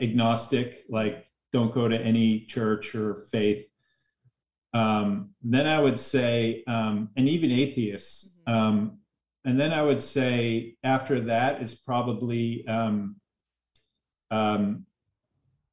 agnostic, 0.00 0.84
like 0.88 1.26
don't 1.52 1.72
go 1.72 1.88
to 1.88 1.98
any 1.98 2.46
church 2.46 2.94
or 2.94 3.24
faith. 3.30 3.66
Um, 4.74 5.30
then 5.42 5.66
I 5.66 5.78
would 5.78 5.98
say, 5.98 6.64
um, 6.66 7.10
and 7.16 7.28
even 7.28 7.50
atheists. 7.50 8.38
Mm-hmm. 8.48 8.58
Um, 8.58 8.98
and 9.44 9.58
then 9.58 9.72
I 9.72 9.82
would 9.82 10.00
say 10.00 10.76
after 10.84 11.20
that 11.22 11.62
is 11.62 11.74
probably 11.74 12.64
um, 14.32 14.86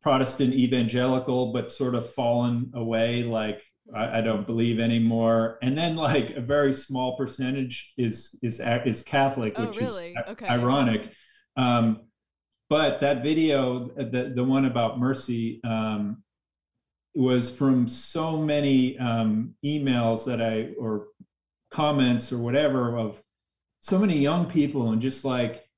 Protestant 0.02 0.54
evangelical, 0.54 1.52
but 1.52 1.72
sort 1.72 1.96
of 1.96 2.10
fallen 2.10 2.72
away, 2.74 3.24
like 3.24 3.62
I, 3.96 4.20
I, 4.20 4.22
don't 4.22 4.46
believe 4.46 4.80
anymore. 4.80 5.58
And 5.62 5.78
then 5.78 5.96
like 5.96 6.32
a 6.32 6.42
very 6.42 6.74
small 6.74 7.18
percentage 7.18 7.94
is 7.98 8.38
is 8.42 8.62
is 8.86 9.02
Catholic, 9.04 9.54
oh, 9.58 9.66
which 9.66 9.78
really? 9.78 10.12
is 10.12 10.18
okay. 10.30 10.48
ironic. 10.48 11.12
Um, 11.58 12.02
but 12.70 13.02
that 13.02 13.24
video, 13.24 13.90
the 13.96 14.32
the 14.36 14.44
one 14.44 14.66
about 14.66 15.00
mercy, 15.00 15.60
um, 15.64 16.24
was 17.16 17.50
from 17.50 17.88
so 17.88 18.38
many 18.38 18.98
um, 19.00 19.56
emails 19.66 20.26
that 20.26 20.42
I 20.42 20.74
or 20.80 21.08
comments 21.72 22.32
or 22.32 22.38
whatever 22.38 22.98
of 22.98 23.22
so 23.82 24.00
many 24.00 24.20
young 24.20 24.46
people 24.46 24.92
and 24.92 25.02
just 25.02 25.26
like 25.26 25.69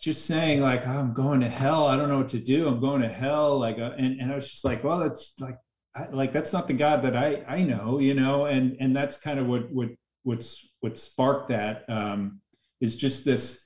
just 0.00 0.26
saying 0.26 0.60
like 0.60 0.86
oh, 0.86 0.90
I'm 0.90 1.14
going 1.14 1.40
to 1.40 1.48
hell. 1.48 1.86
I 1.86 1.96
don't 1.96 2.08
know 2.08 2.18
what 2.18 2.28
to 2.30 2.40
do. 2.40 2.68
I'm 2.68 2.80
going 2.80 3.02
to 3.02 3.08
hell. 3.08 3.58
Like, 3.58 3.78
uh, 3.78 3.92
and 3.96 4.20
and 4.20 4.32
I 4.32 4.34
was 4.34 4.50
just 4.50 4.64
like, 4.64 4.82
well, 4.82 4.98
that's 4.98 5.34
like 5.38 5.56
I, 5.94 6.08
like 6.08 6.32
that's 6.32 6.52
not 6.52 6.66
the 6.66 6.74
God 6.74 7.02
that 7.02 7.16
I 7.16 7.44
I 7.48 7.62
know, 7.62 7.98
you 7.98 8.14
know, 8.14 8.46
and 8.46 8.76
and 8.80 8.94
that's 8.94 9.18
kind 9.18 9.38
of 9.38 9.46
what 9.46 9.70
what 9.72 9.88
what's 10.22 10.68
what 10.80 10.98
sparked 10.98 11.48
that 11.50 11.84
um, 11.88 12.40
is 12.80 12.96
just 12.96 13.24
this 13.24 13.64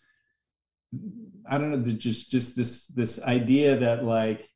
I 1.49 1.59
don't 1.59 1.71
know, 1.71 1.93
just 1.93 2.31
just 2.31 2.57
this 2.57 2.87
this 2.87 3.23
idea 3.23 3.79
that 3.79 4.05
like, 4.05 4.49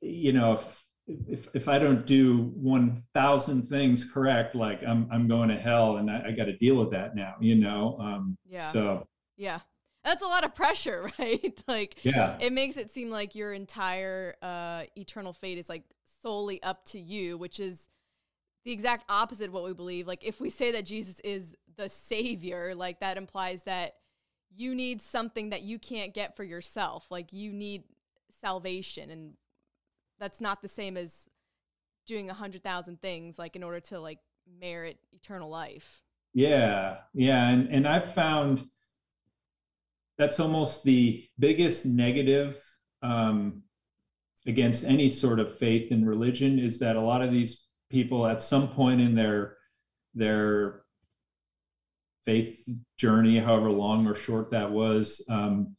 you 0.00 0.32
know, 0.32 0.52
if 0.52 0.82
if 1.06 1.48
if 1.54 1.68
I 1.68 1.78
don't 1.78 2.06
do 2.06 2.52
one 2.56 3.02
thousand 3.14 3.68
things 3.68 4.04
correct, 4.04 4.54
like 4.54 4.82
I'm 4.86 5.08
I'm 5.12 5.28
going 5.28 5.50
to 5.50 5.56
hell, 5.56 5.98
and 5.98 6.10
I, 6.10 6.28
I 6.28 6.30
got 6.32 6.46
to 6.46 6.56
deal 6.56 6.76
with 6.76 6.90
that 6.92 7.14
now, 7.14 7.34
you 7.40 7.54
know. 7.56 7.98
Um, 8.00 8.38
yeah. 8.48 8.70
So 8.72 9.06
yeah, 9.36 9.60
that's 10.04 10.22
a 10.22 10.26
lot 10.26 10.44
of 10.44 10.54
pressure, 10.54 11.10
right? 11.18 11.62
like, 11.66 11.96
yeah, 12.02 12.36
it 12.40 12.52
makes 12.52 12.76
it 12.76 12.92
seem 12.92 13.10
like 13.10 13.34
your 13.34 13.52
entire 13.52 14.36
uh, 14.42 14.84
eternal 14.96 15.32
fate 15.32 15.58
is 15.58 15.68
like 15.68 15.82
solely 16.22 16.62
up 16.62 16.84
to 16.86 17.00
you, 17.00 17.38
which 17.38 17.60
is 17.60 17.88
the 18.64 18.72
exact 18.72 19.04
opposite 19.08 19.48
of 19.48 19.52
what 19.52 19.64
we 19.64 19.72
believe. 19.72 20.06
Like, 20.06 20.24
if 20.24 20.40
we 20.40 20.50
say 20.50 20.72
that 20.72 20.84
Jesus 20.84 21.20
is 21.24 21.54
the 21.76 21.88
savior, 21.88 22.74
like 22.74 23.00
that 23.00 23.16
implies 23.16 23.62
that 23.62 23.94
you 24.56 24.74
need 24.74 25.02
something 25.02 25.50
that 25.50 25.62
you 25.62 25.78
can't 25.78 26.14
get 26.14 26.36
for 26.36 26.44
yourself. 26.44 27.06
Like 27.10 27.32
you 27.32 27.52
need 27.52 27.84
salvation 28.40 29.10
and 29.10 29.32
that's 30.18 30.40
not 30.40 30.62
the 30.62 30.68
same 30.68 30.96
as 30.96 31.28
doing 32.06 32.30
a 32.30 32.34
hundred 32.34 32.62
thousand 32.62 33.00
things 33.00 33.38
like 33.38 33.56
in 33.56 33.62
order 33.62 33.80
to 33.80 34.00
like 34.00 34.18
merit 34.60 34.98
eternal 35.12 35.48
life. 35.48 36.02
Yeah. 36.32 36.98
Yeah. 37.12 37.48
And 37.48 37.68
and 37.68 37.88
I've 37.88 38.12
found 38.12 38.68
that's 40.18 40.40
almost 40.40 40.84
the 40.84 41.24
biggest 41.38 41.86
negative 41.86 42.60
um, 43.02 43.62
against 44.46 44.84
any 44.84 45.08
sort 45.08 45.40
of 45.40 45.56
faith 45.56 45.90
and 45.90 46.06
religion 46.06 46.58
is 46.58 46.78
that 46.78 46.96
a 46.96 47.00
lot 47.00 47.22
of 47.22 47.30
these 47.30 47.64
people 47.90 48.26
at 48.26 48.42
some 48.42 48.68
point 48.68 49.00
in 49.00 49.14
their 49.14 49.56
their 50.14 50.82
faith 52.24 52.68
journey, 52.98 53.38
however 53.38 53.70
long 53.70 54.06
or 54.06 54.14
short 54.14 54.50
that 54.50 54.70
was. 54.70 55.24
Um, 55.28 55.76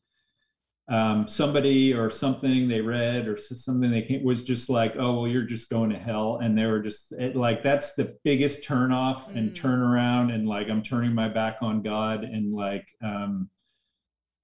um, 0.88 1.28
somebody 1.28 1.94
or 1.94 2.12
something 2.12 2.68
they 2.68 2.82
read 2.82 3.28
or 3.28 3.38
something 3.38 3.90
they 3.90 4.04
came, 4.04 4.24
was 4.24 4.44
just 4.44 4.70
like, 4.70 4.96
oh, 4.98 5.22
well, 5.22 5.28
you're 5.28 5.44
just 5.44 5.70
going 5.70 5.90
to 5.90 5.98
hell. 5.98 6.40
And 6.44 6.56
they 6.56 6.66
were 6.66 6.82
just 6.82 7.12
it, 7.14 7.36
like, 7.36 7.64
that's 7.64 7.96
the 7.96 8.16
biggest 8.24 8.64
turnoff 8.64 9.28
mm. 9.28 9.36
and 9.36 9.56
turnaround. 9.56 10.32
And 10.32 10.48
like, 10.48 10.70
I'm 10.70 10.84
turning 10.84 11.14
my 11.14 11.28
back 11.28 11.58
on 11.62 11.82
God. 11.82 12.24
And 12.24 12.54
like, 12.54 12.86
um, 13.04 13.50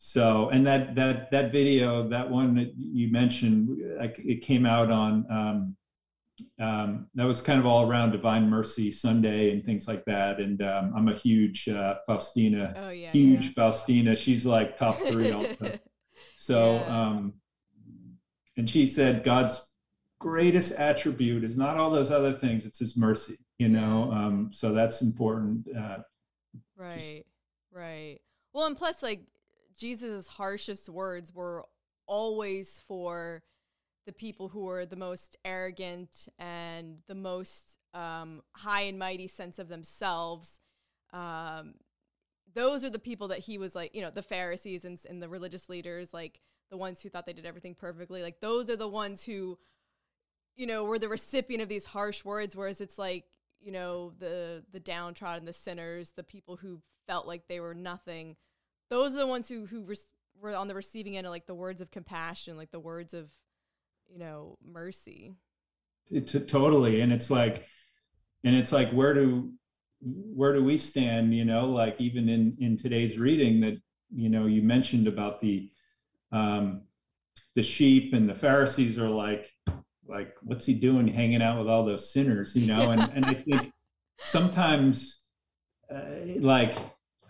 so, 0.04 0.50
and 0.50 0.66
that, 0.66 0.96
that, 0.96 1.30
that 1.30 1.52
video, 1.52 2.10
that 2.10 2.28
one 2.28 2.56
that 2.56 2.74
you 2.76 3.12
mentioned, 3.12 3.78
it 4.02 4.42
came 4.42 4.66
out 4.66 4.90
on, 4.90 5.26
um, 5.30 5.76
um, 6.60 7.08
that 7.14 7.26
was 7.26 7.40
kind 7.40 7.60
of 7.60 7.68
all 7.68 7.88
around 7.88 8.12
Divine 8.12 8.50
Mercy 8.50 8.90
Sunday 8.90 9.52
and 9.52 9.64
things 9.64 9.88
like 9.88 10.04
that. 10.06 10.40
And 10.40 10.60
um, 10.64 10.92
I'm 10.98 11.08
a 11.08 11.14
huge 11.14 11.70
uh, 11.70 11.98
Faustina, 12.08 12.74
oh, 12.78 12.90
yeah, 12.90 13.12
huge 13.12 13.46
yeah. 13.46 13.52
Faustina. 13.56 14.16
She's 14.16 14.44
like 14.44 14.76
top 14.76 14.98
three 14.98 15.32
also. 15.32 15.78
So, 16.36 16.78
Yeah. 16.78 17.02
um, 17.02 17.34
and 18.58 18.68
she 18.68 18.88
said 18.88 19.24
God's 19.24 19.72
greatest 20.20 20.72
attribute 20.80 21.44
is 21.44 21.56
not 21.56 21.78
all 21.78 21.92
those 21.92 22.10
other 22.10 22.34
things; 22.34 22.66
it's 22.66 22.80
His 22.80 22.98
mercy. 22.98 23.38
You 23.60 23.70
know, 23.70 24.12
um, 24.12 24.50
so 24.52 24.74
that's 24.74 25.04
important. 25.04 25.68
Uh, 25.78 25.98
Right. 26.76 27.24
Right. 27.72 28.18
Well, 28.54 28.66
and 28.66 28.76
plus, 28.76 29.04
like, 29.04 29.22
Jesus' 29.78 30.28
harshest 30.28 30.90
words 30.90 31.34
were 31.34 31.66
always 32.08 32.82
for 32.88 33.44
the 34.06 34.12
people 34.12 34.50
who 34.50 34.62
were 34.62 34.86
the 34.86 34.96
most 34.96 35.38
arrogant 35.46 36.28
and 36.40 36.98
the 37.08 37.16
most 37.16 37.78
um, 37.94 38.42
high 38.56 38.82
and 38.82 38.98
mighty 38.98 39.28
sense 39.28 39.60
of 39.60 39.68
themselves. 39.68 40.60
Um, 41.14 41.76
those 42.54 42.84
are 42.84 42.90
the 42.90 43.00
people 43.00 43.30
that 43.30 43.40
he 43.40 43.58
was 43.58 43.76
like, 43.76 43.96
you 43.96 44.02
know, 44.02 44.10
the 44.10 44.22
Pharisees 44.22 44.86
and, 44.86 45.00
and 45.10 45.22
the 45.22 45.30
religious 45.30 45.70
leaders, 45.70 46.14
like 46.14 46.42
the 46.70 46.78
ones 46.78 47.02
who 47.02 47.10
thought 47.10 47.26
they 47.26 47.34
did 47.34 47.46
everything 47.46 47.76
perfectly. 47.76 48.22
Like, 48.22 48.40
those 48.42 48.70
are 48.70 48.76
the 48.76 48.88
ones 48.88 49.24
who, 49.24 49.58
you 50.56 50.66
know, 50.66 50.84
were 50.84 51.00
the 51.00 51.10
recipient 51.10 51.62
of 51.62 51.70
these 51.70 51.86
harsh 51.86 52.26
words. 52.26 52.56
Whereas 52.56 52.82
it's 52.82 52.98
like, 52.98 53.26
you 53.62 53.72
know, 53.72 54.14
the 54.20 54.64
the 54.72 54.80
downtrodden, 54.80 55.46
the 55.46 55.54
sinners, 55.54 56.12
the 56.16 56.24
people 56.24 56.58
who 56.58 56.82
felt 57.08 57.28
like 57.28 57.48
they 57.48 57.60
were 57.60 57.76
nothing. 57.76 58.36
Those 58.92 59.16
are 59.16 59.20
the 59.20 59.28
ones 59.28 59.48
who 59.48 59.66
who 59.66 59.84
res- 59.86 60.06
were 60.42 60.54
on 60.54 60.68
the 60.68 60.76
receiving 60.76 61.16
end 61.16 61.26
of 61.26 61.32
like 61.32 61.48
the 61.48 61.56
words 61.56 61.80
of 61.80 61.92
compassion, 61.92 62.58
like 62.58 62.72
the 62.72 62.80
words 62.80 63.14
of, 63.14 63.32
you 64.10 64.20
know, 64.20 64.58
mercy. 64.62 65.34
it's 66.10 66.36
totally, 66.46 67.00
and 67.00 67.14
it's 67.14 67.32
like, 67.32 67.66
and 68.44 68.54
it's 68.54 68.74
like, 68.74 68.92
where 68.92 69.14
do 69.14 69.54
where 70.02 70.54
do 70.54 70.62
we 70.62 70.76
stand? 70.76 71.34
You 71.34 71.46
know, 71.46 71.70
like 71.70 71.96
even 72.00 72.28
in 72.28 72.58
in 72.60 72.76
today's 72.76 73.18
reading 73.18 73.62
that 73.62 73.78
you 74.14 74.28
know 74.28 74.46
you 74.46 74.62
mentioned 74.62 75.08
about 75.08 75.40
the 75.40 75.72
um, 76.34 76.82
the 77.56 77.64
sheep 77.64 78.14
and 78.14 78.28
the 78.28 78.36
Pharisees 78.36 79.00
are 79.00 79.10
like 79.10 79.50
like 80.06 80.36
what's 80.42 80.66
he 80.66 80.74
doing 80.74 81.08
hanging 81.08 81.42
out 81.42 81.58
with 81.60 81.70
all 81.70 81.86
those 81.86 82.12
sinners? 82.12 82.58
You 82.58 82.68
know, 82.68 82.92
and 82.92 83.10
and 83.14 83.26
I 83.26 83.36
think 83.36 83.72
sometimes 84.26 85.22
uh, 85.90 86.02
like 86.42 86.76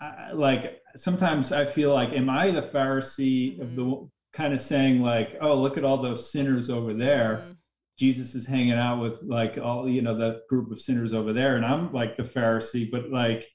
I, 0.02 0.32
like 0.32 0.81
sometimes 0.96 1.52
I 1.52 1.66
feel 1.66 1.94
like 1.94 2.10
am 2.14 2.30
I 2.30 2.52
the 2.52 2.62
Pharisee 2.62 3.60
of 3.62 3.76
the 3.76 4.08
kind 4.34 4.54
of 4.54 4.62
saying 4.62 5.02
like 5.02 5.38
oh 5.42 5.56
look 5.56 5.78
at 5.78 5.84
all 5.84 5.98
those 5.98 6.32
sinners 6.32 6.70
over 6.70 6.94
there. 6.94 7.46
Mm, 7.48 7.58
Jesus 8.00 8.34
is 8.34 8.48
hanging 8.48 8.72
out 8.74 9.02
with 9.02 9.22
like 9.24 9.58
all 9.58 9.88
you 9.88 10.02
know 10.02 10.18
the 10.18 10.42
group 10.50 10.72
of 10.72 10.80
sinners 10.80 11.14
over 11.14 11.34
there, 11.34 11.56
and 11.58 11.66
I'm 11.66 11.92
like 11.94 12.18
the 12.18 12.24
Pharisee, 12.24 12.90
but 12.90 13.12
like 13.12 13.46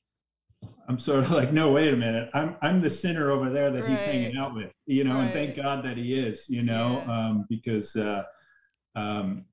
I'm 0.89 0.99
sort 0.99 1.25
of 1.25 1.31
like, 1.41 1.53
no, 1.53 1.73
wait 1.73 1.93
a 1.93 1.97
minute, 1.97 2.31
I'm 2.35 2.57
I'm 2.63 2.81
the 2.81 2.91
sinner 2.91 3.31
over 3.31 3.51
there 3.51 3.71
that 3.73 3.89
he's 3.89 4.03
hanging 4.03 4.37
out 4.37 4.55
with, 4.55 4.73
you 4.87 5.05
know, 5.05 5.19
and 5.21 5.33
thank 5.33 5.57
God 5.57 5.85
that 5.85 5.97
he 5.97 6.15
is, 6.15 6.49
you 6.49 6.63
know, 6.63 7.03
Yeah. 7.07 7.27
um, 7.29 7.47
because 7.49 7.97
uh, 7.97 8.23
um, 8.95 9.47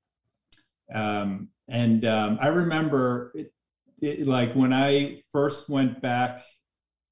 um, 0.94 1.48
and 1.68 2.04
um, 2.04 2.38
I 2.40 2.48
remember 2.48 3.32
it, 3.34 3.52
it, 4.00 4.26
like 4.26 4.52
when 4.54 4.72
I 4.72 5.22
first 5.32 5.68
went 5.68 6.00
back 6.02 6.42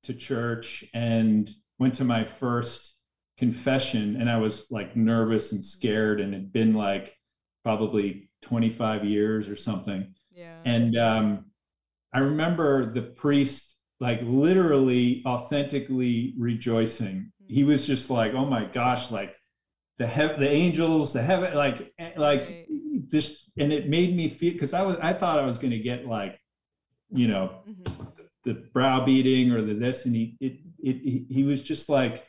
to 0.05 0.15
church 0.15 0.85
and 0.95 1.51
went 1.79 1.95
to 1.95 2.05
my 2.05 2.25
first 2.25 2.97
confession, 3.39 4.17
and 4.21 4.31
I 4.31 4.39
was 4.39 4.67
like 4.71 4.97
nervous 4.97 5.53
and 5.53 5.65
scared, 5.65 6.21
and 6.21 6.35
it'd 6.35 6.53
been 6.53 6.75
like 6.75 7.17
probably 7.65 8.31
25 8.43 9.05
years 9.05 9.49
or 9.49 9.57
something. 9.57 10.15
yeah. 10.33 10.59
And 10.65 10.97
um, 10.99 11.47
I 12.13 12.21
remember 12.21 12.93
the 12.93 13.03
priest 13.03 13.77
like 14.01 14.21
literally 14.25 15.23
authentically 15.27 16.35
rejoicing. 16.39 17.31
He 17.47 17.63
was 17.65 17.87
just 17.87 18.11
like, 18.11 18.33
"Oh 18.35 18.45
my 18.47 18.65
gosh!" 18.65 19.11
Like 19.11 19.35
the 19.99 20.07
hev- 20.07 20.39
the 20.41 20.49
angels, 20.51 21.13
the 21.13 21.23
heaven, 21.23 21.55
like 21.55 21.93
like 22.17 22.67
this, 23.09 23.49
and 23.59 23.73
it 23.73 23.89
made 23.89 24.17
me 24.17 24.29
feel 24.29 24.53
because 24.53 24.75
I 24.75 24.83
was 24.83 24.97
I 25.03 25.13
thought 25.13 25.39
I 25.39 25.45
was 25.47 25.59
going 25.59 25.71
to 25.73 25.79
get 25.79 26.07
like 26.07 26.39
Right. 27.11 27.21
Mhm. 27.69 28.12
The 28.45 28.65
browbeating 28.73 29.53
or 29.53 29.63
the 29.63 29.75
this, 29.75 30.05
and 30.05 30.15
he 30.15 30.37
it, 30.41 30.59
it 30.79 31.27
he, 31.29 31.45
was 31.45 31.63
just 31.63 31.89
like 31.89 32.27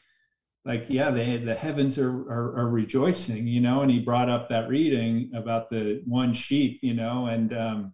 like 0.66 0.86
yeah 0.90 1.12
the 1.12 1.38
the 1.38 1.56
heavens 1.56 1.98
are, 1.98 2.10
are 2.10 2.60
are 2.60 2.70
rejoicing 2.70 3.48
you 3.48 3.60
know 3.60 3.82
and 3.82 3.92
he 3.92 4.00
brought 4.00 4.30
up 4.30 4.48
that 4.48 4.70
reading 4.70 5.30
about 5.36 5.70
the 5.70 6.02
one 6.06 6.34
sheep 6.34 6.80
you 6.82 6.94
know 6.94 7.26
and 7.26 7.52
um 7.52 7.94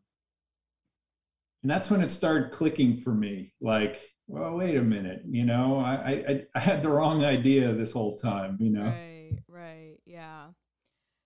and 1.63 1.71
that's 1.71 1.89
when 1.89 2.01
it 2.01 2.09
started 2.09 2.51
clicking 2.51 2.95
for 2.95 3.11
me 3.11 3.51
like 3.59 3.99
well 4.27 4.55
wait 4.55 4.75
a 4.75 4.81
minute 4.83 5.23
you 5.27 5.43
know 5.43 5.79
i 5.79 5.95
i 5.95 6.45
i 6.53 6.59
had 6.59 6.83
the 6.83 6.89
wrong 6.89 7.25
idea 7.25 7.73
this 7.73 7.93
whole 7.93 8.15
time 8.17 8.55
you 8.59 8.69
know 8.69 8.83
Right, 8.83 9.09
right. 9.47 9.97
Yeah. 10.05 10.47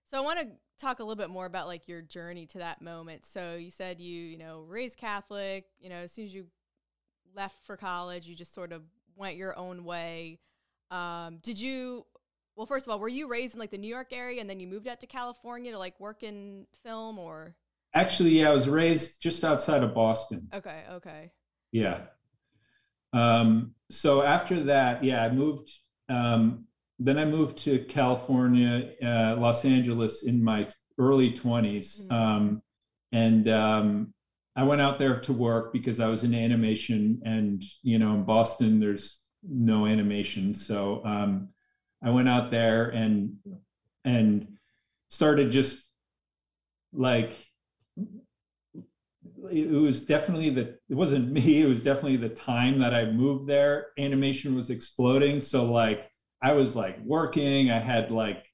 So 0.09 0.17
I 0.17 0.21
want 0.21 0.39
to 0.39 0.47
talk 0.79 0.99
a 0.99 1.03
little 1.03 1.15
bit 1.15 1.29
more 1.29 1.45
about 1.45 1.67
like 1.67 1.87
your 1.87 2.01
journey 2.01 2.45
to 2.47 2.59
that 2.59 2.81
moment. 2.81 3.25
So 3.25 3.55
you 3.55 3.71
said 3.71 3.99
you, 3.99 4.21
you 4.21 4.37
know, 4.37 4.61
raised 4.67 4.97
Catholic, 4.97 5.65
you 5.79 5.89
know, 5.89 5.97
as 5.97 6.11
soon 6.11 6.25
as 6.25 6.33
you 6.33 6.47
left 7.35 7.65
for 7.65 7.77
college, 7.77 8.27
you 8.27 8.35
just 8.35 8.53
sort 8.53 8.71
of 8.71 8.83
went 9.15 9.35
your 9.37 9.57
own 9.57 9.83
way. 9.83 10.39
Um, 10.91 11.39
did 11.41 11.59
you 11.59 12.05
well, 12.55 12.67
first 12.67 12.85
of 12.85 12.91
all, 12.91 12.99
were 12.99 13.07
you 13.07 13.27
raised 13.27 13.55
in 13.55 13.59
like 13.59 13.71
the 13.71 13.77
New 13.79 13.87
York 13.87 14.13
area 14.13 14.39
and 14.39 14.49
then 14.49 14.59
you 14.59 14.67
moved 14.67 14.87
out 14.87 14.99
to 14.99 15.07
California 15.07 15.71
to 15.71 15.79
like 15.79 15.99
work 15.99 16.21
in 16.23 16.67
film 16.83 17.17
or 17.17 17.55
actually 17.95 18.39
yeah 18.39 18.49
i 18.49 18.51
was 18.51 18.67
raised 18.67 19.21
just 19.21 19.43
outside 19.43 19.83
of 19.83 19.93
boston 19.93 20.47
Okay, 20.53 20.83
okay. 20.91 21.31
Yeah. 21.71 22.01
Um, 23.13 23.73
so 23.89 24.21
after 24.21 24.63
that, 24.65 25.03
yeah, 25.03 25.23
I 25.23 25.31
moved. 25.31 25.71
Um, 26.09 26.65
then 26.99 27.17
I 27.17 27.25
moved 27.25 27.57
to 27.59 27.79
California, 27.85 28.91
uh, 29.03 29.35
Los 29.37 29.65
Angeles 29.65 30.23
in 30.23 30.43
my 30.43 30.67
early 30.97 31.31
20s. 31.31 32.07
Mhm. 32.07 32.11
Um, 32.11 32.61
and 33.11 33.49
um, 33.49 34.12
I 34.55 34.63
went 34.63 34.81
out 34.81 34.97
there 34.97 35.19
to 35.21 35.33
work 35.33 35.73
because 35.73 35.99
I 35.99 36.07
was 36.07 36.23
in 36.23 36.35
animation. 36.35 37.21
And, 37.25 37.63
you 37.81 37.97
know, 37.97 38.13
in 38.13 38.23
Boston, 38.23 38.79
there's 38.79 39.21
no 39.47 39.85
animation. 39.85 40.53
So 40.53 41.03
um, 41.03 41.49
I 42.03 42.11
went 42.11 42.29
out 42.29 42.51
there 42.51 42.89
and, 42.89 43.37
and 44.05 44.47
started 45.09 45.51
just 45.51 45.87
like 46.91 47.35
it 49.51 49.69
was 49.69 50.03
definitely 50.03 50.49
the 50.49 50.77
it 50.89 50.95
wasn't 50.95 51.31
me 51.31 51.61
it 51.61 51.67
was 51.67 51.81
definitely 51.81 52.17
the 52.17 52.29
time 52.29 52.79
that 52.79 52.93
i 52.93 53.05
moved 53.05 53.47
there 53.47 53.87
animation 53.97 54.55
was 54.55 54.69
exploding 54.69 55.41
so 55.41 55.65
like 55.71 56.07
I 56.43 56.51
was 56.51 56.75
like 56.75 56.99
working. 57.03 57.71
I 57.71 57.79
had 57.79 58.11
like 58.11 58.45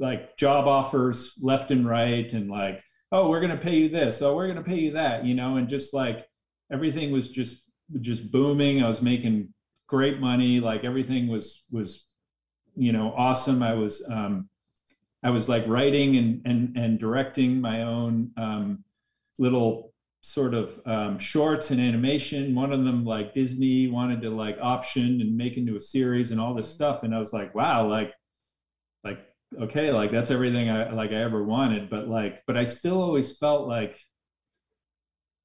like 0.00 0.36
job 0.36 0.66
offers 0.66 1.32
left 1.40 1.70
and 1.70 1.88
right, 1.88 2.30
and 2.32 2.50
like, 2.50 2.82
oh, 3.14 3.28
we're 3.28 3.40
gonna 3.40 3.56
pay 3.56 3.76
you 3.76 3.88
this. 3.88 4.20
Oh, 4.20 4.34
we're 4.34 4.48
gonna 4.48 4.62
pay 4.62 4.78
you 4.78 4.92
that. 4.92 5.24
You 5.24 5.34
know, 5.34 5.56
and 5.56 5.68
just 5.68 5.94
like 5.94 6.26
everything 6.70 7.12
was 7.12 7.28
just 7.30 7.70
just 8.00 8.30
booming. 8.30 8.82
I 8.82 8.88
was 8.88 9.00
making 9.00 9.54
great 9.86 10.20
money. 10.20 10.60
Like 10.60 10.84
everything 10.84 11.28
was 11.28 11.64
was 11.70 12.06
you 12.74 12.92
know 12.92 13.14
awesome. 13.16 13.62
I 13.62 13.74
was 13.74 14.04
um, 14.10 14.46
I 15.22 15.30
was 15.30 15.48
like 15.48 15.64
writing 15.68 16.16
and 16.16 16.42
and 16.44 16.76
and 16.76 16.98
directing 16.98 17.60
my 17.60 17.82
own 17.82 18.32
um, 18.36 18.84
little 19.38 19.94
sort 20.22 20.54
of 20.54 20.80
um, 20.86 21.18
shorts 21.18 21.70
and 21.70 21.80
animation. 21.80 22.54
One 22.54 22.72
of 22.72 22.84
them, 22.84 23.04
like 23.04 23.32
Disney, 23.32 23.88
wanted 23.88 24.22
to 24.22 24.30
like 24.30 24.56
option 24.60 25.20
and 25.20 25.36
make 25.36 25.56
into 25.56 25.76
a 25.76 25.80
series 25.80 26.30
and 26.30 26.40
all 26.40 26.54
this 26.54 26.68
stuff. 26.68 27.02
And 27.02 27.14
I 27.14 27.18
was 27.18 27.32
like, 27.32 27.54
wow, 27.54 27.86
like, 27.86 28.12
like 29.04 29.18
okay, 29.62 29.92
like 29.92 30.10
that's 30.10 30.30
everything 30.30 30.70
I 30.70 30.92
like 30.92 31.10
I 31.10 31.22
ever 31.22 31.42
wanted. 31.44 31.90
But 31.90 32.08
like, 32.08 32.42
but 32.46 32.56
I 32.56 32.64
still 32.64 33.00
always 33.00 33.36
felt 33.38 33.68
like, 33.68 33.98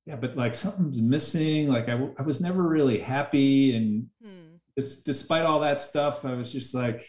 yeah, 0.06 0.16
but 0.16 0.36
like 0.36 0.56
something's 0.56 1.02
missing. 1.02 1.70
Like 1.70 1.90
I, 1.90 2.10
I 2.18 2.22
was 2.24 2.42
never 2.42 2.64
really 2.64 3.00
happy, 3.00 3.76
and 3.76 4.08
hmm. 4.24 4.56
it's 4.76 4.98
despite 4.98 5.44
all 5.44 5.62
that 5.62 5.80
stuff, 5.80 6.26
I 6.26 6.34
was 6.34 6.52
just 6.52 6.74
like. 6.74 7.08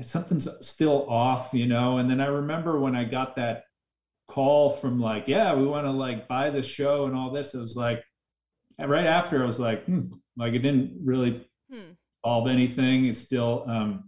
Something's 0.00 0.46
still 0.64 1.10
off, 1.10 1.52
you 1.52 1.66
know. 1.66 1.98
And 1.98 2.08
then 2.08 2.20
I 2.20 2.26
remember 2.26 2.78
when 2.78 2.94
I 2.94 3.02
got 3.02 3.34
that 3.34 3.64
call 4.28 4.70
from 4.70 5.00
like, 5.00 5.26
yeah, 5.26 5.54
we 5.54 5.66
want 5.66 5.86
to 5.86 5.90
like 5.90 6.28
buy 6.28 6.50
the 6.50 6.62
show 6.62 7.06
and 7.06 7.16
all 7.16 7.32
this. 7.32 7.54
It 7.54 7.58
was 7.58 7.74
like, 7.74 8.04
right 8.78 9.06
after 9.06 9.42
I 9.42 9.46
was 9.46 9.58
like, 9.58 9.84
hmm, 9.86 10.02
like 10.36 10.52
it 10.52 10.60
didn't 10.60 11.00
really 11.02 11.44
hmm. 11.72 11.92
solve 12.24 12.46
anything. 12.46 13.06
It's 13.06 13.18
still, 13.18 13.64
um, 13.66 14.07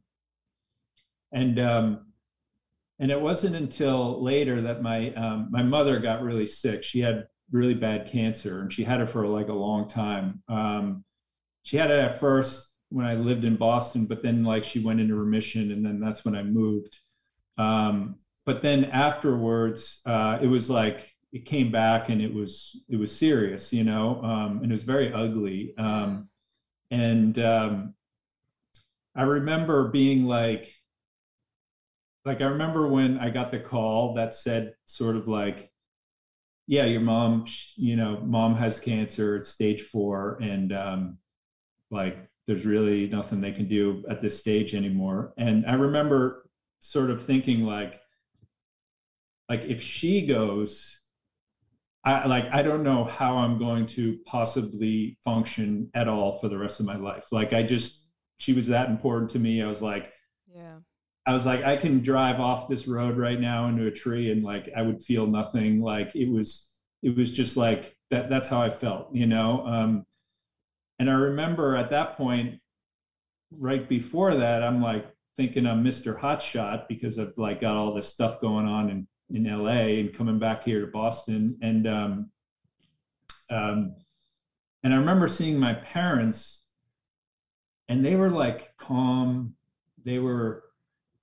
and, 1.32 1.58
um, 1.58 2.06
and 2.98 3.10
it 3.10 3.20
wasn't 3.20 3.56
until 3.56 4.22
later 4.22 4.60
that 4.62 4.82
my, 4.82 5.12
um, 5.14 5.48
my 5.50 5.62
mother 5.62 5.98
got 5.98 6.22
really 6.22 6.46
sick. 6.46 6.82
She 6.82 7.00
had 7.00 7.26
really 7.50 7.74
bad 7.74 8.10
cancer 8.10 8.60
and 8.60 8.72
she 8.72 8.84
had 8.84 9.00
it 9.00 9.08
for 9.08 9.26
like 9.26 9.48
a 9.48 9.54
long 9.54 9.88
time. 9.88 10.42
Um, 10.48 11.04
she 11.62 11.76
had 11.76 11.90
it 11.90 11.98
at 11.98 12.20
first 12.20 12.74
when 12.90 13.06
I 13.06 13.14
lived 13.14 13.44
in 13.44 13.56
Boston, 13.56 14.06
but 14.06 14.22
then 14.22 14.44
like 14.44 14.64
she 14.64 14.80
went 14.80 15.00
into 15.00 15.14
remission 15.14 15.70
and 15.70 15.84
then 15.84 16.00
that's 16.00 16.24
when 16.24 16.34
I 16.34 16.42
moved. 16.42 16.98
Um, 17.58 18.16
but 18.46 18.62
then 18.62 18.86
afterwards, 18.86 20.00
uh, 20.06 20.38
it 20.40 20.46
was 20.46 20.68
like 20.70 21.14
it 21.32 21.44
came 21.44 21.70
back 21.70 22.08
and 22.08 22.20
it 22.20 22.32
was 22.32 22.80
it 22.88 22.96
was 22.96 23.16
serious, 23.16 23.72
you 23.72 23.84
know, 23.84 24.20
um, 24.22 24.60
and 24.62 24.66
it 24.66 24.74
was 24.74 24.84
very 24.84 25.12
ugly. 25.12 25.74
Um, 25.78 26.28
and 26.90 27.38
um, 27.38 27.94
I 29.14 29.22
remember 29.22 29.88
being 29.88 30.24
like, 30.24 30.72
like 32.24 32.40
I 32.40 32.44
remember 32.44 32.86
when 32.88 33.18
I 33.18 33.30
got 33.30 33.50
the 33.50 33.60
call 33.60 34.14
that 34.14 34.34
said 34.34 34.74
sort 34.84 35.16
of 35.16 35.26
like, 35.28 35.70
yeah, 36.66 36.84
your 36.84 37.00
mom, 37.00 37.46
you 37.76 37.96
know, 37.96 38.20
mom 38.20 38.54
has 38.56 38.78
cancer, 38.78 39.36
it's 39.36 39.48
stage 39.48 39.82
four, 39.82 40.38
and 40.40 40.72
um, 40.72 41.18
like 41.90 42.18
there's 42.46 42.66
really 42.66 43.08
nothing 43.08 43.40
they 43.40 43.52
can 43.52 43.68
do 43.68 44.04
at 44.10 44.20
this 44.20 44.38
stage 44.38 44.74
anymore. 44.74 45.32
And 45.36 45.66
I 45.66 45.74
remember 45.74 46.48
sort 46.80 47.10
of 47.10 47.22
thinking 47.24 47.62
like 47.62 48.00
like 49.48 49.62
if 49.62 49.82
she 49.82 50.26
goes 50.26 51.00
I 52.04 52.26
like 52.26 52.46
I 52.52 52.62
don't 52.62 52.82
know 52.82 53.04
how 53.04 53.36
I'm 53.38 53.58
going 53.58 53.86
to 53.88 54.18
possibly 54.24 55.18
function 55.22 55.90
at 55.94 56.08
all 56.08 56.32
for 56.32 56.48
the 56.48 56.56
rest 56.56 56.80
of 56.80 56.86
my 56.86 56.96
life. 56.96 57.26
Like 57.30 57.52
I 57.52 57.62
just 57.62 58.08
she 58.38 58.54
was 58.54 58.68
that 58.68 58.88
important 58.88 59.30
to 59.32 59.38
me. 59.38 59.62
I 59.62 59.66
was 59.66 59.82
like 59.82 60.10
yeah. 60.52 60.78
I 61.30 61.32
was 61.32 61.46
like 61.46 61.62
I 61.62 61.76
can 61.76 62.00
drive 62.00 62.40
off 62.40 62.66
this 62.66 62.88
road 62.88 63.16
right 63.16 63.40
now 63.40 63.68
into 63.68 63.86
a 63.86 63.90
tree 63.92 64.32
and 64.32 64.42
like 64.42 64.68
I 64.76 64.82
would 64.82 65.00
feel 65.00 65.28
nothing. 65.28 65.80
Like 65.80 66.10
it 66.16 66.28
was 66.28 66.68
it 67.04 67.16
was 67.16 67.30
just 67.30 67.56
like 67.56 67.96
that 68.10 68.28
that's 68.28 68.48
how 68.48 68.60
I 68.60 68.68
felt, 68.68 69.14
you 69.14 69.26
know. 69.26 69.64
Um 69.64 70.06
and 70.98 71.08
I 71.08 71.12
remember 71.12 71.76
at 71.76 71.90
that 71.90 72.14
point 72.14 72.58
right 73.52 73.88
before 73.88 74.34
that 74.34 74.64
I'm 74.64 74.82
like 74.82 75.06
thinking 75.36 75.68
I'm 75.68 75.84
Mr. 75.84 76.18
Hotshot 76.18 76.88
because 76.88 77.16
I've 77.16 77.38
like 77.38 77.60
got 77.60 77.76
all 77.76 77.94
this 77.94 78.08
stuff 78.08 78.40
going 78.40 78.66
on 78.66 78.90
in 78.90 79.06
in 79.32 79.44
LA 79.44 80.00
and 80.00 80.12
coming 80.12 80.40
back 80.40 80.64
here 80.64 80.80
to 80.80 80.88
Boston. 80.88 81.58
And 81.62 81.86
um, 81.86 82.30
um, 83.50 83.94
and 84.82 84.92
I 84.92 84.96
remember 84.96 85.28
seeing 85.28 85.60
my 85.60 85.74
parents, 85.74 86.64
and 87.88 88.04
they 88.04 88.16
were 88.16 88.30
like 88.30 88.76
calm, 88.78 89.54
they 90.04 90.18
were 90.18 90.64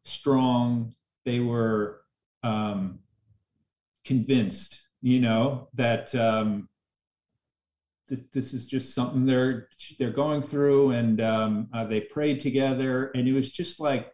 strong, 0.07 0.93
they 1.25 1.39
were 1.39 2.01
um, 2.43 2.99
convinced, 4.05 4.87
you 5.01 5.19
know, 5.19 5.69
that 5.73 6.13
um, 6.15 6.69
this, 8.07 8.23
this 8.33 8.53
is 8.53 8.65
just 8.65 8.95
something 8.95 9.25
they're 9.25 9.67
they're 9.99 10.11
going 10.11 10.41
through, 10.41 10.91
and 10.91 11.21
um, 11.21 11.67
uh, 11.73 11.85
they 11.85 12.01
prayed 12.01 12.39
together, 12.39 13.11
and 13.15 13.27
it 13.27 13.33
was 13.33 13.49
just 13.49 13.79
like 13.79 14.11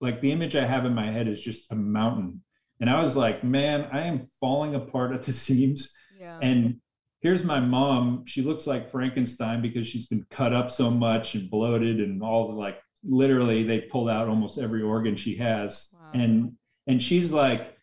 like 0.00 0.20
the 0.20 0.32
image 0.32 0.56
I 0.56 0.66
have 0.66 0.84
in 0.84 0.94
my 0.94 1.10
head 1.10 1.28
is 1.28 1.42
just 1.42 1.70
a 1.70 1.74
mountain 1.74 2.42
and 2.80 2.88
I 2.88 2.98
was 2.98 3.16
like, 3.16 3.44
man, 3.44 3.88
I 3.92 4.06
am 4.06 4.26
falling 4.40 4.74
apart 4.74 5.12
at 5.12 5.22
the 5.22 5.32
seams. 5.32 5.94
Yeah. 6.18 6.38
And 6.42 6.80
here's 7.20 7.44
my 7.44 7.60
mom. 7.60 8.24
She 8.26 8.42
looks 8.42 8.66
like 8.66 8.90
Frankenstein 8.90 9.62
because 9.62 9.86
she's 9.86 10.06
been 10.06 10.26
cut 10.30 10.52
up 10.52 10.70
so 10.70 10.90
much 10.90 11.34
and 11.34 11.50
bloated 11.50 12.00
and 12.00 12.22
all 12.22 12.48
the 12.48 12.54
like 12.54 12.78
literally 13.04 13.62
they 13.62 13.80
pulled 13.80 14.08
out 14.08 14.28
almost 14.28 14.58
every 14.58 14.82
organ 14.82 15.16
she 15.16 15.36
has. 15.36 15.92
Wow. 15.92 16.10
And 16.14 16.52
and 16.86 17.02
she's 17.02 17.32
like, 17.32 17.76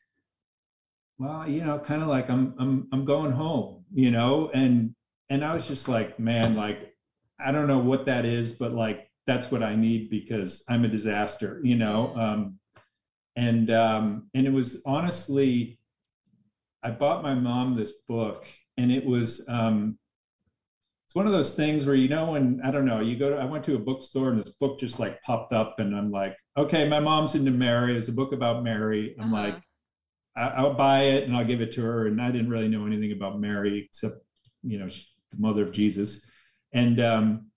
well, 1.17 1.47
you 1.49 1.63
know, 1.63 1.79
kind 1.79 2.01
of 2.01 2.07
like 2.07 2.29
I'm 2.29 2.53
I'm 2.59 2.87
I'm 2.91 3.05
going 3.05 3.31
home, 3.31 3.85
you 3.93 4.11
know, 4.11 4.51
and 4.53 4.93
and 5.29 5.43
I 5.43 5.53
was 5.53 5.67
just 5.67 5.87
like, 5.87 6.19
man, 6.19 6.55
like 6.55 6.93
I 7.39 7.51
don't 7.51 7.67
know 7.67 7.79
what 7.79 8.05
that 8.05 8.25
is, 8.25 8.53
but 8.53 8.71
like 8.73 9.09
that's 9.25 9.51
what 9.51 9.61
I 9.61 9.75
need 9.75 10.09
because 10.09 10.63
I'm 10.69 10.85
a 10.85 10.87
disaster, 10.87 11.59
you 11.63 11.75
know. 11.75 12.15
Um, 12.15 12.59
and 13.35 13.69
um, 13.69 14.29
and 14.33 14.47
it 14.47 14.53
was 14.53 14.81
honestly, 14.85 15.79
I 16.83 16.91
bought 16.91 17.23
my 17.23 17.35
mom 17.35 17.75
this 17.75 17.93
book, 18.07 18.45
and 18.77 18.91
it 18.91 19.05
was 19.05 19.47
um, 19.47 19.99
it's 21.07 21.15
one 21.15 21.25
of 21.25 21.31
those 21.31 21.55
things 21.55 21.85
where 21.85 21.95
you 21.95 22.09
know 22.09 22.31
when 22.31 22.59
I 22.65 22.69
don't 22.69 22.85
know 22.85 22.99
you 22.99 23.17
go 23.17 23.29
to 23.29 23.37
I 23.37 23.45
went 23.45 23.63
to 23.65 23.75
a 23.75 23.79
bookstore 23.79 24.29
and 24.29 24.41
this 24.41 24.49
book 24.49 24.77
just 24.77 24.99
like 24.99 25.21
popped 25.21 25.53
up, 25.53 25.75
and 25.79 25.95
I'm 25.95 26.11
like, 26.11 26.35
okay, 26.57 26.85
my 26.85 26.99
mom's 26.99 27.33
into 27.33 27.51
Mary. 27.51 27.97
It's 27.97 28.09
a 28.09 28.11
book 28.11 28.33
about 28.33 28.61
Mary. 28.61 29.15
I'm 29.17 29.33
uh-huh. 29.33 29.43
like, 29.43 29.61
I, 30.35 30.63
will 30.63 30.73
buy 30.73 31.03
it 31.03 31.23
and 31.23 31.35
I'll 31.35 31.45
give 31.45 31.61
it 31.61 31.71
to 31.73 31.81
her. 31.81 32.07
And 32.07 32.21
I 32.21 32.29
didn't 32.29 32.49
really 32.49 32.67
know 32.67 32.85
anything 32.85 33.13
about 33.13 33.39
Mary 33.39 33.85
except 33.85 34.17
you 34.63 34.79
know 34.79 34.87
the 34.87 35.37
mother 35.39 35.63
of 35.63 35.71
Jesus, 35.71 36.25
and 36.73 36.99
um, 36.99 37.51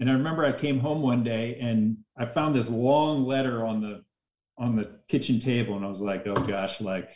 and 0.00 0.08
I 0.08 0.14
remember 0.14 0.46
I 0.46 0.52
came 0.52 0.80
home 0.80 1.02
one 1.02 1.22
day 1.22 1.58
and 1.60 1.98
I 2.16 2.24
found 2.24 2.54
this 2.54 2.70
long 2.70 3.26
letter 3.26 3.66
on 3.66 3.82
the 3.82 4.02
on 4.56 4.74
the 4.74 4.90
kitchen 5.08 5.38
table 5.38 5.76
and 5.76 5.84
I 5.84 5.88
was 5.88 6.00
like, 6.00 6.26
oh 6.26 6.34
gosh, 6.34 6.80
like 6.80 7.14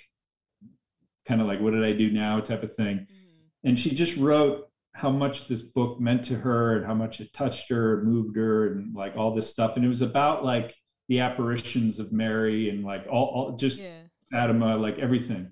kind 1.27 1.41
of 1.41 1.47
like 1.47 1.61
what 1.61 1.73
did 1.73 1.85
I 1.85 1.93
do 1.93 2.11
now 2.11 2.41
type 2.41 2.63
of 2.63 2.75
thing. 2.75 2.99
Mm-hmm. 2.99 3.69
And 3.69 3.79
she 3.79 3.95
just 3.95 4.19
wrote 4.19 4.69
how 4.95 5.11
much 5.11 5.49
this 5.49 5.63
book 5.63 6.01
meant 6.01 6.25
to 6.25 6.37
her 6.37 6.77
and 6.77 6.87
how 6.87 6.95
much 6.95 7.21
it 7.21 7.33
touched 7.33 7.69
her, 7.69 8.03
moved 8.03 8.37
her, 8.37 8.73
and 8.73 8.95
like 8.95 9.17
all 9.17 9.35
this 9.35 9.49
stuff. 9.49 9.77
And 9.77 9.85
it 9.85 9.89
was 9.89 10.03
about 10.03 10.45
like 10.45 10.75
the 11.09 11.21
apparitions 11.21 11.99
of 11.99 12.13
Mary 12.13 12.71
and 12.71 12.85
like 12.85 13.07
all, 13.11 13.27
all 13.27 13.57
just 13.57 13.81
yeah. 13.81 13.91
Fatima, 14.31 14.77
like 14.77 14.99
everything 14.99 15.51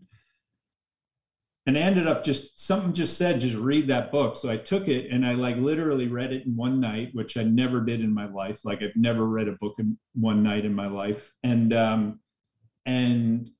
and 1.67 1.79
I 1.79 1.81
ended 1.81 2.07
up 2.07 2.25
just 2.25 2.59
something 2.59 2.93
just 2.93 3.17
said 3.17 3.41
just 3.41 3.57
read 3.57 3.89
that 3.89 4.11
book 4.11 4.37
so 4.37 4.51
i 4.51 4.57
took 4.57 4.89
it 4.89 5.11
and 5.11 5.27
i 5.27 5.35
like 5.35 5.57
literally 5.57 6.09
read 6.09 6.33
it 6.33 6.47
in 6.47 6.57
one 6.57 6.81
night 6.81 7.11
which 7.13 7.37
i 7.37 7.43
never 7.43 7.81
did 7.81 8.01
in 8.01 8.13
my 8.13 8.27
life 8.27 8.65
like 8.65 8.83
i've 8.83 8.97
never 8.97 9.27
read 9.27 9.49
a 9.49 9.57
book 9.61 9.75
in 9.79 9.97
one 10.15 10.43
night 10.43 10.65
in 10.65 10.75
my 10.75 10.87
life 10.87 11.33
and 11.43 11.73
um 11.73 12.21
and 12.87 13.51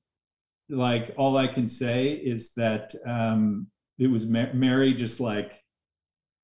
like 0.69 1.13
all 1.17 1.37
i 1.37 1.47
can 1.47 1.67
say 1.67 2.11
is 2.11 2.51
that 2.55 2.93
um 3.05 3.67
it 3.97 4.07
was 4.07 4.25
mary 4.25 4.93
just 4.93 5.19
like 5.19 5.62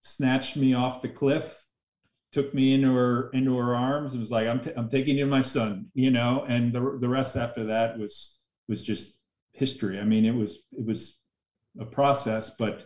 snatched 0.02 0.58
me 0.58 0.74
off 0.74 1.02
the 1.02 1.10
cliff 1.10 1.66
took 2.32 2.54
me 2.54 2.74
into 2.74 2.94
her 2.94 3.30
into 3.32 3.58
her 3.58 3.76
arms 3.76 4.14
and 4.14 4.20
was 4.20 4.32
like 4.32 4.48
i'm, 4.48 4.60
t- 4.60 4.74
I'm 4.78 4.90
taking 4.90 5.18
you 5.18 5.26
my 5.26 5.42
son 5.42 5.88
you 5.94 6.12
know 6.12 6.46
and 6.48 6.72
the, 6.72 6.98
the 7.02 7.10
rest 7.10 7.36
after 7.36 7.66
that 7.66 7.98
was 7.98 8.40
was 8.68 8.84
just 8.84 9.20
history 9.52 10.00
i 10.00 10.04
mean 10.04 10.26
it 10.26 10.36
was 10.36 10.64
it 10.72 10.86
was 10.86 11.20
a 11.80 11.86
process. 11.86 12.52
But 12.52 12.86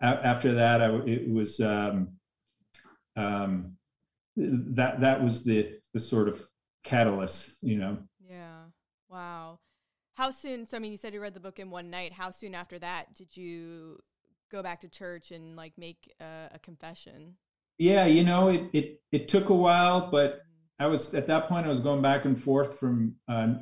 a- 0.00 0.04
after 0.06 0.54
that, 0.54 0.82
I, 0.82 0.94
it 1.06 1.30
was 1.30 1.60
um, 1.60 2.08
um, 3.16 3.76
that 4.36 5.00
that 5.00 5.22
was 5.22 5.44
the 5.44 5.78
the 5.92 6.00
sort 6.00 6.28
of 6.28 6.42
catalyst, 6.84 7.56
you 7.62 7.78
know. 7.78 7.98
Yeah. 8.20 8.64
Wow. 9.08 9.60
How 10.14 10.30
soon? 10.30 10.66
So 10.66 10.76
I 10.76 10.80
mean, 10.80 10.90
you 10.90 10.96
said 10.96 11.14
you 11.14 11.20
read 11.20 11.34
the 11.34 11.40
book 11.40 11.58
in 11.58 11.70
one 11.70 11.90
night. 11.90 12.12
How 12.12 12.30
soon 12.30 12.54
after 12.54 12.78
that 12.78 13.14
did 13.14 13.36
you 13.36 13.98
go 14.52 14.62
back 14.62 14.80
to 14.80 14.88
church 14.88 15.30
and 15.30 15.56
like 15.56 15.72
make 15.76 16.12
a, 16.20 16.50
a 16.54 16.58
confession? 16.58 17.34
Yeah, 17.78 18.06
you 18.06 18.22
know, 18.22 18.48
it 18.48 18.68
it 18.72 19.00
it 19.10 19.28
took 19.28 19.48
a 19.48 19.54
while, 19.54 20.10
but 20.10 20.42
I 20.78 20.86
was 20.86 21.14
at 21.14 21.26
that 21.26 21.48
point 21.48 21.66
I 21.66 21.70
was 21.70 21.80
going 21.80 22.02
back 22.02 22.24
and 22.26 22.40
forth 22.40 22.78
from 22.78 23.16
uh, 23.28 23.54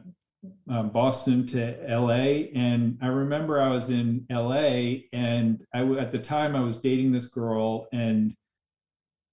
uh, 0.71 0.83
Boston 0.83 1.47
to 1.49 1.77
LA, 1.89 2.49
and 2.55 2.99
I 3.01 3.07
remember 3.07 3.61
I 3.61 3.69
was 3.69 3.89
in 3.91 4.27
LA, 4.31 5.07
and 5.13 5.65
I 5.73 5.83
at 5.99 6.13
the 6.13 6.19
time 6.19 6.57
I 6.57 6.61
was 6.61 6.81
dating 6.81 7.13
this 7.13 7.27
girl, 7.27 7.87
and 7.93 8.35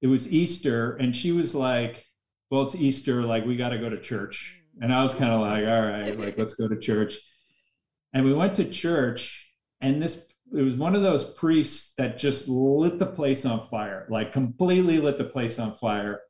it 0.01 0.07
was 0.07 0.31
Easter, 0.31 0.95
and 0.95 1.15
she 1.15 1.31
was 1.31 1.55
like, 1.55 2.05
"Well, 2.51 2.63
it's 2.63 2.75
Easter, 2.75 3.23
like 3.23 3.45
we 3.45 3.57
got 3.57 3.69
to 3.69 3.79
go 3.79 3.89
to 3.89 3.99
church," 3.99 4.61
and 4.79 4.93
I 4.93 5.01
was 5.01 5.15
kind 5.15 5.33
of 5.33 5.41
like, 5.41 5.67
"All 5.67 5.81
right, 5.81 6.17
like 6.19 6.37
let's 6.37 6.53
go 6.53 6.67
to 6.67 6.77
church," 6.77 7.17
and 8.13 8.23
we 8.23 8.33
went 8.33 8.55
to 8.55 8.65
church, 8.65 9.51
and 9.81 10.01
this 10.01 10.23
it 10.53 10.61
was 10.61 10.75
one 10.75 10.95
of 10.95 11.01
those 11.01 11.25
priests 11.25 11.93
that 11.97 12.17
just 12.17 12.47
lit 12.47 12.99
the 12.99 13.05
place 13.05 13.45
on 13.45 13.59
fire, 13.59 14.07
like 14.09 14.33
completely 14.33 14.99
lit 14.99 15.17
the 15.17 15.25
place 15.25 15.59
on 15.59 15.73
fire. 15.75 16.21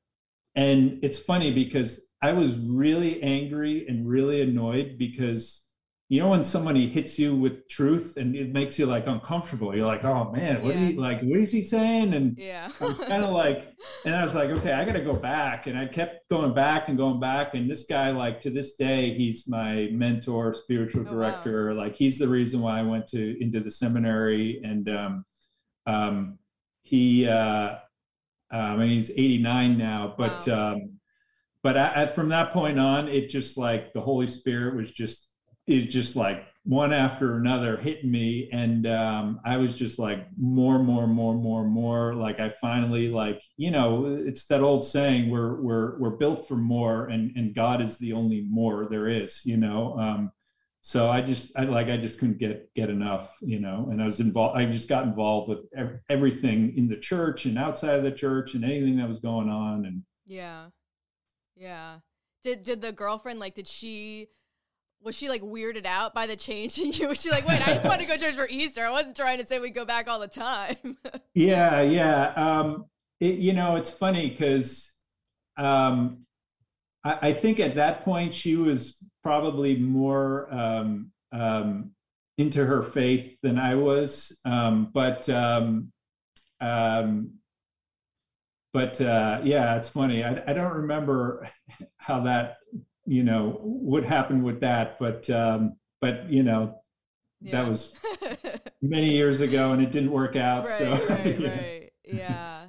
And 0.55 0.99
it's 1.03 1.19
funny 1.19 1.53
because 1.53 2.01
I 2.21 2.33
was 2.33 2.57
really 2.57 3.21
angry 3.21 3.87
and 3.87 4.07
really 4.07 4.41
annoyed 4.41 4.97
because 4.97 5.66
you 6.09 6.21
know 6.21 6.29
when 6.29 6.43
somebody 6.43 6.87
hits 6.87 7.19
you 7.19 7.35
with 7.35 7.67
truth 7.67 8.15
and 8.17 8.35
it 8.35 8.53
makes 8.53 8.79
you 8.79 8.85
like 8.85 9.07
uncomfortable 9.07 9.75
you're 9.75 9.85
like 9.85 10.05
oh 10.05 10.31
man 10.31 10.61
what 10.61 10.73
yeah. 10.73 10.87
he 10.87 10.93
like 10.93 11.21
what 11.21 11.39
is 11.39 11.51
he 11.51 11.61
saying 11.61 12.13
and 12.13 12.37
yeah 12.37 12.71
i 12.79 12.85
was 12.85 12.99
kind 13.07 13.23
of 13.23 13.31
like 13.31 13.73
and 14.05 14.15
i 14.15 14.23
was 14.23 14.33
like 14.33 14.49
okay 14.49 14.71
i 14.71 14.85
gotta 14.85 15.01
go 15.01 15.13
back 15.13 15.67
and 15.67 15.77
i 15.77 15.85
kept 15.85 16.29
going 16.29 16.53
back 16.53 16.87
and 16.87 16.97
going 16.97 17.19
back 17.19 17.53
and 17.55 17.69
this 17.69 17.85
guy 17.85 18.11
like 18.11 18.39
to 18.39 18.49
this 18.49 18.75
day 18.75 19.13
he's 19.13 19.47
my 19.47 19.89
mentor 19.91 20.53
spiritual 20.53 21.05
oh, 21.07 21.11
director 21.11 21.69
wow. 21.69 21.83
like 21.83 21.95
he's 21.95 22.17
the 22.17 22.27
reason 22.27 22.61
why 22.61 22.79
i 22.79 22.83
went 22.83 23.05
to 23.07 23.41
into 23.41 23.59
the 23.59 23.71
seminary 23.71 24.61
and 24.63 24.89
um 24.89 25.25
um 25.85 26.37
he 26.83 27.27
uh 27.27 27.75
I 28.49 28.77
mean, 28.77 28.89
he's 28.89 29.11
89 29.11 29.77
now, 29.77 30.15
but 30.17 30.47
wow. 30.47 30.73
um, 30.73 30.99
but 31.63 31.75
at, 31.75 32.15
from 32.15 32.29
that 32.29 32.53
point 32.53 32.79
on, 32.79 33.09
it 33.09 33.29
just 33.29 33.57
like 33.57 33.91
the 33.91 33.99
Holy 33.99 34.27
Spirit 34.27 34.75
was 34.75 34.91
just 34.91 35.26
is 35.67 35.85
just 35.85 36.15
like 36.15 36.45
one 36.63 36.91
after 36.91 37.35
another 37.35 37.77
hitting 37.77 38.11
me 38.11 38.49
and 38.51 38.85
um, 38.87 39.39
i 39.45 39.55
was 39.57 39.77
just 39.77 39.99
like 39.99 40.27
more 40.37 40.79
more 40.79 41.07
more 41.07 41.33
more 41.33 41.63
more 41.63 42.13
like 42.13 42.39
i 42.39 42.49
finally 42.49 43.09
like 43.09 43.41
you 43.55 43.71
know 43.71 44.05
it's 44.05 44.45
that 44.47 44.61
old 44.61 44.83
saying 44.83 45.29
we're 45.29 45.61
we're 45.61 45.97
we're 45.99 46.17
built 46.17 46.47
for 46.47 46.55
more 46.55 47.05
and 47.07 47.35
and 47.37 47.55
god 47.55 47.81
is 47.81 47.97
the 47.97 48.13
only 48.13 48.45
more 48.49 48.87
there 48.89 49.07
is 49.07 49.45
you 49.45 49.57
know 49.57 49.97
um, 49.97 50.31
so 50.81 51.09
i 51.09 51.21
just 51.21 51.51
i 51.57 51.63
like 51.63 51.87
i 51.87 51.97
just 51.97 52.19
couldn't 52.19 52.37
get 52.37 52.73
get 52.75 52.89
enough 52.89 53.37
you 53.41 53.59
know 53.59 53.87
and 53.91 54.01
i 54.01 54.05
was 54.05 54.19
involved 54.19 54.57
i 54.57 54.65
just 54.65 54.89
got 54.89 55.05
involved 55.05 55.49
with 55.49 55.59
everything 56.09 56.73
in 56.77 56.87
the 56.87 56.97
church 56.97 57.45
and 57.45 57.57
outside 57.57 57.95
of 57.95 58.03
the 58.03 58.11
church 58.11 58.55
and 58.55 58.65
anything 58.65 58.97
that 58.97 59.07
was 59.07 59.19
going 59.19 59.49
on 59.49 59.85
and 59.85 60.03
yeah. 60.27 60.67
Yeah. 61.55 61.99
Did 62.43 62.63
did 62.63 62.81
the 62.81 62.91
girlfriend 62.91 63.39
like 63.39 63.55
did 63.55 63.67
she 63.67 64.27
was 65.07 65.15
she 65.15 65.29
like 65.29 65.41
weirded 65.41 65.85
out 65.85 66.13
by 66.13 66.27
the 66.27 66.35
change 66.35 66.77
in 66.77 66.91
you? 66.91 67.07
Was 67.09 67.21
she 67.21 67.31
like, 67.31 67.47
wait, 67.47 67.65
I 67.65 67.71
just 67.71 67.85
want 67.85 68.01
to 68.01 68.05
go 68.05 68.15
to 68.15 68.19
church 68.19 68.35
for 68.35 68.47
Easter. 68.49 68.85
I 68.85 68.91
wasn't 68.91 69.15
trying 69.15 69.39
to 69.39 69.45
say 69.45 69.57
we 69.57 69.69
go 69.69 69.85
back 69.85 70.09
all 70.09 70.19
the 70.19 70.27
time. 70.27 70.97
yeah, 71.33 71.81
yeah. 71.81 72.33
Um, 72.35 72.85
it, 73.21 73.35
you 73.35 73.53
know, 73.53 73.77
it's 73.77 73.91
funny 73.91 74.29
because 74.29 74.93
um, 75.55 76.25
I, 77.05 77.29
I, 77.29 77.31
think 77.31 77.61
at 77.61 77.75
that 77.75 78.03
point 78.03 78.33
she 78.33 78.57
was 78.57 79.01
probably 79.23 79.77
more 79.77 80.53
um, 80.53 81.11
um, 81.31 81.91
into 82.37 82.65
her 82.65 82.83
faith 82.83 83.37
than 83.41 83.57
I 83.57 83.75
was. 83.75 84.37
Um, 84.43 84.91
but 84.93 85.29
um, 85.29 85.93
um, 86.59 87.31
but 88.73 88.99
uh, 88.99 89.39
yeah, 89.41 89.77
it's 89.77 89.89
funny. 89.89 90.25
I, 90.25 90.43
I 90.45 90.51
don't 90.51 90.73
remember 90.73 91.49
how 91.97 92.19
that 92.23 92.57
you 93.07 93.23
know 93.23 93.57
what 93.61 94.03
happened 94.03 94.43
with 94.43 94.59
that 94.59 94.99
but 94.99 95.27
um 95.29 95.75
but 96.01 96.29
you 96.29 96.43
know 96.43 96.79
yeah. 97.41 97.53
that 97.53 97.67
was 97.67 97.95
many 98.81 99.11
years 99.11 99.39
ago 99.39 99.71
and 99.71 99.81
it 99.81 99.91
didn't 99.91 100.11
work 100.11 100.35
out 100.35 100.67
right, 100.67 100.77
so 100.77 100.91
right, 100.91 101.25
yeah. 101.39 101.49
right 101.49 101.91
yeah 102.03 102.65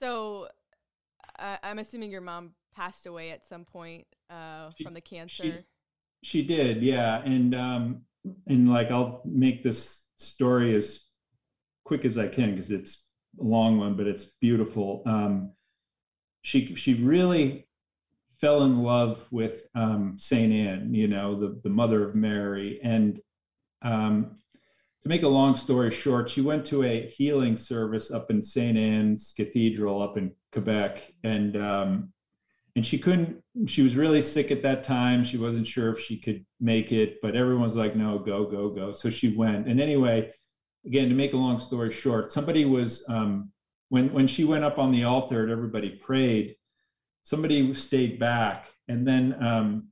so 0.00 0.48
uh, 1.38 1.56
i'm 1.62 1.78
assuming 1.78 2.10
your 2.10 2.20
mom 2.20 2.50
passed 2.74 3.06
away 3.06 3.30
at 3.30 3.46
some 3.46 3.64
point 3.64 4.06
uh 4.28 4.70
she, 4.76 4.84
from 4.84 4.92
the 4.92 5.00
cancer 5.00 5.42
she, 5.42 5.54
she, 6.22 6.42
did 6.42 6.82
yeah 6.82 7.22
and 7.22 7.54
um 7.54 8.02
and 8.48 8.68
like 8.68 8.90
i'll 8.90 9.22
make 9.24 9.62
this 9.62 10.04
story 10.16 10.74
as 10.74 11.06
quick 11.84 12.04
as 12.04 12.18
i 12.18 12.26
can 12.26 12.50
because 12.50 12.70
it's 12.70 13.06
a 13.40 13.44
long 13.44 13.78
one 13.78 13.96
but 13.96 14.06
it's 14.06 14.24
beautiful 14.40 15.02
um 15.06 15.52
she 16.42 16.74
she 16.74 16.94
really 16.94 17.66
fell 18.40 18.62
in 18.62 18.82
love 18.82 19.26
with 19.30 19.66
um, 19.74 20.14
Saint 20.16 20.52
Anne, 20.52 20.94
you 20.94 21.08
know, 21.08 21.38
the 21.38 21.60
the 21.62 21.70
mother 21.70 22.08
of 22.08 22.14
Mary, 22.14 22.80
and 22.82 23.20
um, 23.82 24.38
to 25.02 25.08
make 25.08 25.22
a 25.22 25.28
long 25.28 25.54
story 25.54 25.90
short, 25.90 26.28
she 26.28 26.40
went 26.40 26.64
to 26.66 26.84
a 26.84 27.06
healing 27.06 27.56
service 27.56 28.10
up 28.10 28.30
in 28.30 28.42
Saint 28.42 28.76
Anne's 28.76 29.32
Cathedral 29.36 30.02
up 30.02 30.18
in 30.18 30.32
Quebec, 30.52 31.12
and 31.24 31.56
um, 31.56 32.12
and 32.76 32.84
she 32.84 32.98
couldn't. 32.98 33.42
She 33.66 33.82
was 33.82 33.96
really 33.96 34.22
sick 34.22 34.50
at 34.50 34.62
that 34.62 34.84
time. 34.84 35.24
She 35.24 35.38
wasn't 35.38 35.66
sure 35.66 35.90
if 35.90 36.00
she 36.00 36.18
could 36.18 36.44
make 36.60 36.92
it, 36.92 37.16
but 37.22 37.36
everyone 37.36 37.64
was 37.64 37.76
like, 37.76 37.96
"No, 37.96 38.18
go, 38.18 38.44
go, 38.44 38.70
go." 38.70 38.92
So 38.92 39.10
she 39.10 39.34
went. 39.34 39.68
And 39.68 39.80
anyway, 39.80 40.32
again, 40.86 41.08
to 41.08 41.14
make 41.14 41.32
a 41.32 41.38
long 41.38 41.58
story 41.58 41.90
short, 41.90 42.32
somebody 42.32 42.64
was 42.64 43.04
um, 43.08 43.52
when 43.88 44.12
when 44.12 44.26
she 44.26 44.44
went 44.44 44.64
up 44.64 44.78
on 44.78 44.92
the 44.92 45.04
altar 45.04 45.42
and 45.42 45.50
everybody 45.50 45.90
prayed 45.90 46.56
somebody 47.30 47.72
stayed 47.74 48.18
back 48.18 48.66
and 48.88 49.06
then 49.06 49.40
um, 49.40 49.86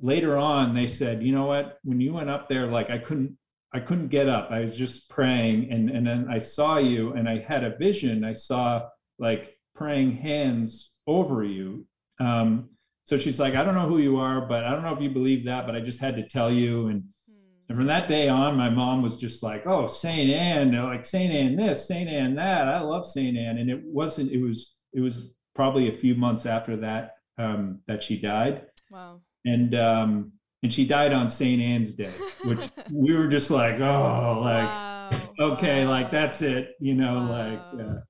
later 0.00 0.36
on 0.36 0.76
they 0.76 0.86
said 0.86 1.24
you 1.24 1.32
know 1.32 1.46
what 1.46 1.78
when 1.82 2.00
you 2.00 2.12
went 2.12 2.30
up 2.30 2.48
there 2.48 2.68
like 2.68 2.88
i 2.88 2.98
couldn't 2.98 3.36
i 3.72 3.80
couldn't 3.80 4.06
get 4.06 4.28
up 4.28 4.48
i 4.52 4.60
was 4.60 4.78
just 4.78 5.10
praying 5.10 5.68
and 5.72 5.90
and 5.90 6.06
then 6.06 6.28
i 6.30 6.38
saw 6.38 6.78
you 6.78 7.12
and 7.14 7.28
i 7.28 7.38
had 7.38 7.64
a 7.64 7.76
vision 7.78 8.24
i 8.24 8.32
saw 8.32 8.80
like 9.18 9.56
praying 9.74 10.12
hands 10.12 10.92
over 11.08 11.42
you 11.42 11.84
um, 12.20 12.68
so 13.06 13.16
she's 13.16 13.40
like 13.40 13.56
i 13.56 13.64
don't 13.64 13.74
know 13.74 13.88
who 13.88 13.98
you 13.98 14.16
are 14.16 14.42
but 14.42 14.62
i 14.62 14.70
don't 14.70 14.84
know 14.84 14.94
if 14.94 15.00
you 15.00 15.10
believe 15.10 15.44
that 15.44 15.66
but 15.66 15.74
i 15.74 15.80
just 15.80 15.98
had 15.98 16.14
to 16.14 16.28
tell 16.28 16.50
you 16.50 16.86
and 16.86 17.02
hmm. 17.28 17.34
and 17.68 17.76
from 17.76 17.88
that 17.88 18.06
day 18.06 18.28
on, 18.28 18.56
my 18.56 18.70
mom 18.70 19.02
was 19.02 19.16
just 19.16 19.42
like, 19.42 19.66
"Oh, 19.66 19.86
Saint 19.86 20.30
Anne, 20.30 20.72
like 20.92 21.04
Saint 21.04 21.32
Anne 21.32 21.56
this, 21.56 21.88
Saint 21.88 22.08
Anne 22.08 22.34
that. 22.36 22.68
I 22.68 22.80
love 22.80 23.04
Saint 23.06 23.36
Anne." 23.36 23.58
And 23.58 23.70
it 23.70 23.82
wasn't. 23.84 24.30
It 24.30 24.40
was. 24.40 24.76
It 24.92 25.00
was 25.00 25.34
probably 25.54 25.88
a 25.88 25.92
few 25.92 26.14
months 26.14 26.46
after 26.46 26.76
that 26.78 27.16
um, 27.38 27.80
that 27.86 28.02
she 28.02 28.20
died. 28.20 28.66
Wow. 28.90 29.20
And 29.44 29.74
um, 29.74 30.32
and 30.62 30.72
she 30.72 30.86
died 30.86 31.12
on 31.12 31.28
St. 31.28 31.60
Anne's 31.60 31.92
Day, 31.92 32.12
which 32.44 32.58
we 32.92 33.14
were 33.14 33.28
just 33.28 33.50
like, 33.50 33.80
oh, 33.80 34.40
like 34.42 34.64
wow. 34.64 35.10
okay, 35.38 35.84
wow. 35.84 35.90
like 35.90 36.10
that's 36.10 36.40
it, 36.40 36.70
you 36.80 36.94
know, 36.94 37.14
wow. 37.14 37.30
like 37.30 37.86
uh, 37.86 38.00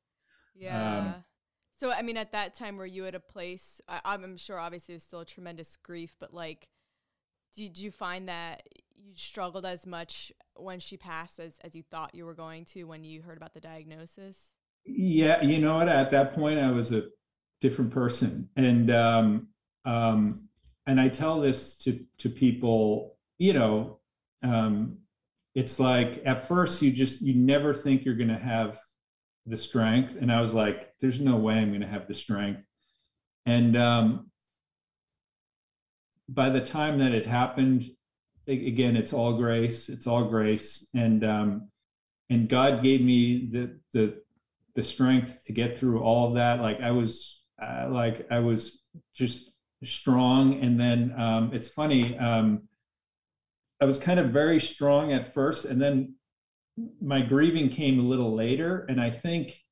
yeah. 0.54 0.98
Um, 0.98 1.14
so 1.76 1.90
I 1.90 2.02
mean, 2.02 2.16
at 2.16 2.32
that 2.32 2.54
time, 2.54 2.76
were 2.76 2.86
you 2.86 3.06
at 3.06 3.14
a 3.16 3.20
place? 3.20 3.80
I, 3.88 4.14
am 4.14 4.36
sure, 4.36 4.58
obviously, 4.58 4.94
it 4.94 4.96
was 4.96 5.02
still 5.02 5.20
a 5.20 5.24
tremendous 5.24 5.76
grief, 5.76 6.14
but 6.20 6.32
like, 6.32 6.68
did 7.56 7.76
you 7.76 7.90
find 7.90 8.28
that 8.28 8.62
you 8.94 9.12
struggled 9.16 9.66
as 9.66 9.84
much 9.84 10.32
when 10.54 10.78
she 10.78 10.96
passed 10.96 11.40
as 11.40 11.58
as 11.62 11.74
you 11.74 11.82
thought 11.82 12.14
you 12.14 12.24
were 12.24 12.34
going 12.34 12.64
to 12.66 12.84
when 12.84 13.02
you 13.02 13.22
heard 13.22 13.36
about 13.36 13.54
the 13.54 13.60
diagnosis? 13.60 14.52
Yeah, 14.86 15.42
you 15.42 15.58
know 15.58 15.78
what? 15.78 15.88
At 15.88 16.12
that 16.12 16.34
point, 16.34 16.60
I 16.60 16.70
was 16.70 16.92
a 16.92 17.04
different 17.64 17.90
person. 17.90 18.50
And 18.56 18.90
um, 18.90 19.48
um, 19.86 20.48
and 20.86 21.00
I 21.00 21.08
tell 21.08 21.40
this 21.40 21.76
to 21.78 21.98
to 22.18 22.28
people, 22.28 23.16
you 23.38 23.54
know, 23.54 24.00
um, 24.42 24.98
it's 25.54 25.80
like 25.80 26.22
at 26.26 26.46
first 26.46 26.82
you 26.82 26.92
just 26.92 27.22
you 27.22 27.34
never 27.34 27.72
think 27.72 28.04
you're 28.04 28.16
going 28.16 28.28
to 28.28 28.38
have 28.38 28.78
the 29.46 29.56
strength, 29.56 30.14
and 30.20 30.30
I 30.30 30.42
was 30.42 30.52
like, 30.52 30.92
there's 31.00 31.20
no 31.20 31.36
way 31.36 31.54
I'm 31.54 31.70
going 31.70 31.80
to 31.80 31.86
have 31.86 32.06
the 32.06 32.14
strength. 32.14 32.60
And 33.46 33.76
um, 33.78 34.30
by 36.28 36.50
the 36.50 36.60
time 36.60 36.98
that 36.98 37.12
it 37.12 37.26
happened, 37.26 37.84
again, 38.46 38.94
it's 38.94 39.14
all 39.14 39.38
grace. 39.38 39.88
It's 39.88 40.06
all 40.06 40.24
grace, 40.24 40.86
and 40.92 41.24
um, 41.24 41.70
and 42.28 42.46
God 42.46 42.82
gave 42.82 43.00
me 43.00 43.48
the 43.50 43.80
the 43.94 44.22
the 44.74 44.82
strength 44.82 45.44
to 45.46 45.52
get 45.54 45.78
through 45.78 46.02
all 46.02 46.28
of 46.28 46.34
that. 46.34 46.60
Like 46.60 46.82
I 46.82 46.90
was 46.90 47.43
uh, 47.64 47.88
like 47.90 48.26
I 48.30 48.40
was 48.40 48.82
just 49.14 49.50
strong. 49.82 50.60
And 50.62 50.78
then 50.78 51.14
um, 51.18 51.50
it's 51.52 51.68
funny, 51.68 52.18
um, 52.18 52.68
I 53.80 53.84
was 53.86 53.98
kind 53.98 54.20
of 54.20 54.30
very 54.30 54.60
strong 54.60 55.12
at 55.12 55.32
first, 55.32 55.64
and 55.64 55.80
then 55.80 56.16
my 57.00 57.22
grieving 57.22 57.68
came 57.68 57.98
a 57.98 58.02
little 58.02 58.34
later. 58.34 58.84
And 58.88 59.00
I 59.00 59.10
think 59.10 59.64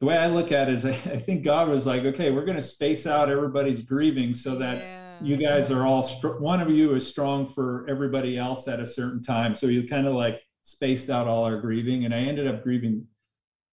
the 0.00 0.06
way 0.06 0.16
I 0.16 0.26
look 0.26 0.52
at 0.52 0.68
it 0.68 0.74
is, 0.74 0.84
I, 0.84 0.90
I 0.90 1.18
think 1.18 1.44
God 1.44 1.68
was 1.68 1.86
like, 1.86 2.02
okay, 2.02 2.30
we're 2.30 2.44
going 2.44 2.56
to 2.56 2.62
space 2.62 3.06
out 3.06 3.30
everybody's 3.30 3.82
grieving 3.82 4.34
so 4.34 4.56
that. 4.56 4.76
Yeah. 4.76 5.02
You 5.22 5.38
guys 5.38 5.70
are 5.70 5.86
all 5.86 6.02
str- 6.02 6.36
one 6.40 6.60
of 6.60 6.68
you 6.68 6.94
is 6.94 7.08
strong 7.08 7.46
for 7.46 7.86
everybody 7.88 8.36
else 8.36 8.68
at 8.68 8.80
a 8.80 8.84
certain 8.84 9.22
time. 9.22 9.54
So 9.54 9.66
you 9.66 9.88
kind 9.88 10.06
of 10.06 10.12
like 10.12 10.42
spaced 10.60 11.08
out 11.08 11.26
all 11.26 11.44
our 11.44 11.58
grieving, 11.58 12.04
and 12.04 12.12
I 12.14 12.18
ended 12.18 12.46
up 12.46 12.62
grieving 12.62 13.06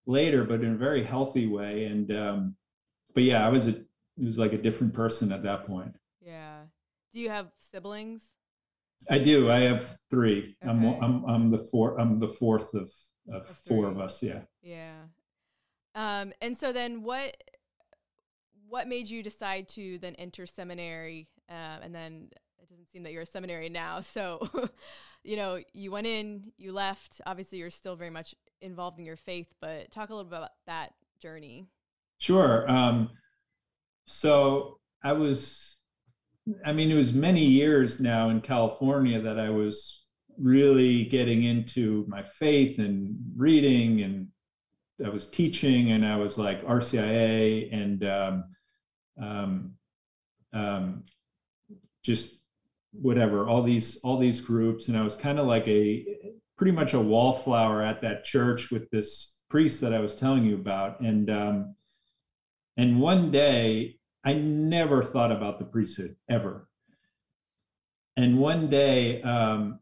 later, 0.05 0.45
but 0.45 0.61
in 0.63 0.71
a 0.71 0.77
very 0.77 1.03
healthy 1.03 1.47
way. 1.47 1.83
And 1.83 2.11
um, 2.15 2.55
but 3.13 3.23
yeah, 3.23 3.45
I 3.45 3.49
was 3.49 3.67
a 3.67 3.71
it 3.71 4.23
was 4.23 4.37
like 4.37 4.53
a 4.53 4.57
different 4.57 4.93
person 4.93 5.31
at 5.31 5.43
that 5.43 5.65
point. 5.65 5.95
Yeah. 6.21 6.61
Do 7.13 7.19
you 7.19 7.29
have 7.29 7.47
siblings? 7.59 8.33
I 9.09 9.17
do. 9.19 9.51
I 9.51 9.61
have 9.61 9.97
three. 10.09 10.55
Okay. 10.63 10.69
I'm 10.69 10.83
I'm 10.85 11.25
I'm 11.25 11.51
the 11.51 11.57
four. 11.57 11.99
I'm 11.99 12.19
the 12.19 12.27
fourth 12.27 12.73
of 12.73 12.91
of, 13.29 13.41
of 13.41 13.47
four 13.47 13.85
of 13.85 13.99
us. 13.99 14.21
Yeah. 14.23 14.41
Yeah. 14.61 14.93
Um. 15.95 16.33
And 16.41 16.57
so 16.57 16.73
then, 16.73 17.03
what 17.03 17.35
what 18.67 18.87
made 18.87 19.09
you 19.09 19.21
decide 19.21 19.67
to 19.69 19.99
then 19.99 20.15
enter 20.15 20.45
seminary? 20.45 21.27
Um, 21.49 21.83
and 21.83 21.93
then 21.93 22.29
it 22.61 22.69
doesn't 22.69 22.89
seem 22.89 23.03
that 23.03 23.11
you're 23.11 23.23
a 23.23 23.27
seminary 23.27 23.69
now. 23.69 24.01
So, 24.01 24.49
you 25.23 25.35
know, 25.35 25.59
you 25.73 25.91
went 25.91 26.07
in, 26.07 26.51
you 26.57 26.71
left. 26.71 27.21
Obviously, 27.25 27.59
you're 27.59 27.69
still 27.69 27.95
very 27.95 28.09
much 28.09 28.33
involved 28.61 28.97
in 28.97 29.05
your 29.05 29.17
faith, 29.17 29.53
but 29.61 29.91
talk 29.91 30.09
a 30.09 30.15
little 30.15 30.29
bit 30.29 30.37
about 30.37 30.51
that 30.65 30.93
journey. 31.19 31.67
Sure. 32.23 32.71
Um, 32.71 33.09
so 34.05 34.79
I 35.03 35.11
was, 35.11 35.77
I 36.65 36.71
mean, 36.71 36.89
it 36.89 36.95
was 36.95 37.11
many 37.11 37.43
years 37.43 37.99
now 37.99 38.29
in 38.29 38.39
California 38.39 39.19
that 39.19 39.37
I 39.37 39.49
was 39.49 40.05
really 40.37 41.03
getting 41.03 41.43
into 41.43 42.05
my 42.07 42.23
faith 42.23 42.79
and 42.79 43.17
reading 43.35 44.03
and 44.03 44.29
I 45.05 45.09
was 45.09 45.27
teaching 45.27 45.91
and 45.91 46.05
I 46.05 46.15
was 46.15 46.37
like 46.37 46.65
RCIA 46.65 47.73
and 47.73 48.05
um, 48.05 48.43
um, 49.21 49.73
um, 50.53 51.03
just 52.03 52.39
whatever 52.93 53.49
all 53.49 53.63
these 53.63 53.97
all 53.97 54.17
these 54.17 54.39
groups 54.39 54.87
and 54.87 54.97
I 54.97 55.01
was 55.01 55.17
kind 55.17 55.39
of 55.39 55.45
like 55.45 55.67
a 55.67 56.05
pretty 56.57 56.71
much 56.71 56.93
a 56.93 57.01
wallflower 57.01 57.83
at 57.83 58.01
that 58.03 58.23
church 58.23 58.71
with 58.71 58.89
this 58.91 59.35
priest 59.49 59.81
that 59.81 59.93
I 59.93 59.99
was 59.99 60.15
telling 60.15 60.45
you 60.45 60.55
about 60.55 61.01
and 61.01 61.29
um, 61.29 61.75
and 62.77 62.99
one 62.99 63.31
day 63.31 63.97
I 64.25 64.33
never 64.33 65.03
thought 65.03 65.31
about 65.31 65.59
the 65.59 65.65
priesthood 65.65 66.15
ever 66.29 66.67
and 68.17 68.39
one 68.39 68.69
day 68.69 69.21
um, 69.21 69.79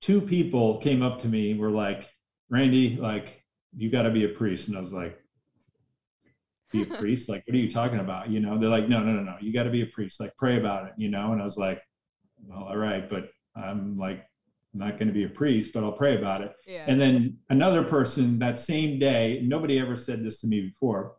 two 0.00 0.20
people 0.20 0.78
came 0.78 1.02
up 1.02 1.20
to 1.20 1.28
me 1.28 1.54
were 1.54 1.70
like 1.70 2.08
Randy 2.48 2.96
like 2.96 3.44
you 3.76 3.90
got 3.90 4.02
to 4.02 4.10
be 4.10 4.24
a 4.24 4.28
priest 4.28 4.68
and 4.68 4.76
I 4.76 4.80
was 4.80 4.92
like 4.92 5.20
be 6.70 6.82
a 6.82 6.86
priest? 6.98 7.28
Like, 7.28 7.44
what 7.46 7.54
are 7.54 7.58
you 7.58 7.70
talking 7.70 8.00
about? 8.00 8.30
You 8.30 8.40
know, 8.40 8.58
they're 8.58 8.68
like, 8.68 8.88
no, 8.88 9.00
no, 9.00 9.12
no, 9.12 9.22
no, 9.22 9.36
you 9.40 9.52
got 9.52 9.64
to 9.64 9.70
be 9.70 9.82
a 9.82 9.86
priest. 9.86 10.20
Like, 10.20 10.36
pray 10.36 10.58
about 10.58 10.86
it, 10.86 10.92
you 10.96 11.08
know? 11.08 11.32
And 11.32 11.40
I 11.40 11.44
was 11.44 11.56
like, 11.56 11.82
well, 12.46 12.64
all 12.64 12.76
right, 12.76 13.08
but 13.08 13.30
I'm 13.56 13.98
like, 13.98 14.24
not 14.72 14.98
going 14.98 15.08
to 15.08 15.14
be 15.14 15.24
a 15.24 15.28
priest, 15.28 15.72
but 15.74 15.82
I'll 15.82 15.92
pray 15.92 16.16
about 16.16 16.42
it. 16.42 16.52
Yeah. 16.64 16.84
And 16.86 17.00
then 17.00 17.38
another 17.48 17.82
person 17.82 18.38
that 18.38 18.58
same 18.58 19.00
day, 19.00 19.42
nobody 19.42 19.80
ever 19.80 19.96
said 19.96 20.24
this 20.24 20.40
to 20.42 20.46
me 20.46 20.60
before. 20.60 21.16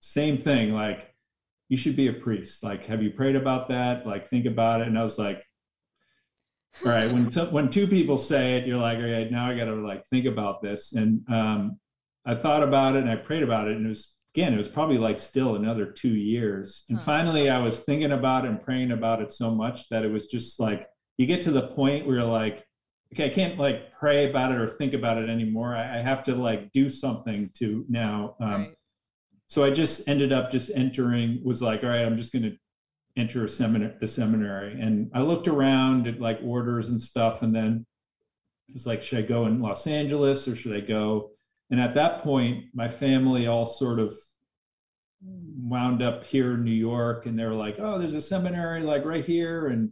Same 0.00 0.36
thing, 0.36 0.72
like, 0.72 1.14
you 1.68 1.76
should 1.76 1.94
be 1.94 2.08
a 2.08 2.12
priest. 2.12 2.64
Like, 2.64 2.86
have 2.86 3.02
you 3.02 3.10
prayed 3.10 3.36
about 3.36 3.68
that? 3.68 4.06
Like, 4.06 4.28
think 4.28 4.44
about 4.46 4.80
it. 4.80 4.88
And 4.88 4.98
I 4.98 5.02
was 5.02 5.18
like, 5.18 5.44
all 6.84 6.90
right, 6.90 7.12
when 7.12 7.30
t- 7.30 7.40
when 7.40 7.68
two 7.68 7.86
people 7.86 8.16
say 8.16 8.56
it, 8.56 8.66
you're 8.66 8.78
like, 8.78 8.98
all 8.98 9.04
right, 9.04 9.30
now 9.30 9.50
I 9.50 9.56
got 9.56 9.64
to 9.64 9.74
like 9.74 10.06
think 10.06 10.26
about 10.26 10.62
this. 10.62 10.92
And 10.92 11.28
um, 11.28 11.78
I 12.24 12.34
thought 12.34 12.62
about 12.62 12.96
it 12.96 13.02
and 13.02 13.10
I 13.10 13.16
prayed 13.16 13.42
about 13.42 13.68
it, 13.68 13.76
and 13.76 13.86
it 13.86 13.88
was 13.88 14.16
again, 14.34 14.54
it 14.54 14.56
was 14.56 14.68
probably 14.68 14.98
like 14.98 15.18
still 15.18 15.56
another 15.56 15.86
two 15.86 16.14
years. 16.14 16.84
And 16.88 17.00
finally, 17.00 17.50
I 17.50 17.58
was 17.58 17.80
thinking 17.80 18.12
about 18.12 18.44
it 18.44 18.50
and 18.50 18.62
praying 18.62 18.92
about 18.92 19.20
it 19.20 19.32
so 19.32 19.52
much 19.52 19.88
that 19.88 20.04
it 20.04 20.10
was 20.10 20.26
just 20.26 20.60
like 20.60 20.86
you 21.18 21.26
get 21.26 21.42
to 21.42 21.50
the 21.50 21.68
point 21.68 22.06
where 22.06 22.16
you're 22.16 22.24
like, 22.24 22.64
okay, 23.12 23.26
I 23.26 23.28
can't 23.30 23.58
like 23.58 23.92
pray 23.98 24.30
about 24.30 24.52
it 24.52 24.58
or 24.58 24.66
think 24.66 24.94
about 24.94 25.18
it 25.18 25.28
anymore. 25.28 25.74
I, 25.76 25.98
I 25.98 26.02
have 26.02 26.22
to 26.24 26.34
like 26.34 26.72
do 26.72 26.88
something 26.88 27.50
to 27.58 27.84
now. 27.88 28.36
Um, 28.40 28.50
right. 28.50 28.74
So 29.50 29.64
I 29.64 29.70
just 29.70 30.08
ended 30.08 30.32
up 30.32 30.52
just 30.52 30.70
entering. 30.76 31.40
Was 31.42 31.60
like, 31.60 31.82
all 31.82 31.90
right, 31.90 32.04
I'm 32.04 32.16
just 32.16 32.32
going 32.32 32.44
to 32.44 32.56
enter 33.16 33.44
a 33.44 33.48
seminar, 33.48 33.92
the 34.00 34.06
seminary, 34.06 34.80
and 34.80 35.10
I 35.12 35.22
looked 35.22 35.48
around 35.48 36.06
at 36.06 36.20
like 36.20 36.38
orders 36.44 36.88
and 36.88 37.00
stuff, 37.00 37.42
and 37.42 37.52
then 37.52 37.84
it 38.68 38.74
was 38.74 38.86
like, 38.86 39.02
should 39.02 39.18
I 39.18 39.22
go 39.22 39.46
in 39.46 39.60
Los 39.60 39.88
Angeles 39.88 40.46
or 40.46 40.54
should 40.54 40.76
I 40.76 40.80
go? 40.80 41.32
And 41.68 41.80
at 41.80 41.96
that 41.96 42.22
point, 42.22 42.66
my 42.74 42.86
family 42.86 43.48
all 43.48 43.66
sort 43.66 43.98
of 43.98 44.14
wound 45.20 46.00
up 46.00 46.24
here 46.24 46.54
in 46.54 46.62
New 46.62 46.70
York, 46.70 47.26
and 47.26 47.36
they 47.36 47.44
were 47.44 47.52
like, 47.52 47.80
"Oh, 47.80 47.98
there's 47.98 48.14
a 48.14 48.20
seminary 48.20 48.84
like 48.84 49.04
right 49.04 49.24
here," 49.24 49.66
and 49.66 49.90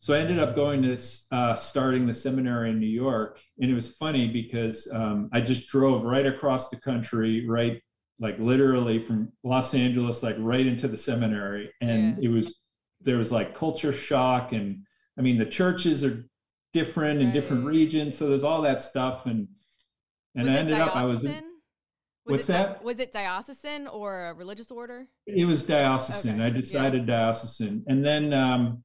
so 0.00 0.12
I 0.12 0.18
ended 0.18 0.40
up 0.40 0.56
going 0.56 0.82
to 0.82 0.98
uh, 1.30 1.54
starting 1.54 2.08
the 2.08 2.12
seminary 2.12 2.70
in 2.70 2.80
New 2.80 2.86
York, 2.86 3.40
and 3.60 3.70
it 3.70 3.74
was 3.74 3.94
funny 3.94 4.26
because 4.26 4.88
um, 4.92 5.30
I 5.32 5.40
just 5.40 5.68
drove 5.68 6.02
right 6.02 6.26
across 6.26 6.68
the 6.68 6.80
country, 6.80 7.46
right, 7.48 7.80
like 8.20 8.38
literally 8.38 8.98
from 8.98 9.32
Los 9.42 9.74
Angeles, 9.74 10.22
like 10.22 10.36
right 10.38 10.66
into 10.66 10.88
the 10.88 10.96
seminary, 10.96 11.70
and 11.80 12.18
yeah. 12.18 12.28
it 12.28 12.32
was 12.32 12.54
there 13.00 13.18
was 13.18 13.32
like 13.32 13.54
culture 13.54 13.92
shock, 13.92 14.52
and 14.52 14.84
I 15.18 15.22
mean 15.22 15.38
the 15.38 15.46
churches 15.46 16.04
are 16.04 16.24
different 16.72 17.20
in 17.20 17.32
different 17.32 17.64
regions, 17.64 18.16
so 18.16 18.28
there's 18.28 18.44
all 18.44 18.62
that 18.62 18.80
stuff, 18.80 19.26
and 19.26 19.48
and 20.34 20.46
was 20.46 20.56
I 20.56 20.58
ended 20.58 20.80
up 20.80 20.96
I 20.96 21.04
was. 21.04 21.24
In, 21.24 21.42
was 22.26 22.32
What's 22.32 22.46
that? 22.46 22.82
was 22.82 23.00
it 23.00 23.12
diocesan 23.12 23.86
or 23.86 24.28
a 24.28 24.34
religious 24.34 24.70
order? 24.70 25.06
It 25.26 25.44
was 25.44 25.62
diocesan. 25.62 26.40
Okay. 26.40 26.44
I 26.46 26.50
decided 26.50 27.06
yeah. 27.06 27.16
diocesan, 27.16 27.84
and 27.86 28.02
then 28.02 28.32
um, 28.32 28.82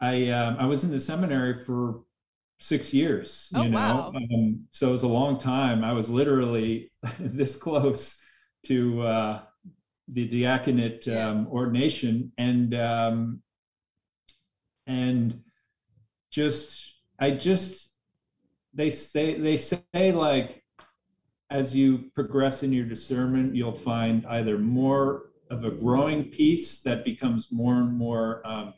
I 0.00 0.30
um, 0.30 0.56
I 0.58 0.66
was 0.66 0.82
in 0.82 0.90
the 0.90 0.98
seminary 0.98 1.56
for 1.56 2.00
six 2.58 2.92
years. 2.92 3.48
Oh, 3.54 3.62
you 3.62 3.68
know, 3.68 3.78
wow. 3.78 4.12
um, 4.16 4.66
so 4.72 4.88
it 4.88 4.90
was 4.90 5.04
a 5.04 5.08
long 5.08 5.38
time. 5.38 5.84
I 5.84 5.92
was 5.92 6.10
literally 6.10 6.90
this 7.20 7.56
close 7.56 8.16
to 8.64 9.02
uh, 9.02 9.40
the 10.08 10.28
diaconate 10.28 11.08
um, 11.08 11.46
ordination, 11.48 12.32
and 12.38 12.74
um, 12.74 13.42
and 14.86 15.40
just 16.30 16.94
I 17.18 17.30
just 17.32 17.90
they 18.74 18.90
say 18.90 19.38
they 19.38 19.56
say 19.56 19.82
like 20.12 20.64
as 21.50 21.74
you 21.74 22.10
progress 22.14 22.62
in 22.62 22.72
your 22.72 22.84
discernment, 22.84 23.54
you'll 23.54 23.72
find 23.72 24.26
either 24.26 24.58
more 24.58 25.26
of 25.50 25.64
a 25.64 25.70
growing 25.70 26.24
peace 26.24 26.80
that 26.80 27.04
becomes 27.04 27.52
more 27.52 27.74
and 27.74 27.92
more 27.92 28.44
um, 28.46 28.74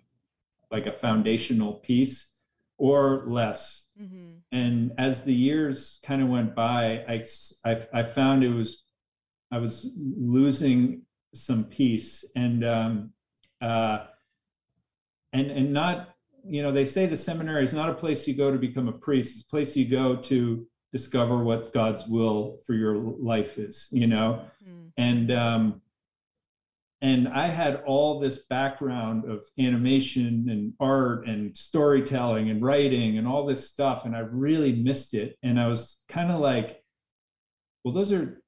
like 0.70 0.86
a 0.86 0.92
foundational 0.92 1.74
peace 1.74 2.32
or 2.76 3.24
less. 3.26 3.86
Mm-hmm. 4.00 4.38
And 4.52 4.92
as 4.98 5.24
the 5.24 5.34
years 5.34 6.00
kind 6.02 6.22
of 6.22 6.28
went 6.28 6.54
by, 6.54 7.04
I, 7.08 7.22
I, 7.64 7.86
I, 7.94 8.02
found 8.02 8.44
it 8.44 8.50
was, 8.50 8.84
I 9.52 9.58
was 9.58 9.92
losing 9.96 11.02
some 11.34 11.64
peace 11.64 12.24
and, 12.34 12.64
um, 12.64 13.12
uh, 13.60 14.06
and, 15.32 15.50
and 15.50 15.72
not, 15.72 16.14
you 16.44 16.62
know, 16.62 16.72
they 16.72 16.84
say 16.84 17.06
the 17.06 17.16
seminary 17.16 17.64
is 17.64 17.74
not 17.74 17.88
a 17.88 17.94
place 17.94 18.26
you 18.26 18.34
go 18.34 18.50
to 18.50 18.58
become 18.58 18.88
a 18.88 18.92
priest. 18.92 19.34
It's 19.34 19.46
a 19.46 19.50
place 19.50 19.76
you 19.76 19.86
go 19.86 20.16
to 20.16 20.66
discover 20.92 21.42
what 21.42 21.72
God's 21.72 22.06
will 22.06 22.60
for 22.66 22.74
your 22.74 22.96
life 22.96 23.58
is, 23.58 23.88
you 23.90 24.06
know? 24.06 24.44
Mm. 24.66 24.92
And 24.96 25.32
um 25.32 25.80
and 27.02 27.28
I 27.28 27.48
had 27.48 27.82
all 27.86 28.18
this 28.18 28.46
background 28.46 29.30
of 29.30 29.44
animation 29.58 30.46
and 30.48 30.72
art 30.80 31.26
and 31.26 31.54
storytelling 31.56 32.48
and 32.48 32.62
writing 32.62 33.18
and 33.18 33.28
all 33.28 33.44
this 33.44 33.68
stuff 33.70 34.06
and 34.06 34.16
I 34.16 34.20
really 34.20 34.72
missed 34.72 35.12
it 35.12 35.36
and 35.42 35.60
I 35.60 35.68
was 35.68 35.98
kind 36.08 36.30
of 36.30 36.40
like 36.40 36.82
well 37.84 37.94
those 37.94 38.12
are 38.12 38.42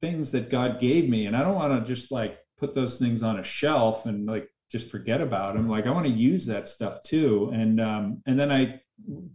things 0.00 0.32
that 0.32 0.50
God 0.50 0.80
gave 0.80 1.08
me 1.08 1.26
and 1.26 1.36
I 1.36 1.42
don't 1.42 1.56
want 1.56 1.78
to 1.78 1.92
just 1.92 2.10
like 2.10 2.38
put 2.58 2.74
those 2.74 2.98
things 2.98 3.22
on 3.22 3.38
a 3.38 3.44
shelf 3.44 4.06
and 4.06 4.26
like 4.26 4.48
just 4.70 4.90
forget 4.90 5.20
about 5.20 5.54
them 5.54 5.68
like 5.68 5.86
I 5.86 5.90
want 5.90 6.06
to 6.06 6.12
use 6.12 6.46
that 6.46 6.68
stuff 6.68 7.02
too 7.02 7.50
and 7.52 7.80
um 7.80 8.22
and 8.26 8.38
then 8.38 8.50
I 8.50 8.80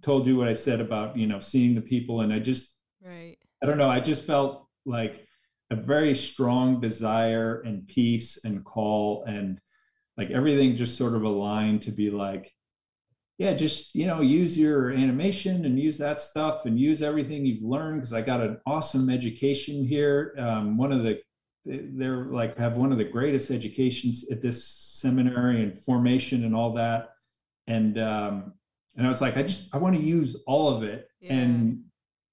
told 0.01 0.27
you 0.27 0.37
what 0.37 0.47
I 0.47 0.53
said 0.53 0.81
about 0.81 1.17
you 1.17 1.27
know 1.27 1.39
seeing 1.39 1.75
the 1.75 1.81
people, 1.81 2.21
and 2.21 2.33
I 2.33 2.39
just 2.39 2.75
right. 3.03 3.37
I 3.61 3.65
don't 3.65 3.77
know. 3.77 3.89
I 3.89 3.99
just 3.99 4.23
felt 4.23 4.67
like 4.85 5.25
a 5.71 5.75
very 5.75 6.15
strong 6.15 6.79
desire 6.79 7.61
and 7.61 7.87
peace 7.87 8.39
and 8.43 8.63
call 8.63 9.23
and 9.25 9.59
like 10.17 10.29
everything 10.29 10.75
just 10.75 10.97
sort 10.97 11.15
of 11.15 11.23
aligned 11.23 11.81
to 11.83 11.91
be 11.91 12.11
like 12.11 12.51
yeah 13.37 13.53
just 13.53 13.93
you 13.93 14.05
know 14.07 14.21
use 14.21 14.57
your 14.57 14.91
animation 14.91 15.65
and 15.65 15.79
use 15.79 15.97
that 15.97 16.21
stuff 16.21 16.65
and 16.65 16.79
use 16.79 17.01
everything 17.01 17.45
you've 17.45 17.63
learned 17.63 17.97
because 17.97 18.13
i 18.13 18.21
got 18.21 18.41
an 18.41 18.59
awesome 18.65 19.09
education 19.09 19.85
here. 19.85 20.35
Um, 20.37 20.77
one 20.77 20.91
of 20.91 21.03
the 21.03 21.19
they're 21.65 22.25
like 22.25 22.57
have 22.57 22.77
one 22.77 22.91
of 22.91 22.97
the 22.97 23.03
greatest 23.03 23.49
educations 23.51 24.25
at 24.31 24.41
this 24.41 24.67
seminary 24.67 25.63
and 25.63 25.77
formation 25.77 26.43
and 26.43 26.55
all 26.55 26.73
that. 26.73 27.09
And 27.67 27.97
um, 27.97 28.53
and 28.95 29.05
i 29.05 29.09
was 29.09 29.21
like 29.21 29.35
i 29.35 29.43
just 29.43 29.73
i 29.73 29.77
want 29.77 29.95
to 29.95 30.01
use 30.01 30.35
all 30.47 30.75
of 30.75 30.83
it. 30.83 31.07
Yeah. 31.19 31.33
and 31.33 31.83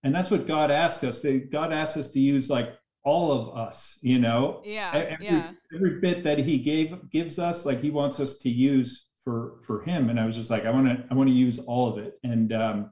and 0.04 0.14
that's 0.14 0.30
what 0.30 0.46
god 0.46 0.70
asked 0.70 1.04
us. 1.04 1.20
They, 1.20 1.40
god 1.40 1.72
asked 1.72 1.96
us 1.96 2.10
to 2.10 2.20
use 2.20 2.50
like 2.50 2.74
all 3.04 3.32
of 3.32 3.56
us 3.56 3.98
you 4.02 4.18
know? 4.18 4.60
Yeah 4.64 4.90
every, 4.94 5.26
yeah. 5.26 5.50
every 5.74 6.00
bit 6.00 6.22
that 6.24 6.38
he 6.38 6.58
gave 6.58 7.10
gives 7.10 7.38
us 7.38 7.64
like 7.64 7.80
he 7.80 7.90
wants 7.90 8.20
us 8.20 8.36
to 8.38 8.50
use 8.50 9.06
for 9.24 9.60
for 9.62 9.82
him 9.82 10.10
and 10.10 10.18
i 10.18 10.26
was 10.26 10.34
just 10.34 10.50
like 10.50 10.64
i 10.64 10.70
want 10.70 10.86
to 10.86 11.04
i 11.10 11.14
want 11.14 11.28
to 11.28 11.34
use 11.34 11.58
all 11.60 11.88
of 11.88 11.98
it 11.98 12.18
and 12.24 12.52
um 12.52 12.90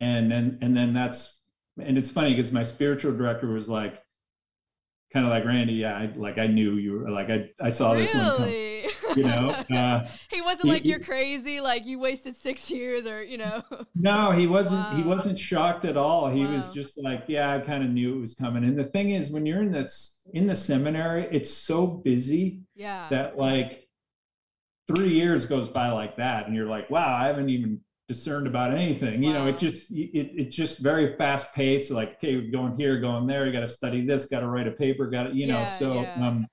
and 0.00 0.30
then 0.30 0.58
and 0.62 0.76
then 0.76 0.94
that's 0.94 1.40
and 1.78 1.98
it's 1.98 2.10
funny 2.10 2.30
because 2.30 2.52
my 2.52 2.62
spiritual 2.62 3.12
director 3.16 3.48
was 3.48 3.68
like, 3.68 4.02
kind 5.12 5.26
of 5.26 5.30
like 5.30 5.44
Randy, 5.44 5.74
yeah, 5.74 5.96
I, 5.96 6.12
like 6.16 6.38
I 6.38 6.46
knew 6.46 6.74
you 6.74 6.92
were 6.92 7.10
like 7.10 7.30
I 7.30 7.50
I 7.60 7.70
saw 7.70 7.92
really? 7.92 8.04
this 8.04 8.14
one 8.14 8.36
come, 8.36 9.18
you 9.18 9.24
know. 9.24 9.64
Uh, 9.80 10.06
he 10.30 10.40
wasn't 10.40 10.66
he, 10.66 10.72
like 10.72 10.84
you're 10.84 11.00
crazy, 11.00 11.60
like 11.60 11.86
you 11.86 11.98
wasted 11.98 12.36
six 12.36 12.70
years, 12.70 13.06
or 13.06 13.22
you 13.22 13.38
know. 13.38 13.62
No, 13.94 14.30
he 14.30 14.46
wasn't. 14.46 14.80
Wow. 14.80 14.96
He 14.96 15.02
wasn't 15.02 15.38
shocked 15.38 15.84
at 15.84 15.96
all. 15.96 16.28
He 16.28 16.44
wow. 16.44 16.52
was 16.52 16.72
just 16.72 17.02
like, 17.02 17.24
yeah, 17.28 17.54
I 17.54 17.60
kind 17.60 17.84
of 17.84 17.90
knew 17.90 18.16
it 18.16 18.20
was 18.20 18.34
coming. 18.34 18.64
And 18.64 18.78
the 18.78 18.84
thing 18.84 19.10
is, 19.10 19.30
when 19.30 19.46
you're 19.46 19.62
in 19.62 19.72
this 19.72 20.20
in 20.32 20.46
the 20.46 20.54
seminary, 20.54 21.28
it's 21.30 21.50
so 21.50 21.86
busy. 21.86 22.62
Yeah. 22.74 23.08
That 23.10 23.38
like 23.38 23.88
three 24.94 25.10
years 25.10 25.46
goes 25.46 25.68
by 25.68 25.90
like 25.90 26.16
that, 26.16 26.46
and 26.46 26.54
you're 26.54 26.66
like, 26.66 26.90
wow, 26.90 27.14
I 27.14 27.26
haven't 27.26 27.48
even 27.48 27.80
discerned 28.08 28.48
about 28.48 28.74
anything. 28.74 29.22
Wow. 29.22 29.28
You 29.28 29.34
know, 29.34 29.46
it 29.46 29.58
just 29.58 29.90
it 29.90 30.32
it's 30.34 30.56
just 30.56 30.80
very 30.80 31.16
fast 31.16 31.54
paced. 31.54 31.90
Like, 31.90 32.16
okay, 32.16 32.50
going 32.50 32.76
here, 32.76 33.00
going 33.00 33.26
there. 33.26 33.46
You 33.46 33.52
got 33.52 33.60
to 33.60 33.66
study 33.66 34.04
this. 34.04 34.26
Got 34.26 34.40
to 34.40 34.48
write 34.48 34.66
a 34.66 34.72
paper. 34.72 35.08
Got 35.08 35.24
to 35.24 35.34
you 35.34 35.46
know. 35.46 35.60
Yeah, 35.60 35.66
so 35.66 36.00
yeah. 36.00 36.26
um, 36.26 36.46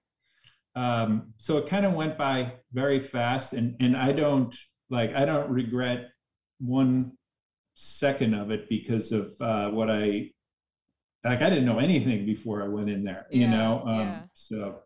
um, 0.75 1.33
so 1.37 1.57
it 1.57 1.67
kind 1.67 1.85
of 1.85 1.93
went 1.93 2.17
by 2.17 2.53
very 2.73 2.99
fast, 2.99 3.53
and 3.53 3.75
and 3.79 3.97
I 3.97 4.11
don't 4.11 4.55
like 4.89 5.13
I 5.15 5.25
don't 5.25 5.49
regret 5.49 6.09
one 6.59 7.13
second 7.73 8.33
of 8.33 8.51
it 8.51 8.69
because 8.69 9.11
of 9.11 9.33
uh, 9.41 9.69
what 9.69 9.89
I 9.89 10.29
like. 11.25 11.41
I 11.41 11.49
didn't 11.49 11.65
know 11.65 11.79
anything 11.79 12.25
before 12.25 12.63
I 12.63 12.67
went 12.67 12.89
in 12.89 13.03
there. 13.03 13.25
Yeah, 13.31 13.37
you 13.39 13.47
know, 13.47 13.83
um, 13.85 14.29
so. 14.33 14.79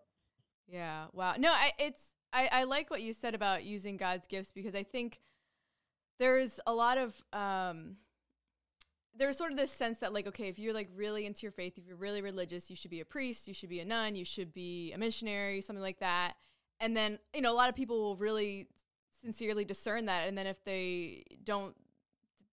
Yeah. 0.68 1.08
Wow. 1.12 1.36
No, 1.38 1.52
I, 1.52 1.74
it's 1.78 2.02
I, 2.34 2.50
I 2.52 2.64
like 2.64 2.90
what 2.90 3.02
you 3.02 3.14
said 3.14 3.36
about 3.36 3.64
using 3.64 3.98
God's 3.98 4.28
gifts 4.28 4.52
because 4.52 4.76
I 4.76 4.84
think 4.84 5.22
there's 6.20 6.60
a 6.66 6.74
lot 6.74 6.98
of 6.98 7.22
um, 7.34 7.98
there's 9.18 9.38
sort 9.38 9.52
of 9.52 9.58
this 9.58 9.72
sense 9.72 10.00
that 10.00 10.14
like 10.14 10.28
okay 10.28 10.48
if 10.48 10.58
you're 10.60 10.74
like 10.74 10.90
really 10.96 11.26
into 11.26 11.42
your 11.42 11.52
faith 11.52 11.74
if 11.78 11.86
you're 11.86 11.98
really 11.98 12.22
religious 12.22 12.70
you 12.70 12.76
should 12.76 12.92
be 12.92 13.02
a 13.02 13.06
priest 13.06 13.48
you 13.48 13.54
should 13.54 13.70
be 13.70 13.80
a 13.80 13.86
nun 13.86 14.16
you 14.16 14.24
should 14.24 14.54
be 14.54 14.94
a 14.94 14.98
missionary 14.98 15.62
something 15.62 15.82
like 15.82 16.00
that. 16.00 16.34
And 16.80 16.96
then 16.96 17.20
you 17.34 17.42
know 17.42 17.52
a 17.52 17.56
lot 17.56 17.70
of 17.70 17.76
people 17.76 18.00
will 18.00 18.18
really 18.18 18.68
sincerely 19.22 19.66
discern 19.66 20.06
that. 20.06 20.28
And 20.28 20.38
then 20.38 20.48
if 20.48 20.64
they 20.64 21.24
don't 21.44 21.76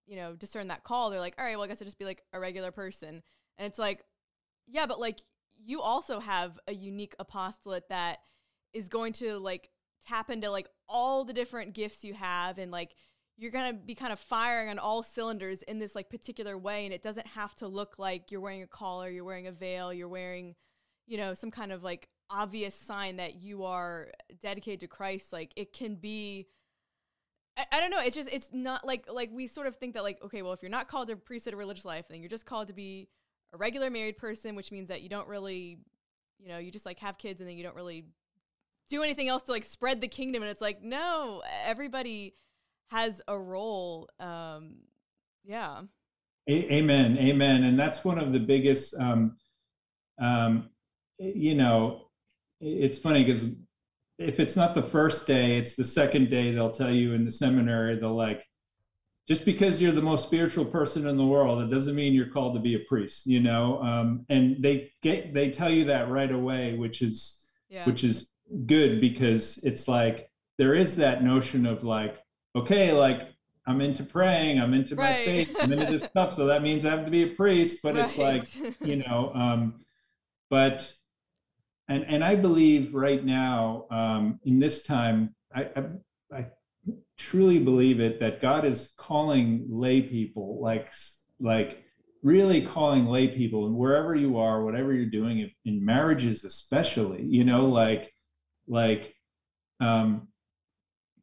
you 0.06 0.16
know 0.16 0.34
discern 0.34 0.68
that 0.68 0.84
call 0.84 1.10
they're 1.10 1.20
like 1.20 1.34
all 1.38 1.44
right 1.44 1.56
well 1.56 1.64
i 1.64 1.66
guess 1.66 1.82
i'll 1.82 1.86
just 1.86 1.98
be 1.98 2.04
like 2.04 2.22
a 2.32 2.40
regular 2.40 2.72
person. 2.72 3.22
And 3.58 3.66
it's 3.66 3.78
like 3.78 4.02
yeah 4.66 4.86
but 4.86 4.98
like 4.98 5.20
you 5.64 5.80
also 5.80 6.20
have 6.20 6.58
a 6.66 6.72
unique 6.72 7.14
apostolate 7.18 7.88
that 7.88 8.18
is 8.72 8.88
going 8.88 9.12
to 9.14 9.38
like 9.38 9.70
tap 10.06 10.30
into 10.30 10.50
like 10.50 10.68
all 10.88 11.24
the 11.24 11.32
different 11.32 11.74
gifts 11.74 12.04
you 12.04 12.14
have 12.14 12.58
and 12.58 12.70
like 12.70 12.94
you're 13.36 13.52
going 13.52 13.72
to 13.72 13.78
be 13.78 13.94
kind 13.94 14.12
of 14.12 14.18
firing 14.18 14.68
on 14.68 14.78
all 14.78 15.02
cylinders 15.02 15.62
in 15.62 15.78
this 15.78 15.94
like 15.94 16.10
particular 16.10 16.58
way 16.58 16.84
and 16.84 16.92
it 16.92 17.02
doesn't 17.02 17.26
have 17.26 17.54
to 17.54 17.68
look 17.68 17.98
like 17.98 18.30
you're 18.30 18.40
wearing 18.40 18.62
a 18.62 18.66
collar 18.66 19.10
you're 19.10 19.24
wearing 19.24 19.46
a 19.46 19.52
veil 19.52 19.92
you're 19.92 20.08
wearing 20.08 20.54
you 21.06 21.16
know 21.16 21.34
some 21.34 21.50
kind 21.50 21.72
of 21.72 21.82
like 21.82 22.08
obvious 22.30 22.74
sign 22.74 23.16
that 23.16 23.36
you 23.36 23.64
are 23.64 24.08
dedicated 24.40 24.80
to 24.80 24.86
christ. 24.86 25.32
Like 25.32 25.52
it 25.56 25.72
can 25.72 25.94
be 25.94 26.46
I, 27.56 27.66
I 27.72 27.80
don't 27.80 27.90
know 27.90 28.00
it's 28.00 28.16
just 28.16 28.28
it's 28.30 28.50
not 28.52 28.86
like 28.86 29.06
like 29.10 29.30
we 29.32 29.46
sort 29.46 29.66
of 29.66 29.76
think 29.76 29.94
that 29.94 30.02
like 30.02 30.22
okay 30.22 30.42
well 30.42 30.52
if 30.52 30.62
you're 30.62 30.70
not 30.70 30.88
called 30.88 31.08
to 31.08 31.16
priesthood 31.16 31.54
or 31.54 31.56
religious 31.56 31.84
life 31.84 32.06
then 32.08 32.20
you're 32.20 32.28
just 32.28 32.46
called 32.46 32.68
to 32.68 32.74
be 32.74 33.08
a 33.52 33.56
regular 33.56 33.88
married 33.90 34.18
person 34.18 34.54
which 34.54 34.70
means 34.70 34.88
that 34.88 35.00
you 35.00 35.08
don't 35.08 35.28
really 35.28 35.78
you 36.38 36.48
know 36.48 36.58
you 36.58 36.70
just 36.70 36.86
like 36.86 36.98
have 36.98 37.18
kids 37.18 37.40
and 37.40 37.48
then 37.48 37.56
you 37.56 37.64
don't 37.64 37.76
really 37.76 38.04
do 38.88 39.02
anything 39.02 39.28
else 39.28 39.42
to 39.44 39.52
like 39.52 39.64
spread 39.64 40.00
the 40.00 40.08
kingdom 40.08 40.42
and 40.42 40.50
it's 40.50 40.60
like 40.60 40.82
no 40.82 41.42
everybody 41.64 42.34
has 42.90 43.20
a 43.28 43.38
role. 43.38 44.08
Um, 44.18 44.76
yeah. 45.44 45.82
A- 46.48 46.74
amen. 46.74 47.18
Amen. 47.18 47.64
And 47.64 47.78
that's 47.78 48.04
one 48.04 48.18
of 48.18 48.32
the 48.32 48.40
biggest, 48.40 48.94
um, 48.98 49.36
um, 50.20 50.70
you 51.18 51.54
know, 51.54 52.08
it's 52.60 52.98
funny 52.98 53.24
because 53.24 53.46
if 54.18 54.40
it's 54.40 54.56
not 54.56 54.74
the 54.74 54.82
first 54.82 55.26
day, 55.26 55.58
it's 55.58 55.74
the 55.74 55.84
second 55.84 56.30
day, 56.30 56.52
they'll 56.52 56.70
tell 56.70 56.90
you 56.90 57.14
in 57.14 57.24
the 57.24 57.30
seminary, 57.30 57.98
they'll 57.98 58.16
like, 58.16 58.42
just 59.28 59.44
because 59.44 59.80
you're 59.80 59.92
the 59.92 60.00
most 60.00 60.24
spiritual 60.24 60.64
person 60.64 61.06
in 61.06 61.18
the 61.18 61.24
world, 61.24 61.62
it 61.62 61.70
doesn't 61.70 61.94
mean 61.94 62.14
you're 62.14 62.30
called 62.30 62.54
to 62.54 62.60
be 62.60 62.74
a 62.74 62.80
priest, 62.88 63.26
you 63.26 63.40
know? 63.40 63.80
Um, 63.82 64.24
and 64.30 64.62
they 64.62 64.90
get, 65.02 65.34
they 65.34 65.50
tell 65.50 65.70
you 65.70 65.84
that 65.84 66.08
right 66.08 66.32
away, 66.32 66.76
which 66.76 67.02
is, 67.02 67.46
yeah. 67.68 67.84
which 67.84 68.02
is 68.04 68.32
good 68.66 69.00
because 69.00 69.58
it's 69.64 69.88
like, 69.88 70.30
there 70.58 70.74
is 70.74 70.96
that 70.96 71.22
notion 71.22 71.66
of 71.66 71.84
like, 71.84 72.18
okay, 72.54 72.92
like 72.92 73.28
I'm 73.66 73.80
into 73.80 74.02
praying, 74.02 74.60
I'm 74.60 74.74
into 74.74 74.96
right. 74.96 75.18
my 75.18 75.24
faith, 75.24 75.56
I'm 75.60 75.72
into 75.72 75.86
this 75.86 76.02
stuff. 76.10 76.34
So 76.34 76.46
that 76.46 76.62
means 76.62 76.84
I 76.84 76.90
have 76.90 77.04
to 77.04 77.10
be 77.10 77.22
a 77.22 77.34
priest. 77.34 77.78
But 77.82 77.94
right. 77.94 78.04
it's 78.04 78.18
like, 78.18 78.48
you 78.80 78.96
know, 78.96 79.30
um, 79.34 79.84
but 80.50 80.92
and 81.88 82.04
and 82.04 82.24
I 82.24 82.34
believe 82.34 82.94
right 82.94 83.24
now, 83.24 83.86
um, 83.90 84.40
in 84.44 84.58
this 84.58 84.82
time, 84.82 85.34
I, 85.54 85.68
I, 85.76 85.84
I 86.36 86.46
truly 87.16 87.58
believe 87.58 88.00
it 88.00 88.20
that 88.20 88.42
God 88.42 88.64
is 88.64 88.94
calling 88.96 89.66
lay 89.68 90.02
people, 90.02 90.60
like 90.60 90.92
like 91.40 91.84
really 92.22 92.62
calling 92.62 93.06
lay 93.06 93.28
people, 93.28 93.66
and 93.66 93.76
wherever 93.76 94.14
you 94.14 94.38
are, 94.38 94.64
whatever 94.64 94.92
you're 94.92 95.06
doing, 95.06 95.50
in 95.64 95.84
marriages 95.84 96.44
especially, 96.44 97.22
you 97.22 97.44
know, 97.44 97.66
like 97.66 98.12
like 98.68 99.14
um, 99.80 100.28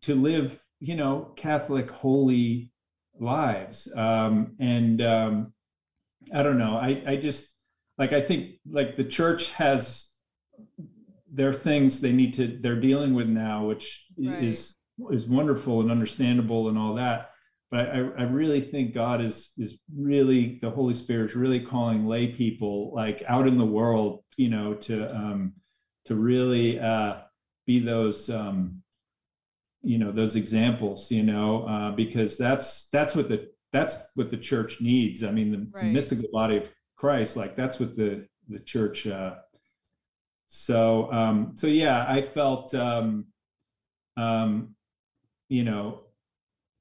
to 0.02 0.16
live 0.16 0.60
you 0.80 0.96
know, 0.96 1.32
Catholic 1.36 1.90
holy 1.90 2.72
lives. 3.20 3.92
Um, 3.96 4.56
and 4.60 5.02
um, 5.02 5.54
I 6.34 6.44
don't 6.44 6.58
know. 6.58 6.78
I, 6.78 7.04
I 7.08 7.16
just 7.16 7.54
like 7.98 8.14
I 8.14 8.22
think 8.22 8.56
like 8.70 8.98
the 8.98 9.04
church 9.04 9.52
has 9.54 10.10
their 11.32 11.54
things 11.54 12.00
they 12.00 12.12
need 12.12 12.34
to 12.36 12.60
they're 12.62 12.80
dealing 12.80 13.14
with 13.14 13.28
now, 13.28 13.66
which 13.66 14.06
right. 14.18 14.44
is 14.44 14.76
is 15.12 15.28
wonderful 15.28 15.82
and 15.82 15.92
understandable 15.92 16.70
and 16.70 16.78
all 16.78 16.96
that. 16.96 17.32
But 17.72 17.90
I, 17.90 17.98
I 17.98 18.24
really 18.24 18.62
think 18.62 18.94
God 18.94 19.24
is 19.24 19.52
is 19.58 19.80
really 19.96 20.60
the 20.62 20.70
Holy 20.70 20.94
Spirit 20.94 21.32
is 21.32 21.36
really 21.36 21.62
calling 21.62 22.06
lay 22.06 22.28
people 22.28 22.94
like 22.94 23.24
out 23.28 23.48
in 23.48 23.58
the 23.58 23.66
world, 23.66 24.24
you 24.38 24.50
know, 24.50 24.76
to 24.76 25.16
um, 25.16 25.54
to 26.06 26.16
really 26.16 26.80
uh, 26.80 27.16
be 27.66 27.80
those 27.80 28.30
um, 28.30 28.84
you 29.86 30.00
know 30.00 30.12
those 30.12 30.36
examples 30.36 31.12
you 31.12 31.24
know 31.24 31.64
uh, 31.68 31.92
because 31.92 32.38
that's 32.38 32.90
that's 32.90 33.16
what 33.16 33.30
the 33.30 33.50
that's 33.72 34.00
what 34.16 34.32
the 34.32 34.38
church 34.38 34.82
needs 34.82 35.24
i 35.24 35.32
mean 35.32 35.52
the, 35.52 35.68
right. 35.72 35.86
mystical 35.86 36.28
body 36.34 36.58
of 36.58 36.72
christ 36.98 37.38
like 37.38 37.56
that's 37.56 37.80
what 37.80 37.96
the 37.96 38.28
the 38.50 38.60
church 38.60 39.06
uh 39.06 39.36
so 40.48 41.12
um 41.12 41.52
so 41.56 41.68
yeah 41.68 42.06
i 42.08 42.22
felt 42.22 42.74
um 42.74 43.26
um 44.18 44.76
you 45.50 45.64
know 45.64 46.02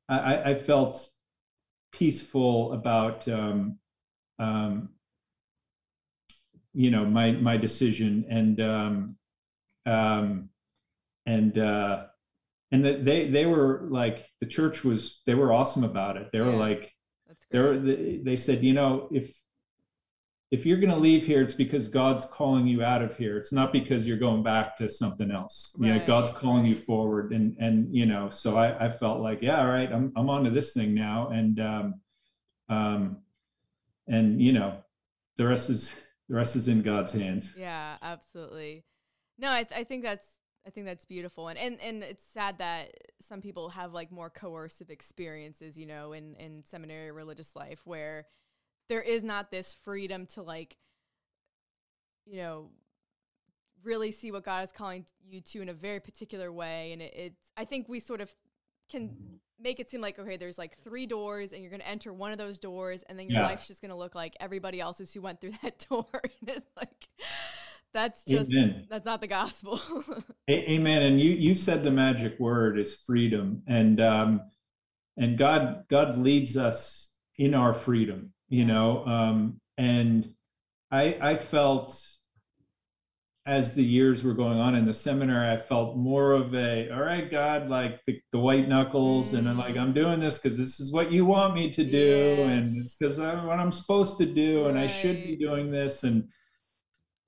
i 0.08 0.50
i 0.50 0.54
felt 0.54 1.08
peaceful 1.92 2.72
about 2.72 3.28
um 3.28 3.78
um 4.38 4.88
you 6.72 6.90
know 6.90 7.04
my 7.04 7.32
my 7.32 7.56
decision 7.56 8.24
and 8.30 8.60
um 8.60 9.16
um 9.86 10.48
and 11.26 11.58
uh 11.58 12.04
and 12.72 12.84
that 12.84 13.04
they 13.04 13.28
they 13.30 13.46
were 13.46 13.86
like 13.88 14.28
the 14.40 14.46
church 14.46 14.82
was 14.82 15.20
they 15.26 15.34
were 15.34 15.52
awesome 15.52 15.84
about 15.84 16.16
it. 16.16 16.30
They 16.32 16.40
were 16.40 16.52
like 16.52 16.92
they 17.50 17.60
were 17.60 17.78
they 17.78 18.36
said 18.36 18.64
you 18.64 18.72
know 18.72 19.08
if 19.12 19.40
if 20.50 20.66
you're 20.66 20.78
going 20.78 20.90
to 20.90 20.96
leave 20.98 21.24
here 21.24 21.40
it's 21.40 21.54
because 21.54 21.88
god's 21.88 22.26
calling 22.26 22.66
you 22.66 22.82
out 22.82 23.00
of 23.00 23.16
here. 23.16 23.36
It's 23.36 23.52
not 23.52 23.72
because 23.72 24.06
you're 24.06 24.18
going 24.18 24.42
back 24.42 24.76
to 24.78 24.88
something 24.88 25.30
else. 25.30 25.74
Right. 25.78 25.86
you 25.86 25.94
know 25.94 26.06
god's 26.06 26.32
calling 26.32 26.66
you 26.66 26.74
forward. 26.74 27.32
And 27.32 27.56
and 27.60 27.94
you 27.94 28.06
know 28.06 28.28
so 28.28 28.56
i 28.56 28.86
i 28.86 28.88
felt 28.88 29.20
like 29.20 29.40
yeah 29.40 29.60
all 29.60 29.68
right 29.68 29.90
i'm 29.92 30.12
i'm 30.16 30.28
onto 30.28 30.50
this 30.50 30.72
thing 30.72 30.94
now. 30.94 31.28
And 31.28 31.60
um 31.60 31.94
um 32.68 33.18
and 34.08 34.40
you 34.40 34.52
know 34.52 34.78
the 35.36 35.46
rest 35.46 35.70
is 35.70 35.94
the 36.28 36.34
rest 36.34 36.56
is 36.56 36.66
in 36.66 36.82
god's 36.82 37.12
hands. 37.12 37.54
Yeah 37.56 37.98
absolutely. 38.02 38.84
No 39.38 39.52
i, 39.52 39.62
th- 39.62 39.80
I 39.80 39.84
think 39.84 40.02
that's 40.02 40.26
I 40.66 40.70
think 40.70 40.86
that's 40.86 41.04
beautiful. 41.04 41.48
And, 41.48 41.58
and 41.58 41.80
and 41.80 42.02
it's 42.02 42.24
sad 42.32 42.58
that 42.58 42.92
some 43.20 43.40
people 43.40 43.68
have 43.70 43.92
like 43.92 44.10
more 44.10 44.30
coercive 44.30 44.90
experiences, 44.90 45.76
you 45.76 45.86
know, 45.86 46.12
in, 46.12 46.34
in 46.36 46.64
seminary 46.64 47.10
religious 47.10 47.54
life 47.54 47.80
where 47.84 48.26
there 48.88 49.02
is 49.02 49.22
not 49.22 49.50
this 49.50 49.74
freedom 49.74 50.26
to 50.26 50.42
like, 50.42 50.76
you 52.26 52.38
know, 52.38 52.70
really 53.82 54.10
see 54.10 54.30
what 54.32 54.44
God 54.44 54.64
is 54.64 54.72
calling 54.72 55.04
you 55.26 55.42
to 55.42 55.60
in 55.60 55.68
a 55.68 55.74
very 55.74 56.00
particular 56.00 56.50
way. 56.50 56.92
And 56.92 57.02
it, 57.02 57.12
it's 57.14 57.50
I 57.56 57.66
think 57.66 57.88
we 57.88 58.00
sort 58.00 58.22
of 58.22 58.34
can 58.90 59.40
make 59.60 59.80
it 59.80 59.90
seem 59.90 60.00
like 60.00 60.18
okay, 60.18 60.38
there's 60.38 60.58
like 60.58 60.78
three 60.78 61.06
doors, 61.06 61.52
and 61.52 61.60
you're 61.60 61.70
going 61.70 61.80
to 61.80 61.88
enter 61.88 62.12
one 62.12 62.32
of 62.32 62.38
those 62.38 62.58
doors, 62.58 63.04
and 63.08 63.18
then 63.18 63.28
your 63.28 63.42
yeah. 63.42 63.48
life's 63.48 63.66
just 63.66 63.82
going 63.82 63.90
to 63.90 63.96
look 63.96 64.14
like 64.14 64.34
everybody 64.40 64.80
else's 64.80 65.12
who 65.12 65.20
went 65.20 65.42
through 65.42 65.52
that 65.62 65.86
door. 65.90 66.06
and 66.12 66.48
it's 66.48 66.70
like 66.74 67.08
that's 67.94 68.24
just 68.24 68.50
Amen. 68.50 68.86
that's 68.90 69.06
not 69.06 69.20
the 69.20 69.26
gospel. 69.26 69.80
Amen. 70.50 71.02
And 71.02 71.20
you 71.20 71.30
you 71.30 71.54
said 71.54 71.82
the 71.82 71.90
magic 71.90 72.38
word 72.38 72.78
is 72.78 72.94
freedom, 72.94 73.62
and 73.66 74.00
um, 74.00 74.40
and 75.16 75.38
God 75.38 75.84
God 75.88 76.18
leads 76.18 76.56
us 76.56 77.10
in 77.38 77.54
our 77.54 77.72
freedom. 77.72 78.32
You 78.48 78.66
know, 78.66 79.06
um, 79.06 79.60
and 79.78 80.34
I 80.90 81.16
I 81.20 81.36
felt 81.36 81.98
as 83.46 83.74
the 83.74 83.84
years 83.84 84.24
were 84.24 84.32
going 84.32 84.58
on 84.58 84.74
in 84.74 84.86
the 84.86 84.94
seminar, 84.94 85.50
I 85.50 85.58
felt 85.58 85.98
more 85.98 86.32
of 86.32 86.54
a, 86.54 86.88
all 86.90 87.02
right, 87.02 87.30
God, 87.30 87.68
like 87.68 88.00
the, 88.06 88.18
the 88.32 88.38
white 88.38 88.68
knuckles, 88.68 89.32
mm. 89.32 89.38
and 89.38 89.48
I'm 89.48 89.58
like, 89.58 89.76
I'm 89.76 89.90
mm. 89.90 89.94
doing 89.94 90.18
this 90.18 90.38
because 90.38 90.56
this 90.56 90.80
is 90.80 90.94
what 90.94 91.12
you 91.12 91.26
want 91.26 91.54
me 91.54 91.70
to 91.70 91.84
do, 91.84 92.36
yes. 92.38 92.48
and 92.48 92.76
it's 92.78 92.94
because 92.94 93.18
I'm 93.18 93.46
what 93.46 93.58
I'm 93.58 93.72
supposed 93.72 94.16
to 94.18 94.26
do, 94.26 94.62
right. 94.62 94.70
and 94.70 94.78
I 94.78 94.86
should 94.86 95.22
be 95.22 95.36
doing 95.36 95.70
this, 95.70 96.04
and 96.04 96.26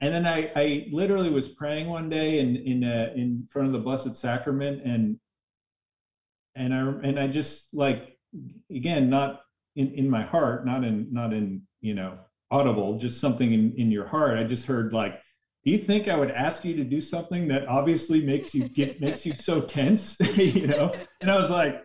and 0.01 0.14
then 0.14 0.26
I, 0.26 0.51
I 0.55 0.88
literally 0.92 1.30
was 1.30 1.49
praying 1.49 1.88
one 1.88 2.09
day 2.09 2.40
in 2.40 2.57
in 2.57 2.84
uh, 2.84 3.12
in 3.14 3.47
front 3.51 3.68
of 3.68 3.72
the 3.72 3.78
Blessed 3.78 4.14
Sacrament, 4.14 4.82
and 4.84 5.18
and 6.55 6.74
I 6.74 6.78
and 6.78 7.18
I 7.18 7.28
just 7.28 7.74
like 7.74 8.18
again 8.70 9.09
not 9.09 9.40
in 9.74 9.92
in 9.94 10.11
my 10.11 10.22
heart, 10.22 10.66
not 10.66 10.84
in 10.84 11.12
not 11.12 11.32
in 11.32 11.62
you 11.80 11.94
know 11.94 12.18
audible, 12.51 12.99
just 12.99 13.20
something 13.20 13.53
in 13.53 13.74
in 13.76 13.90
your 13.90 14.07
heart. 14.07 14.38
I 14.38 14.44
just 14.44 14.66
heard 14.66 14.92
like 14.92 15.20
do 15.66 15.72
you 15.72 15.78
think 15.78 16.07
I 16.07 16.16
would 16.16 16.30
ask 16.30 16.64
you 16.64 16.76
to 16.76 16.84
do 16.84 17.01
something 17.01 17.49
that 17.49 17.66
obviously 17.66 18.24
makes 18.24 18.55
you 18.55 18.68
get 18.68 19.01
makes 19.01 19.26
you 19.26 19.34
so 19.34 19.61
tense? 19.61 20.16
you 20.36 20.68
know? 20.68 20.94
And 21.20 21.28
I 21.28 21.36
was 21.36 21.51
like, 21.51 21.84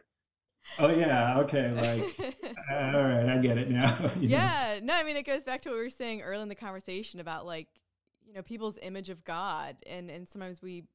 oh 0.78 0.90
yeah, 0.90 1.40
okay, 1.40 1.72
like 1.72 2.36
all 2.72 3.04
right, 3.04 3.28
I 3.28 3.38
get 3.40 3.58
it 3.58 3.72
now. 3.72 4.08
yeah, 4.20 4.78
know? 4.80 4.86
no, 4.86 4.94
I 4.94 5.04
mean 5.04 5.18
it 5.18 5.24
goes 5.24 5.44
back 5.44 5.62
to 5.62 5.70
what 5.70 5.78
we 5.78 5.84
were 5.84 5.90
saying 5.90 6.22
early 6.22 6.44
in 6.44 6.50
the 6.50 6.56
conversation 6.56 7.20
about 7.20 7.48
like, 7.48 7.70
you 8.32 8.38
know, 8.38 8.42
people's 8.42 8.78
image 8.82 9.10
of 9.10 9.26
God 9.26 9.76
and 9.86 10.10
and 10.10 10.28
sometimes 10.28 10.62
we 10.62 10.86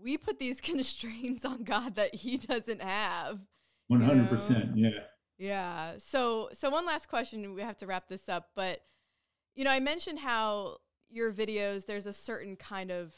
we 0.00 0.16
put 0.16 0.38
these 0.38 0.60
constraints 0.60 1.44
on 1.44 1.64
God 1.64 1.96
that 1.96 2.14
he 2.14 2.36
doesn't 2.36 2.80
have. 2.80 3.40
100%, 3.90 4.72
yeah. 4.74 4.90
Yeah. 5.38 5.94
So 5.98 6.50
so 6.52 6.70
one 6.70 6.86
last 6.86 7.08
question, 7.08 7.54
we 7.54 7.62
have 7.62 7.76
to 7.78 7.86
wrap 7.86 8.08
this 8.08 8.28
up, 8.28 8.50
but 8.54 8.80
you 9.54 9.64
know, 9.64 9.70
I 9.70 9.80
mentioned 9.80 10.20
how 10.20 10.78
your 11.10 11.32
videos, 11.32 11.84
there's 11.84 12.06
a 12.06 12.12
certain 12.12 12.56
kind 12.56 12.90
of 12.92 13.12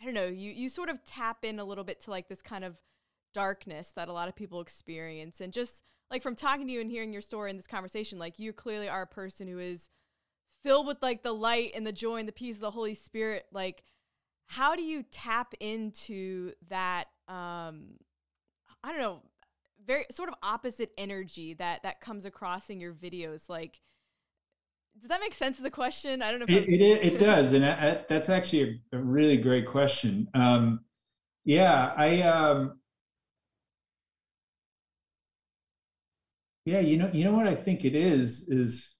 I 0.00 0.04
don't 0.04 0.14
know, 0.14 0.26
you 0.26 0.50
you 0.50 0.68
sort 0.68 0.88
of 0.88 1.04
tap 1.04 1.44
in 1.44 1.60
a 1.60 1.64
little 1.64 1.84
bit 1.84 2.00
to 2.02 2.10
like 2.10 2.28
this 2.28 2.42
kind 2.42 2.64
of 2.64 2.76
darkness 3.32 3.92
that 3.94 4.08
a 4.08 4.12
lot 4.12 4.28
of 4.28 4.34
people 4.34 4.60
experience 4.60 5.40
and 5.40 5.52
just 5.52 5.82
like 6.10 6.22
from 6.22 6.34
talking 6.34 6.66
to 6.66 6.72
you 6.72 6.80
and 6.80 6.90
hearing 6.90 7.12
your 7.12 7.22
story 7.22 7.50
in 7.50 7.56
this 7.56 7.66
conversation, 7.66 8.18
like 8.18 8.38
you 8.38 8.52
clearly 8.52 8.88
are 8.88 9.02
a 9.02 9.06
person 9.06 9.46
who 9.46 9.58
is 9.58 9.90
filled 10.66 10.88
with 10.88 11.00
like 11.00 11.22
the 11.22 11.32
light 11.32 11.70
and 11.76 11.86
the 11.86 11.92
joy 11.92 12.16
and 12.16 12.26
the 12.26 12.32
peace 12.32 12.56
of 12.56 12.60
the 12.60 12.72
Holy 12.72 12.94
Spirit. 12.94 13.46
Like, 13.52 13.84
how 14.46 14.74
do 14.74 14.82
you 14.82 15.04
tap 15.12 15.54
into 15.60 16.52
that? 16.68 17.04
Um, 17.28 17.98
I 18.82 18.90
don't 18.90 19.00
know, 19.00 19.22
very 19.86 20.06
sort 20.10 20.28
of 20.28 20.34
opposite 20.42 20.90
energy 20.98 21.54
that 21.54 21.84
that 21.84 22.00
comes 22.00 22.24
across 22.24 22.68
in 22.68 22.80
your 22.80 22.92
videos. 22.92 23.42
Like, 23.48 23.80
does 25.00 25.08
that 25.08 25.20
make 25.20 25.34
sense 25.34 25.60
as 25.60 25.64
a 25.64 25.70
question? 25.70 26.20
I 26.20 26.32
don't 26.32 26.40
know. 26.40 26.46
If 26.48 26.66
it, 26.66 26.80
it, 26.80 27.14
it, 27.14 27.18
does, 27.18 27.52
and 27.52 27.64
I, 27.64 27.70
I, 27.70 28.04
that's 28.08 28.28
actually 28.28 28.82
a, 28.92 28.96
a, 28.96 29.00
really 29.00 29.36
great 29.36 29.66
question. 29.66 30.28
Um, 30.34 30.80
yeah, 31.44 31.92
I. 31.96 32.22
Um, 32.22 32.80
yeah, 36.64 36.80
you 36.80 36.96
know, 36.96 37.08
you 37.12 37.22
know 37.22 37.32
what 37.32 37.46
I 37.46 37.54
think 37.54 37.84
it 37.84 37.94
is 37.94 38.48
is. 38.48 38.95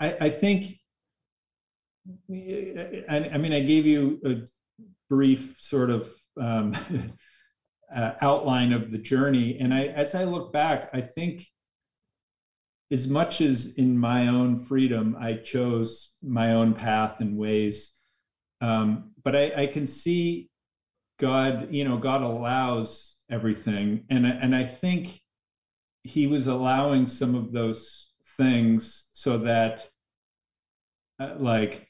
I, 0.00 0.16
I 0.20 0.30
think. 0.30 0.78
I, 2.30 3.30
I 3.32 3.38
mean, 3.38 3.54
I 3.54 3.60
gave 3.60 3.86
you 3.86 4.20
a 4.26 4.34
brief 5.08 5.56
sort 5.58 5.88
of 5.88 6.12
um, 6.38 6.76
uh, 7.94 8.12
outline 8.20 8.72
of 8.72 8.90
the 8.90 8.98
journey, 8.98 9.58
and 9.58 9.72
I, 9.72 9.86
as 9.86 10.14
I 10.14 10.24
look 10.24 10.52
back, 10.52 10.90
I 10.92 11.00
think 11.00 11.46
as 12.90 13.08
much 13.08 13.40
as 13.40 13.74
in 13.74 13.98
my 13.98 14.28
own 14.28 14.56
freedom, 14.56 15.16
I 15.18 15.34
chose 15.34 16.14
my 16.22 16.52
own 16.52 16.74
path 16.74 17.20
and 17.20 17.36
ways. 17.36 17.92
Um, 18.60 19.12
but 19.22 19.34
I, 19.34 19.62
I, 19.62 19.66
can 19.66 19.84
see 19.86 20.48
God, 21.18 21.72
you 21.72 21.84
know, 21.84 21.96
God 21.96 22.22
allows 22.22 23.16
everything. 23.30 24.04
And, 24.10 24.26
and 24.26 24.54
I 24.54 24.64
think 24.64 25.20
he 26.02 26.26
was 26.26 26.46
allowing 26.46 27.06
some 27.06 27.34
of 27.34 27.52
those 27.52 28.10
things 28.36 29.06
so 29.12 29.38
that, 29.38 29.88
uh, 31.20 31.34
like, 31.38 31.88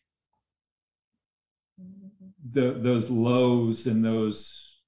the, 2.51 2.73
those 2.73 3.11
lows 3.11 3.87
and 3.87 4.05
those 4.05 4.81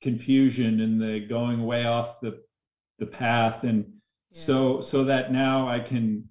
confusion 0.00 0.80
and 0.80 1.00
the 1.00 1.26
going 1.26 1.64
way 1.66 1.84
off 1.84 2.20
the, 2.20 2.40
the 2.98 3.06
path 3.06 3.64
and, 3.64 3.92
so 4.30 4.80
so 4.80 5.04
that 5.04 5.32
now 5.32 5.68
i 5.68 5.80
can 5.80 6.24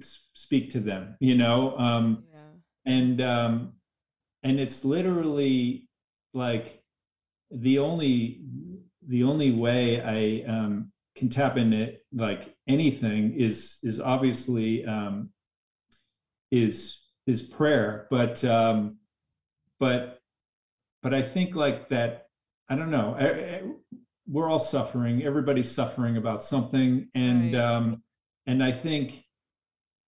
speak 0.00 0.70
to 0.70 0.80
them 0.80 1.16
you 1.20 1.36
know 1.36 1.76
um 1.78 2.24
yeah. 2.32 2.92
and 2.92 3.20
um 3.20 3.72
and 4.42 4.60
it's 4.60 4.84
literally 4.84 5.88
like 6.34 6.82
the 7.50 7.78
only 7.78 8.40
the 9.06 9.22
only 9.22 9.52
way 9.52 10.00
i 10.00 10.50
um 10.50 10.90
can 11.18 11.28
tap 11.28 11.56
into 11.56 11.92
like 12.12 12.54
anything 12.66 13.34
is 13.34 13.78
is 13.82 14.00
obviously 14.00 14.84
um 14.84 15.30
is 16.50 17.02
is 17.26 17.42
prayer 17.42 18.06
but 18.10 18.42
um 18.44 18.96
but 19.78 20.20
but 21.02 21.12
i 21.12 21.22
think 21.22 21.54
like 21.54 21.88
that 21.88 22.26
i 22.68 22.74
don't 22.74 22.90
know 22.90 23.14
we're 24.28 24.48
all 24.48 24.58
suffering. 24.58 25.24
Everybody's 25.24 25.70
suffering 25.70 26.16
about 26.16 26.42
something, 26.42 27.08
and 27.14 27.54
right. 27.54 27.62
um, 27.62 28.02
and 28.46 28.62
I 28.62 28.72
think, 28.72 29.24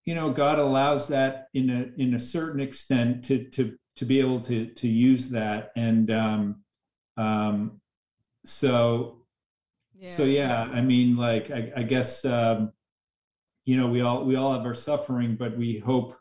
you 0.05 0.15
know, 0.15 0.31
God 0.31 0.59
allows 0.59 1.09
that 1.09 1.49
in 1.55 1.71
a 1.71 2.01
in 2.01 2.15
a 2.15 2.19
certain 2.19 2.61
extent 2.61 3.25
to 3.27 3.45
to 3.51 3.77
to 3.97 4.05
be 4.05 4.21
able 4.21 4.41
to 4.43 4.67
to 4.67 4.89
use 4.89 5.31
that, 5.31 5.73
and 5.75 6.11
um, 6.11 6.63
um, 7.17 7.81
so 8.45 9.20
yeah. 10.01 10.09
so 10.09 10.25
yeah. 10.25 10.63
I 10.63 10.81
mean, 10.81 11.17
like 11.17 11.51
I, 11.51 11.73
I 11.77 11.83
guess 11.83 12.25
um, 12.25 12.73
you 13.65 13.77
know 13.77 13.89
we 13.89 14.01
all 14.01 14.25
we 14.25 14.37
all 14.37 14.55
have 14.55 14.65
our 14.65 14.75
suffering, 14.75 15.37
but 15.37 15.57
we 15.57 15.79
hope 15.79 16.17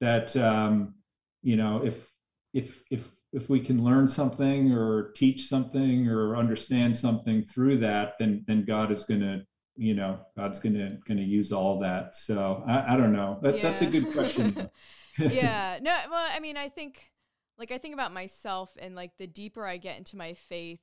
that 0.00 0.36
um, 0.36 0.94
you 1.42 1.56
know 1.56 1.82
if 1.84 2.10
if 2.52 2.82
if 2.90 3.10
if 3.32 3.48
we 3.48 3.60
can 3.60 3.82
learn 3.82 4.06
something 4.06 4.72
or 4.72 5.10
teach 5.12 5.46
something 5.46 6.08
or 6.08 6.36
understand 6.36 6.96
something 6.96 7.44
through 7.44 7.78
that, 7.78 8.14
then 8.18 8.44
then 8.46 8.64
God 8.64 8.90
is 8.90 9.04
going 9.04 9.20
to 9.20 9.46
you 9.76 9.94
know 9.94 10.20
God's 10.36 10.60
going 10.60 10.74
to 10.74 10.98
going 11.08 11.18
to 11.18 11.24
use 11.24 11.52
all 11.52 11.80
that. 11.80 12.14
So 12.14 12.62
I, 12.66 12.94
I 12.94 12.96
don't 12.96 13.12
know. 13.12 13.38
That, 13.42 13.56
yeah. 13.56 13.62
That's 13.62 13.82
a 13.82 13.86
good 13.86 14.12
question. 14.12 14.68
yeah. 15.18 15.78
No. 15.82 15.96
Well, 16.10 16.28
I 16.30 16.40
mean, 16.40 16.56
I 16.56 16.68
think 16.68 17.12
like 17.58 17.70
I 17.70 17.78
think 17.78 17.94
about 17.94 18.12
myself 18.12 18.76
and 18.78 18.94
like 18.94 19.12
the 19.18 19.26
deeper 19.26 19.66
I 19.66 19.76
get 19.76 19.98
into 19.98 20.16
my 20.16 20.34
faith, 20.34 20.80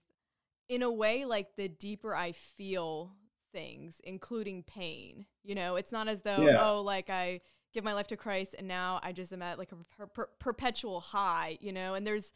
in 0.70 0.84
a 0.84 0.92
way, 0.92 1.26
like 1.26 1.56
the 1.58 1.68
deeper 1.68 2.16
I 2.16 2.32
feel 2.32 3.12
things, 3.52 4.00
including 4.04 4.64
pain. 4.64 5.26
You 5.44 5.56
know, 5.56 5.76
it's 5.76 5.92
not 5.92 6.08
as 6.08 6.22
though 6.22 6.42
yeah. 6.42 6.64
oh, 6.64 6.82
like 6.82 7.10
I 7.10 7.42
give 7.74 7.84
my 7.84 7.94
life 7.94 8.08
to 8.08 8.18
Christ 8.18 8.56
and 8.58 8.68
now 8.68 9.00
I 9.04 9.12
just 9.12 9.34
am 9.34 9.42
at 9.42 9.58
like 9.58 9.72
a 9.72 9.76
per- 9.98 10.08
per- 10.08 10.30
perpetual 10.40 11.02
high, 11.02 11.58
you 11.60 11.74
know, 11.74 11.96
and 11.96 12.06
there's 12.06 12.32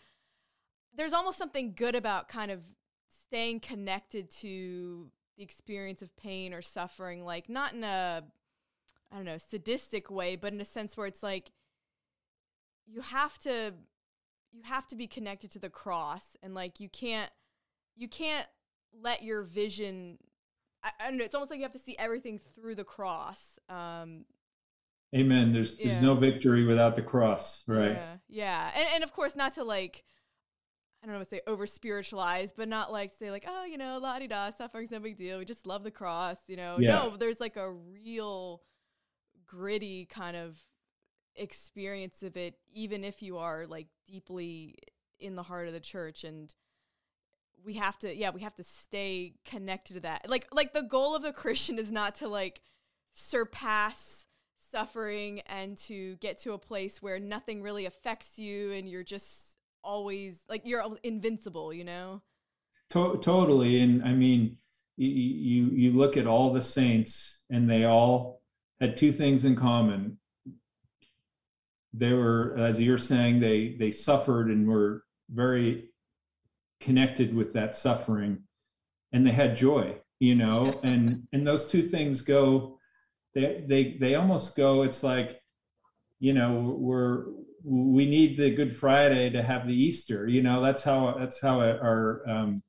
there's 0.95 1.13
almost 1.13 1.38
something 1.38 1.73
good 1.75 1.95
about 1.95 2.27
kind 2.27 2.51
of 2.51 2.61
staying 3.27 3.59
connected 3.59 4.29
to 4.29 5.11
the 5.38 5.43
experience 5.43 6.01
of 6.01 6.15
pain 6.17 6.53
or 6.53 6.61
suffering 6.61 7.23
like 7.23 7.49
not 7.49 7.73
in 7.73 7.84
a 7.84 8.23
I 9.11 9.15
don't 9.17 9.25
know, 9.25 9.38
sadistic 9.38 10.09
way, 10.09 10.36
but 10.36 10.53
in 10.53 10.61
a 10.61 10.65
sense 10.65 10.97
where 10.97 11.05
it's 11.05 11.21
like 11.21 11.51
you 12.88 13.01
have 13.01 13.38
to 13.39 13.73
you 14.51 14.61
have 14.63 14.88
to 14.88 14.95
be 14.95 15.07
connected 15.07 15.51
to 15.51 15.59
the 15.59 15.69
cross 15.69 16.23
and 16.41 16.53
like 16.53 16.79
you 16.79 16.89
can't 16.89 17.31
you 17.96 18.08
can't 18.08 18.48
let 19.02 19.24
your 19.24 19.44
vision 19.44 20.18
I, 20.84 20.91
I, 21.00 21.10
don't 21.10 21.18
know 21.18 21.24
it's 21.24 21.36
almost 21.36 21.50
like 21.50 21.60
you 21.60 21.64
have 21.64 21.72
to 21.74 21.80
see 21.80 21.96
everything 21.98 22.39
through 22.39 22.76
the 22.76 22.84
cross 22.84 23.58
um 23.70 24.26
Amen. 25.16 25.54
There's 25.54 25.76
there's 25.76 26.02
no 26.02 26.16
victory 26.16 26.66
without 26.66 26.96
the 26.96 27.04
cross, 27.04 27.64
right? 27.68 27.91
Yeah, 27.91 28.16
yeah, 28.30 28.72
and 28.76 28.88
and 28.96 29.04
of 29.04 29.14
course 29.14 29.36
not 29.36 29.54
to 29.54 29.64
like, 29.64 30.04
I 31.04 31.08
don't 31.08 31.16
know, 31.16 31.24
say 31.24 31.41
over 31.46 31.68
spiritualize, 31.68 32.52
but 32.52 32.68
not 32.68 32.91
like 32.91 33.12
say 33.14 33.30
like, 33.30 33.46
oh, 33.48 33.64
you 33.64 33.78
know, 33.78 34.00
la 34.02 34.18
di 34.18 34.28
da, 34.28 34.50
suffering's 34.50 34.89
no 34.89 35.00
big 35.00 35.16
deal. 35.16 35.38
We 35.38 35.46
just 35.46 35.68
love 35.68 35.84
the 35.84 35.91
cross, 35.91 36.38
you 36.48 36.56
know. 36.56 36.78
Yeah. 36.80 36.94
No, 36.94 37.16
there's 37.16 37.39
like 37.39 37.58
a 37.58 37.72
real 37.72 38.64
gritty 39.46 40.06
kind 40.06 40.36
of 40.36 40.58
experience 41.36 42.24
of 42.24 42.36
it, 42.36 42.56
even 42.74 43.04
if 43.04 43.22
you 43.22 43.38
are 43.38 43.68
like 43.68 43.88
deeply 44.08 44.76
in 45.20 45.36
the 45.36 45.44
heart 45.44 45.68
of 45.68 45.74
the 45.74 45.80
church 45.80 46.24
and 46.24 46.56
we 47.66 47.74
have 47.74 47.97
to 47.99 48.14
yeah 48.14 48.30
we 48.30 48.41
have 48.41 48.55
to 48.55 48.64
stay 48.64 49.34
connected 49.45 49.93
to 49.93 49.99
that 50.01 50.26
like 50.30 50.47
like 50.51 50.74
the 50.74 50.82
goal 50.82 51.16
of 51.16 51.22
the 51.22 51.32
christian 51.32 51.80
is 51.80 51.91
not 51.91 52.16
to 52.16 52.28
like 52.28 52.61
surpass 53.14 54.26
suffering 54.74 55.41
and 55.41 55.78
to 55.78 56.16
get 56.16 56.39
to 56.39 56.53
a 56.53 56.57
place 56.57 57.01
where 57.01 57.20
nothing 57.20 57.61
really 57.61 57.86
affects 57.86 58.39
you 58.39 58.72
and 58.72 58.89
you're 58.89 59.03
just 59.03 59.57
always 59.84 60.39
like 60.49 60.64
you're 60.66 60.84
invincible, 61.03 61.72
you 61.74 61.84
know? 61.84 62.22
To- 62.89 63.20
totally. 63.22 63.80
And 63.82 64.03
I 64.03 64.14
mean, 64.14 64.57
you, 64.97 65.07
you, 65.07 65.66
you 65.72 65.91
look 65.91 66.18
at 66.18 66.28
all 66.28 66.53
the 66.53 66.61
saints 66.61 67.41
and 67.49 67.70
they 67.70 67.86
all 67.86 68.41
had 68.82 68.97
two 68.97 69.11
things 69.11 69.45
in 69.45 69.55
common. 69.55 70.18
They 71.93 72.14
were, 72.14 72.55
as 72.57 72.82
you're 72.82 72.97
saying, 72.97 73.39
they 73.39 73.76
they 73.80 73.91
suffered 73.91 74.49
and 74.49 74.68
were 74.68 75.03
very 75.30 75.89
connected 76.84 77.34
with 77.34 77.53
that 77.53 77.75
suffering, 77.75 78.43
and 79.11 79.25
they 79.25 79.31
had 79.31 79.55
joy, 79.55 79.97
you 80.19 80.36
know, 80.36 80.79
and 80.84 81.23
and 81.31 81.47
those 81.47 81.65
two 81.67 81.81
things 81.81 82.21
go, 82.21 82.77
they 83.34 83.63
they 83.67 83.97
they 83.99 84.15
almost 84.15 84.55
go. 84.55 84.84
It's 84.84 85.03
like, 85.03 85.41
you 86.19 86.34
know, 86.34 86.75
we're 86.77 87.25
we 87.63 88.05
need 88.05 88.38
the 88.38 88.51
Good 88.51 88.75
Friday 88.75 89.29
to 89.29 89.41
have 89.41 89.67
the 89.67 89.73
Easter, 89.73 90.27
you 90.27 90.43
know. 90.43 90.61
That's 90.61 90.84
how 90.84 91.15
that's 91.17 91.39
how 91.41 91.59
our 91.61 92.23
um, 92.29 92.63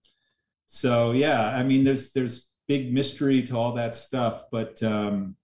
so 0.67 1.13
yeah, 1.13 1.41
I 1.41 1.63
mean, 1.63 1.85
there's 1.85 2.13
there's 2.13 2.51
big 2.67 2.93
mystery 2.93 3.43
to 3.43 3.57
all 3.57 3.75
that 3.75 3.95
stuff, 3.95 4.45
but 4.51 4.83
um, 4.83 5.37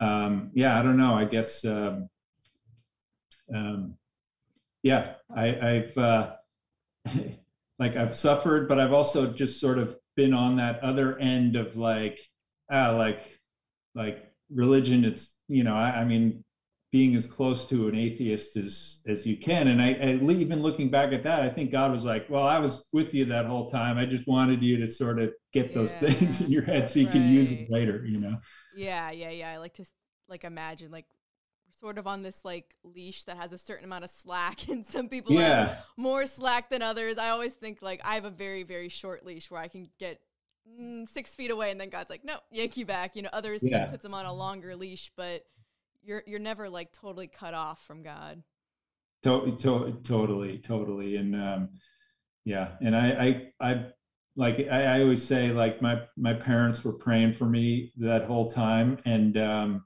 um, 0.00 0.50
yeah, 0.54 0.78
I 0.78 0.82
don't 0.82 0.96
know. 0.96 1.14
I 1.14 1.24
guess, 1.24 1.64
um, 1.64 2.08
um, 3.54 3.94
yeah, 4.82 5.14
I, 5.34 5.46
I've 5.60 5.98
uh, 5.98 6.32
like 7.78 7.96
I've 7.96 8.14
suffered, 8.14 8.68
but 8.68 8.78
I've 8.78 8.92
also 8.92 9.32
just 9.32 9.60
sort 9.60 9.78
of 9.78 9.96
been 10.16 10.32
on 10.32 10.56
that 10.56 10.80
other 10.80 11.18
end 11.18 11.56
of 11.56 11.76
like, 11.76 12.20
ah, 12.70 12.90
like, 12.90 13.40
like 13.94 14.30
religion. 14.52 15.04
It's 15.04 15.36
you 15.48 15.64
know, 15.64 15.74
I, 15.74 16.00
I 16.00 16.04
mean, 16.04 16.44
being 16.94 17.16
as 17.16 17.26
close 17.26 17.64
to 17.66 17.88
an 17.88 17.96
atheist 17.96 18.56
as 18.56 19.00
as 19.08 19.26
you 19.26 19.36
can. 19.36 19.66
And 19.66 19.82
I, 19.82 19.94
I, 19.94 20.32
even 20.32 20.62
looking 20.62 20.90
back 20.90 21.12
at 21.12 21.24
that, 21.24 21.40
I 21.40 21.48
think 21.48 21.72
God 21.72 21.90
was 21.90 22.04
like, 22.04 22.30
"Well, 22.30 22.46
I 22.46 22.58
was 22.60 22.88
with 22.92 23.12
you 23.12 23.24
that 23.24 23.46
whole 23.46 23.68
time. 23.68 23.98
I 23.98 24.06
just 24.06 24.28
wanted 24.28 24.62
you 24.62 24.76
to 24.78 24.86
sort 24.86 25.20
of 25.20 25.32
get 25.52 25.70
yeah, 25.70 25.74
those 25.74 25.94
things 25.94 26.40
in 26.40 26.52
your 26.52 26.62
head 26.62 26.88
so 26.88 27.00
you 27.00 27.06
right. 27.06 27.12
can 27.12 27.32
use 27.32 27.50
them 27.50 27.66
later." 27.68 28.04
You 28.06 28.20
know? 28.20 28.36
Yeah, 28.76 29.10
yeah, 29.10 29.30
yeah. 29.30 29.50
I 29.50 29.56
like 29.56 29.74
to 29.74 29.84
like 30.28 30.44
imagine 30.44 30.92
like 30.92 31.06
sort 31.84 31.98
of 31.98 32.06
on 32.06 32.22
this 32.22 32.38
like 32.44 32.74
leash 32.82 33.24
that 33.24 33.36
has 33.36 33.52
a 33.52 33.58
certain 33.58 33.84
amount 33.84 34.04
of 34.04 34.10
slack, 34.10 34.68
and 34.68 34.86
some 34.86 35.06
people 35.06 35.34
yeah. 35.34 35.66
have 35.66 35.78
more 35.98 36.24
slack 36.24 36.70
than 36.70 36.80
others. 36.80 37.18
I 37.18 37.28
always 37.28 37.52
think 37.52 37.82
like 37.82 38.00
I 38.02 38.14
have 38.14 38.24
a 38.24 38.30
very 38.30 38.62
very 38.62 38.88
short 38.88 39.26
leash 39.26 39.50
where 39.50 39.60
I 39.60 39.68
can 39.68 39.90
get 39.98 40.18
mm, 40.66 41.06
six 41.06 41.34
feet 41.34 41.50
away, 41.50 41.70
and 41.70 41.78
then 41.78 41.90
God's 41.90 42.08
like, 42.08 42.24
"No, 42.24 42.38
yank 42.50 42.78
you 42.78 42.86
back." 42.86 43.14
You 43.14 43.22
know, 43.22 43.28
others 43.34 43.60
yeah. 43.62 43.84
he 43.84 43.90
puts 43.90 44.02
them 44.02 44.14
on 44.14 44.24
a 44.24 44.32
longer 44.32 44.74
leash, 44.74 45.12
but 45.14 45.44
you're 46.02 46.22
you're 46.26 46.40
never 46.40 46.70
like 46.70 46.90
totally 46.90 47.26
cut 47.26 47.52
off 47.52 47.84
from 47.86 48.02
God. 48.02 48.42
To- 49.24 49.54
to- 49.56 49.98
totally, 50.02 50.58
totally, 50.58 51.16
and 51.16 51.34
um, 51.36 51.68
yeah, 52.46 52.72
and 52.80 52.96
I, 52.96 53.50
I, 53.60 53.70
I, 53.70 53.86
like 54.36 54.58
I, 54.70 54.84
I, 54.84 55.00
always 55.00 55.22
say, 55.22 55.50
like 55.50 55.82
my 55.82 56.00
my 56.16 56.32
parents 56.32 56.82
were 56.82 56.92
praying 56.92 57.34
for 57.34 57.44
me 57.44 57.92
that 57.98 58.24
whole 58.24 58.48
time, 58.48 58.98
and 59.04 59.36
um, 59.36 59.84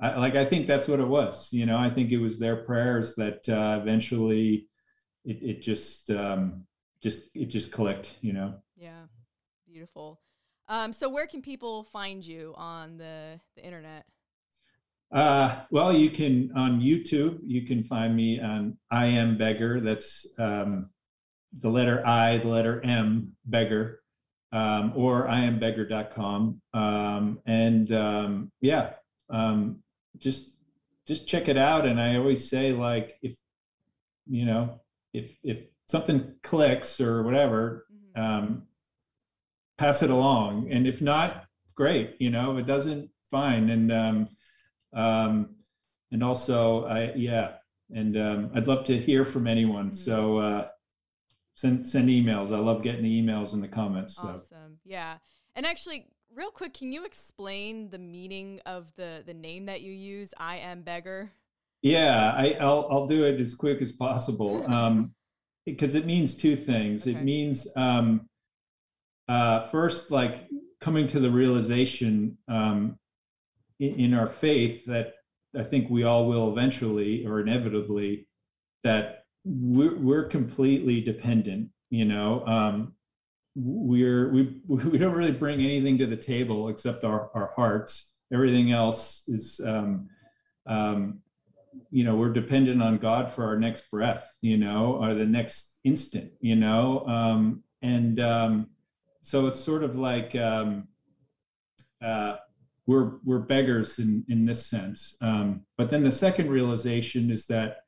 I, 0.00 0.18
like 0.18 0.34
I 0.34 0.44
think 0.44 0.66
that's 0.66 0.88
what 0.88 1.00
it 1.00 1.06
was. 1.06 1.52
You 1.52 1.66
know, 1.66 1.76
I 1.76 1.90
think 1.90 2.10
it 2.10 2.18
was 2.18 2.38
their 2.38 2.56
prayers 2.56 3.14
that 3.16 3.48
uh, 3.48 3.80
eventually 3.80 4.68
it 5.24 5.38
it 5.42 5.62
just 5.62 6.10
um, 6.10 6.64
just 7.02 7.28
it 7.34 7.46
just 7.46 7.72
clicked. 7.72 8.18
You 8.22 8.32
know. 8.32 8.54
Yeah, 8.76 9.04
beautiful. 9.66 10.20
Um, 10.68 10.92
so 10.92 11.08
where 11.08 11.26
can 11.26 11.42
people 11.42 11.84
find 11.84 12.24
you 12.24 12.54
on 12.56 12.96
the 12.96 13.40
the 13.56 13.64
internet? 13.64 14.06
Uh, 15.12 15.62
well, 15.70 15.92
you 15.92 16.10
can 16.10 16.52
on 16.54 16.80
YouTube. 16.80 17.40
You 17.44 17.66
can 17.66 17.82
find 17.82 18.14
me 18.14 18.40
on 18.40 18.78
I 18.90 19.06
am 19.06 19.36
beggar. 19.36 19.80
That's 19.80 20.26
um, 20.38 20.90
the 21.58 21.68
letter 21.68 22.06
I, 22.06 22.38
the 22.38 22.48
letter 22.48 22.80
M, 22.84 23.32
beggar, 23.44 24.00
um, 24.52 24.92
or 24.94 25.26
iambeggar.com. 25.26 26.62
Um, 26.72 27.40
and 27.44 27.92
um, 27.92 28.52
yeah, 28.60 28.92
um, 29.28 29.82
just 30.18 30.56
just 31.06 31.26
check 31.26 31.48
it 31.48 31.56
out. 31.56 31.86
And 31.86 32.00
I 32.00 32.16
always 32.16 32.48
say, 32.48 32.72
like, 32.72 33.16
if 33.22 33.36
you 34.26 34.44
know, 34.44 34.80
if 35.12 35.36
if 35.42 35.58
something 35.88 36.34
clicks 36.42 37.00
or 37.00 37.22
whatever, 37.22 37.86
mm-hmm. 37.92 38.22
um, 38.22 38.62
pass 39.78 40.02
it 40.02 40.10
along. 40.10 40.70
And 40.70 40.86
if 40.86 41.02
not, 41.02 41.46
great. 41.74 42.16
You 42.18 42.30
know, 42.30 42.52
if 42.52 42.60
it 42.60 42.66
doesn't, 42.66 43.10
fine. 43.30 43.70
And 43.70 43.92
um, 43.92 44.28
um, 44.92 45.56
and 46.12 46.22
also, 46.22 46.84
I 46.86 47.12
yeah, 47.14 47.52
and 47.94 48.16
um, 48.16 48.50
I'd 48.54 48.66
love 48.66 48.84
to 48.84 48.98
hear 48.98 49.24
from 49.24 49.46
anyone. 49.46 49.86
Mm-hmm. 49.86 49.94
So 49.94 50.38
uh, 50.38 50.68
send 51.54 51.88
send 51.88 52.08
emails. 52.08 52.54
I 52.54 52.58
love 52.58 52.82
getting 52.82 53.02
the 53.02 53.22
emails 53.22 53.52
in 53.52 53.60
the 53.60 53.68
comments. 53.68 54.16
So. 54.16 54.28
Awesome. 54.28 54.78
Yeah. 54.84 55.16
And 55.56 55.66
actually, 55.66 56.06
real 56.34 56.50
quick, 56.50 56.74
can 56.74 56.92
you 56.92 57.04
explain 57.04 57.90
the 57.90 57.98
meaning 57.98 58.60
of 58.66 58.92
the 58.96 59.22
the 59.26 59.34
name 59.34 59.66
that 59.66 59.80
you 59.80 59.92
use? 59.92 60.32
I 60.38 60.56
am 60.58 60.82
beggar. 60.82 61.32
Yeah, 61.82 62.32
I, 62.36 62.56
will 62.60 62.88
I'll 62.90 63.06
do 63.06 63.24
it 63.24 63.40
as 63.40 63.54
quick 63.54 63.80
as 63.80 63.92
possible 63.92 64.64
um, 64.72 65.14
because 65.64 65.94
it 65.94 66.06
means 66.06 66.34
two 66.34 66.56
things. 66.56 67.02
Okay. 67.02 67.12
It 67.12 67.22
means 67.22 67.66
um, 67.76 68.28
uh, 69.28 69.62
first, 69.62 70.10
like 70.10 70.48
coming 70.80 71.06
to 71.08 71.20
the 71.20 71.30
realization 71.30 72.38
um, 72.48 72.98
in, 73.78 73.94
in 74.00 74.14
our 74.14 74.26
faith 74.26 74.84
that 74.86 75.14
I 75.56 75.62
think 75.62 75.90
we 75.90 76.04
all 76.04 76.28
will 76.28 76.52
eventually 76.52 77.26
or 77.26 77.40
inevitably 77.40 78.28
that 78.84 79.24
we're, 79.44 79.96
we're 79.98 80.24
completely 80.24 81.00
dependent. 81.00 81.70
You 81.90 82.04
know, 82.04 82.46
um, 82.46 82.94
we're 83.54 84.30
we 84.30 84.60
we 84.68 84.98
don't 84.98 85.14
really 85.14 85.32
bring 85.32 85.60
anything 85.60 85.98
to 85.98 86.06
the 86.06 86.16
table 86.16 86.68
except 86.68 87.04
our 87.04 87.30
our 87.34 87.50
hearts. 87.54 88.14
Everything 88.32 88.70
else 88.70 89.24
is, 89.26 89.60
um, 89.66 90.08
um, 90.66 91.20
you 91.90 92.04
know, 92.04 92.14
we're 92.14 92.32
dependent 92.32 92.80
on 92.80 92.98
God 92.98 93.32
for 93.32 93.44
our 93.44 93.58
next 93.58 93.90
breath. 93.90 94.36
You 94.40 94.56
know, 94.56 94.98
or 95.00 95.14
the 95.14 95.24
next 95.24 95.78
instant. 95.84 96.32
You 96.40 96.56
know, 96.56 97.04
um, 97.06 97.64
and 97.82 98.20
um, 98.20 98.70
so 99.22 99.46
it's 99.46 99.60
sort 99.60 99.82
of 99.82 99.96
like. 99.96 100.34
Um, 100.34 100.88
uh, 102.02 102.36
we're 102.86 103.18
we're 103.24 103.38
beggars 103.38 103.98
in 103.98 104.24
in 104.28 104.46
this 104.46 104.66
sense. 104.66 105.16
Um, 105.20 105.66
but 105.78 105.90
then 105.90 106.02
the 106.02 106.10
second 106.10 106.50
realization 106.50 107.30
is 107.30 107.46
that 107.46 107.84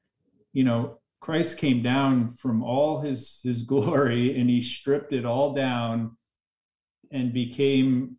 you 0.53 0.65
know 0.65 1.01
Christ 1.23 1.57
came 1.57 1.83
down 1.83 2.35
from 2.35 2.63
all 2.63 3.01
his 3.01 3.41
his 3.43 3.63
glory 3.73 4.39
and 4.39 4.51
he 4.51 4.61
stripped 4.61 5.15
it 5.15 5.25
all 5.25 5.55
down 5.55 6.17
and 7.11 7.33
became 7.33 8.17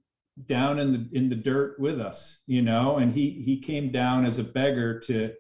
down 0.47 0.79
in 0.79 0.91
the 0.91 1.09
in 1.15 1.29
the 1.29 1.35
dirt 1.35 1.79
with 1.79 2.01
us 2.01 2.41
you 2.47 2.63
know 2.63 2.97
and 2.97 3.13
he 3.13 3.43
he 3.45 3.59
came 3.59 3.91
down 3.91 4.25
as 4.25 4.39
a 4.39 4.43
beggar 4.43 4.99
to 4.99 5.31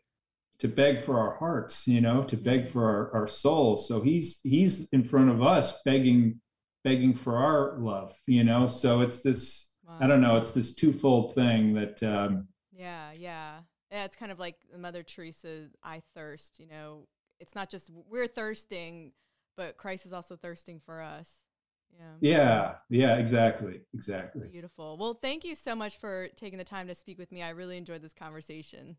to 0.59 0.67
beg 0.67 0.99
for 0.99 1.19
our 1.19 1.35
hearts 1.37 1.87
you 1.87 1.99
know 1.99 2.21
to 2.21 2.37
beg 2.37 2.67
for 2.67 2.85
our, 2.85 3.21
our 3.21 3.27
souls 3.27 3.87
so 3.87 4.01
he's 4.01 4.39
he's 4.43 4.87
in 4.89 5.03
front 5.03 5.31
of 5.31 5.41
us 5.41 5.81
begging 5.81 6.39
begging 6.83 7.15
for 7.15 7.37
our 7.37 7.79
love 7.79 8.15
you 8.27 8.43
know 8.43 8.67
so 8.67 9.01
it's 9.01 9.23
this 9.23 9.73
Wow. 9.87 9.97
I 9.99 10.07
don't 10.07 10.21
know. 10.21 10.37
It's 10.37 10.53
this 10.53 10.73
twofold 10.75 11.35
thing 11.35 11.73
that. 11.73 12.01
Um, 12.03 12.47
yeah, 12.71 13.11
yeah, 13.13 13.59
yeah. 13.91 14.05
It's 14.05 14.15
kind 14.15 14.31
of 14.31 14.39
like 14.39 14.55
Mother 14.77 15.03
Teresa's 15.03 15.75
I 15.83 16.01
thirst. 16.15 16.59
You 16.59 16.67
know, 16.67 17.07
it's 17.43 17.55
not 17.55 17.69
just 17.69 17.91
we're 18.09 18.27
thirsting, 18.27 19.11
but 19.57 19.77
Christ 19.77 20.05
is 20.05 20.13
also 20.13 20.37
thirsting 20.37 20.81
for 20.83 21.01
us. 21.01 21.43
Yeah. 21.91 22.13
Yeah. 22.21 22.73
Yeah. 22.89 23.17
Exactly. 23.17 23.81
Exactly. 23.93 24.47
Beautiful. 24.47 24.97
Well, 24.97 25.19
thank 25.21 25.43
you 25.43 25.53
so 25.53 25.75
much 25.75 25.97
for 25.97 26.29
taking 26.37 26.57
the 26.57 26.63
time 26.63 26.87
to 26.87 26.95
speak 26.95 27.19
with 27.19 27.31
me. 27.31 27.43
I 27.43 27.49
really 27.49 27.77
enjoyed 27.77 28.01
this 28.01 28.13
conversation. 28.13 28.97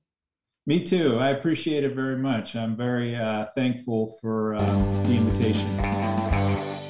Me 0.66 0.84
too. 0.84 1.18
I 1.18 1.30
appreciate 1.30 1.84
it 1.84 1.94
very 1.94 2.16
much. 2.18 2.54
I'm 2.54 2.76
very 2.76 3.16
uh, 3.16 3.46
thankful 3.54 4.16
for 4.20 4.54
uh, 4.54 5.02
the 5.04 5.16
invitation. 5.16 6.83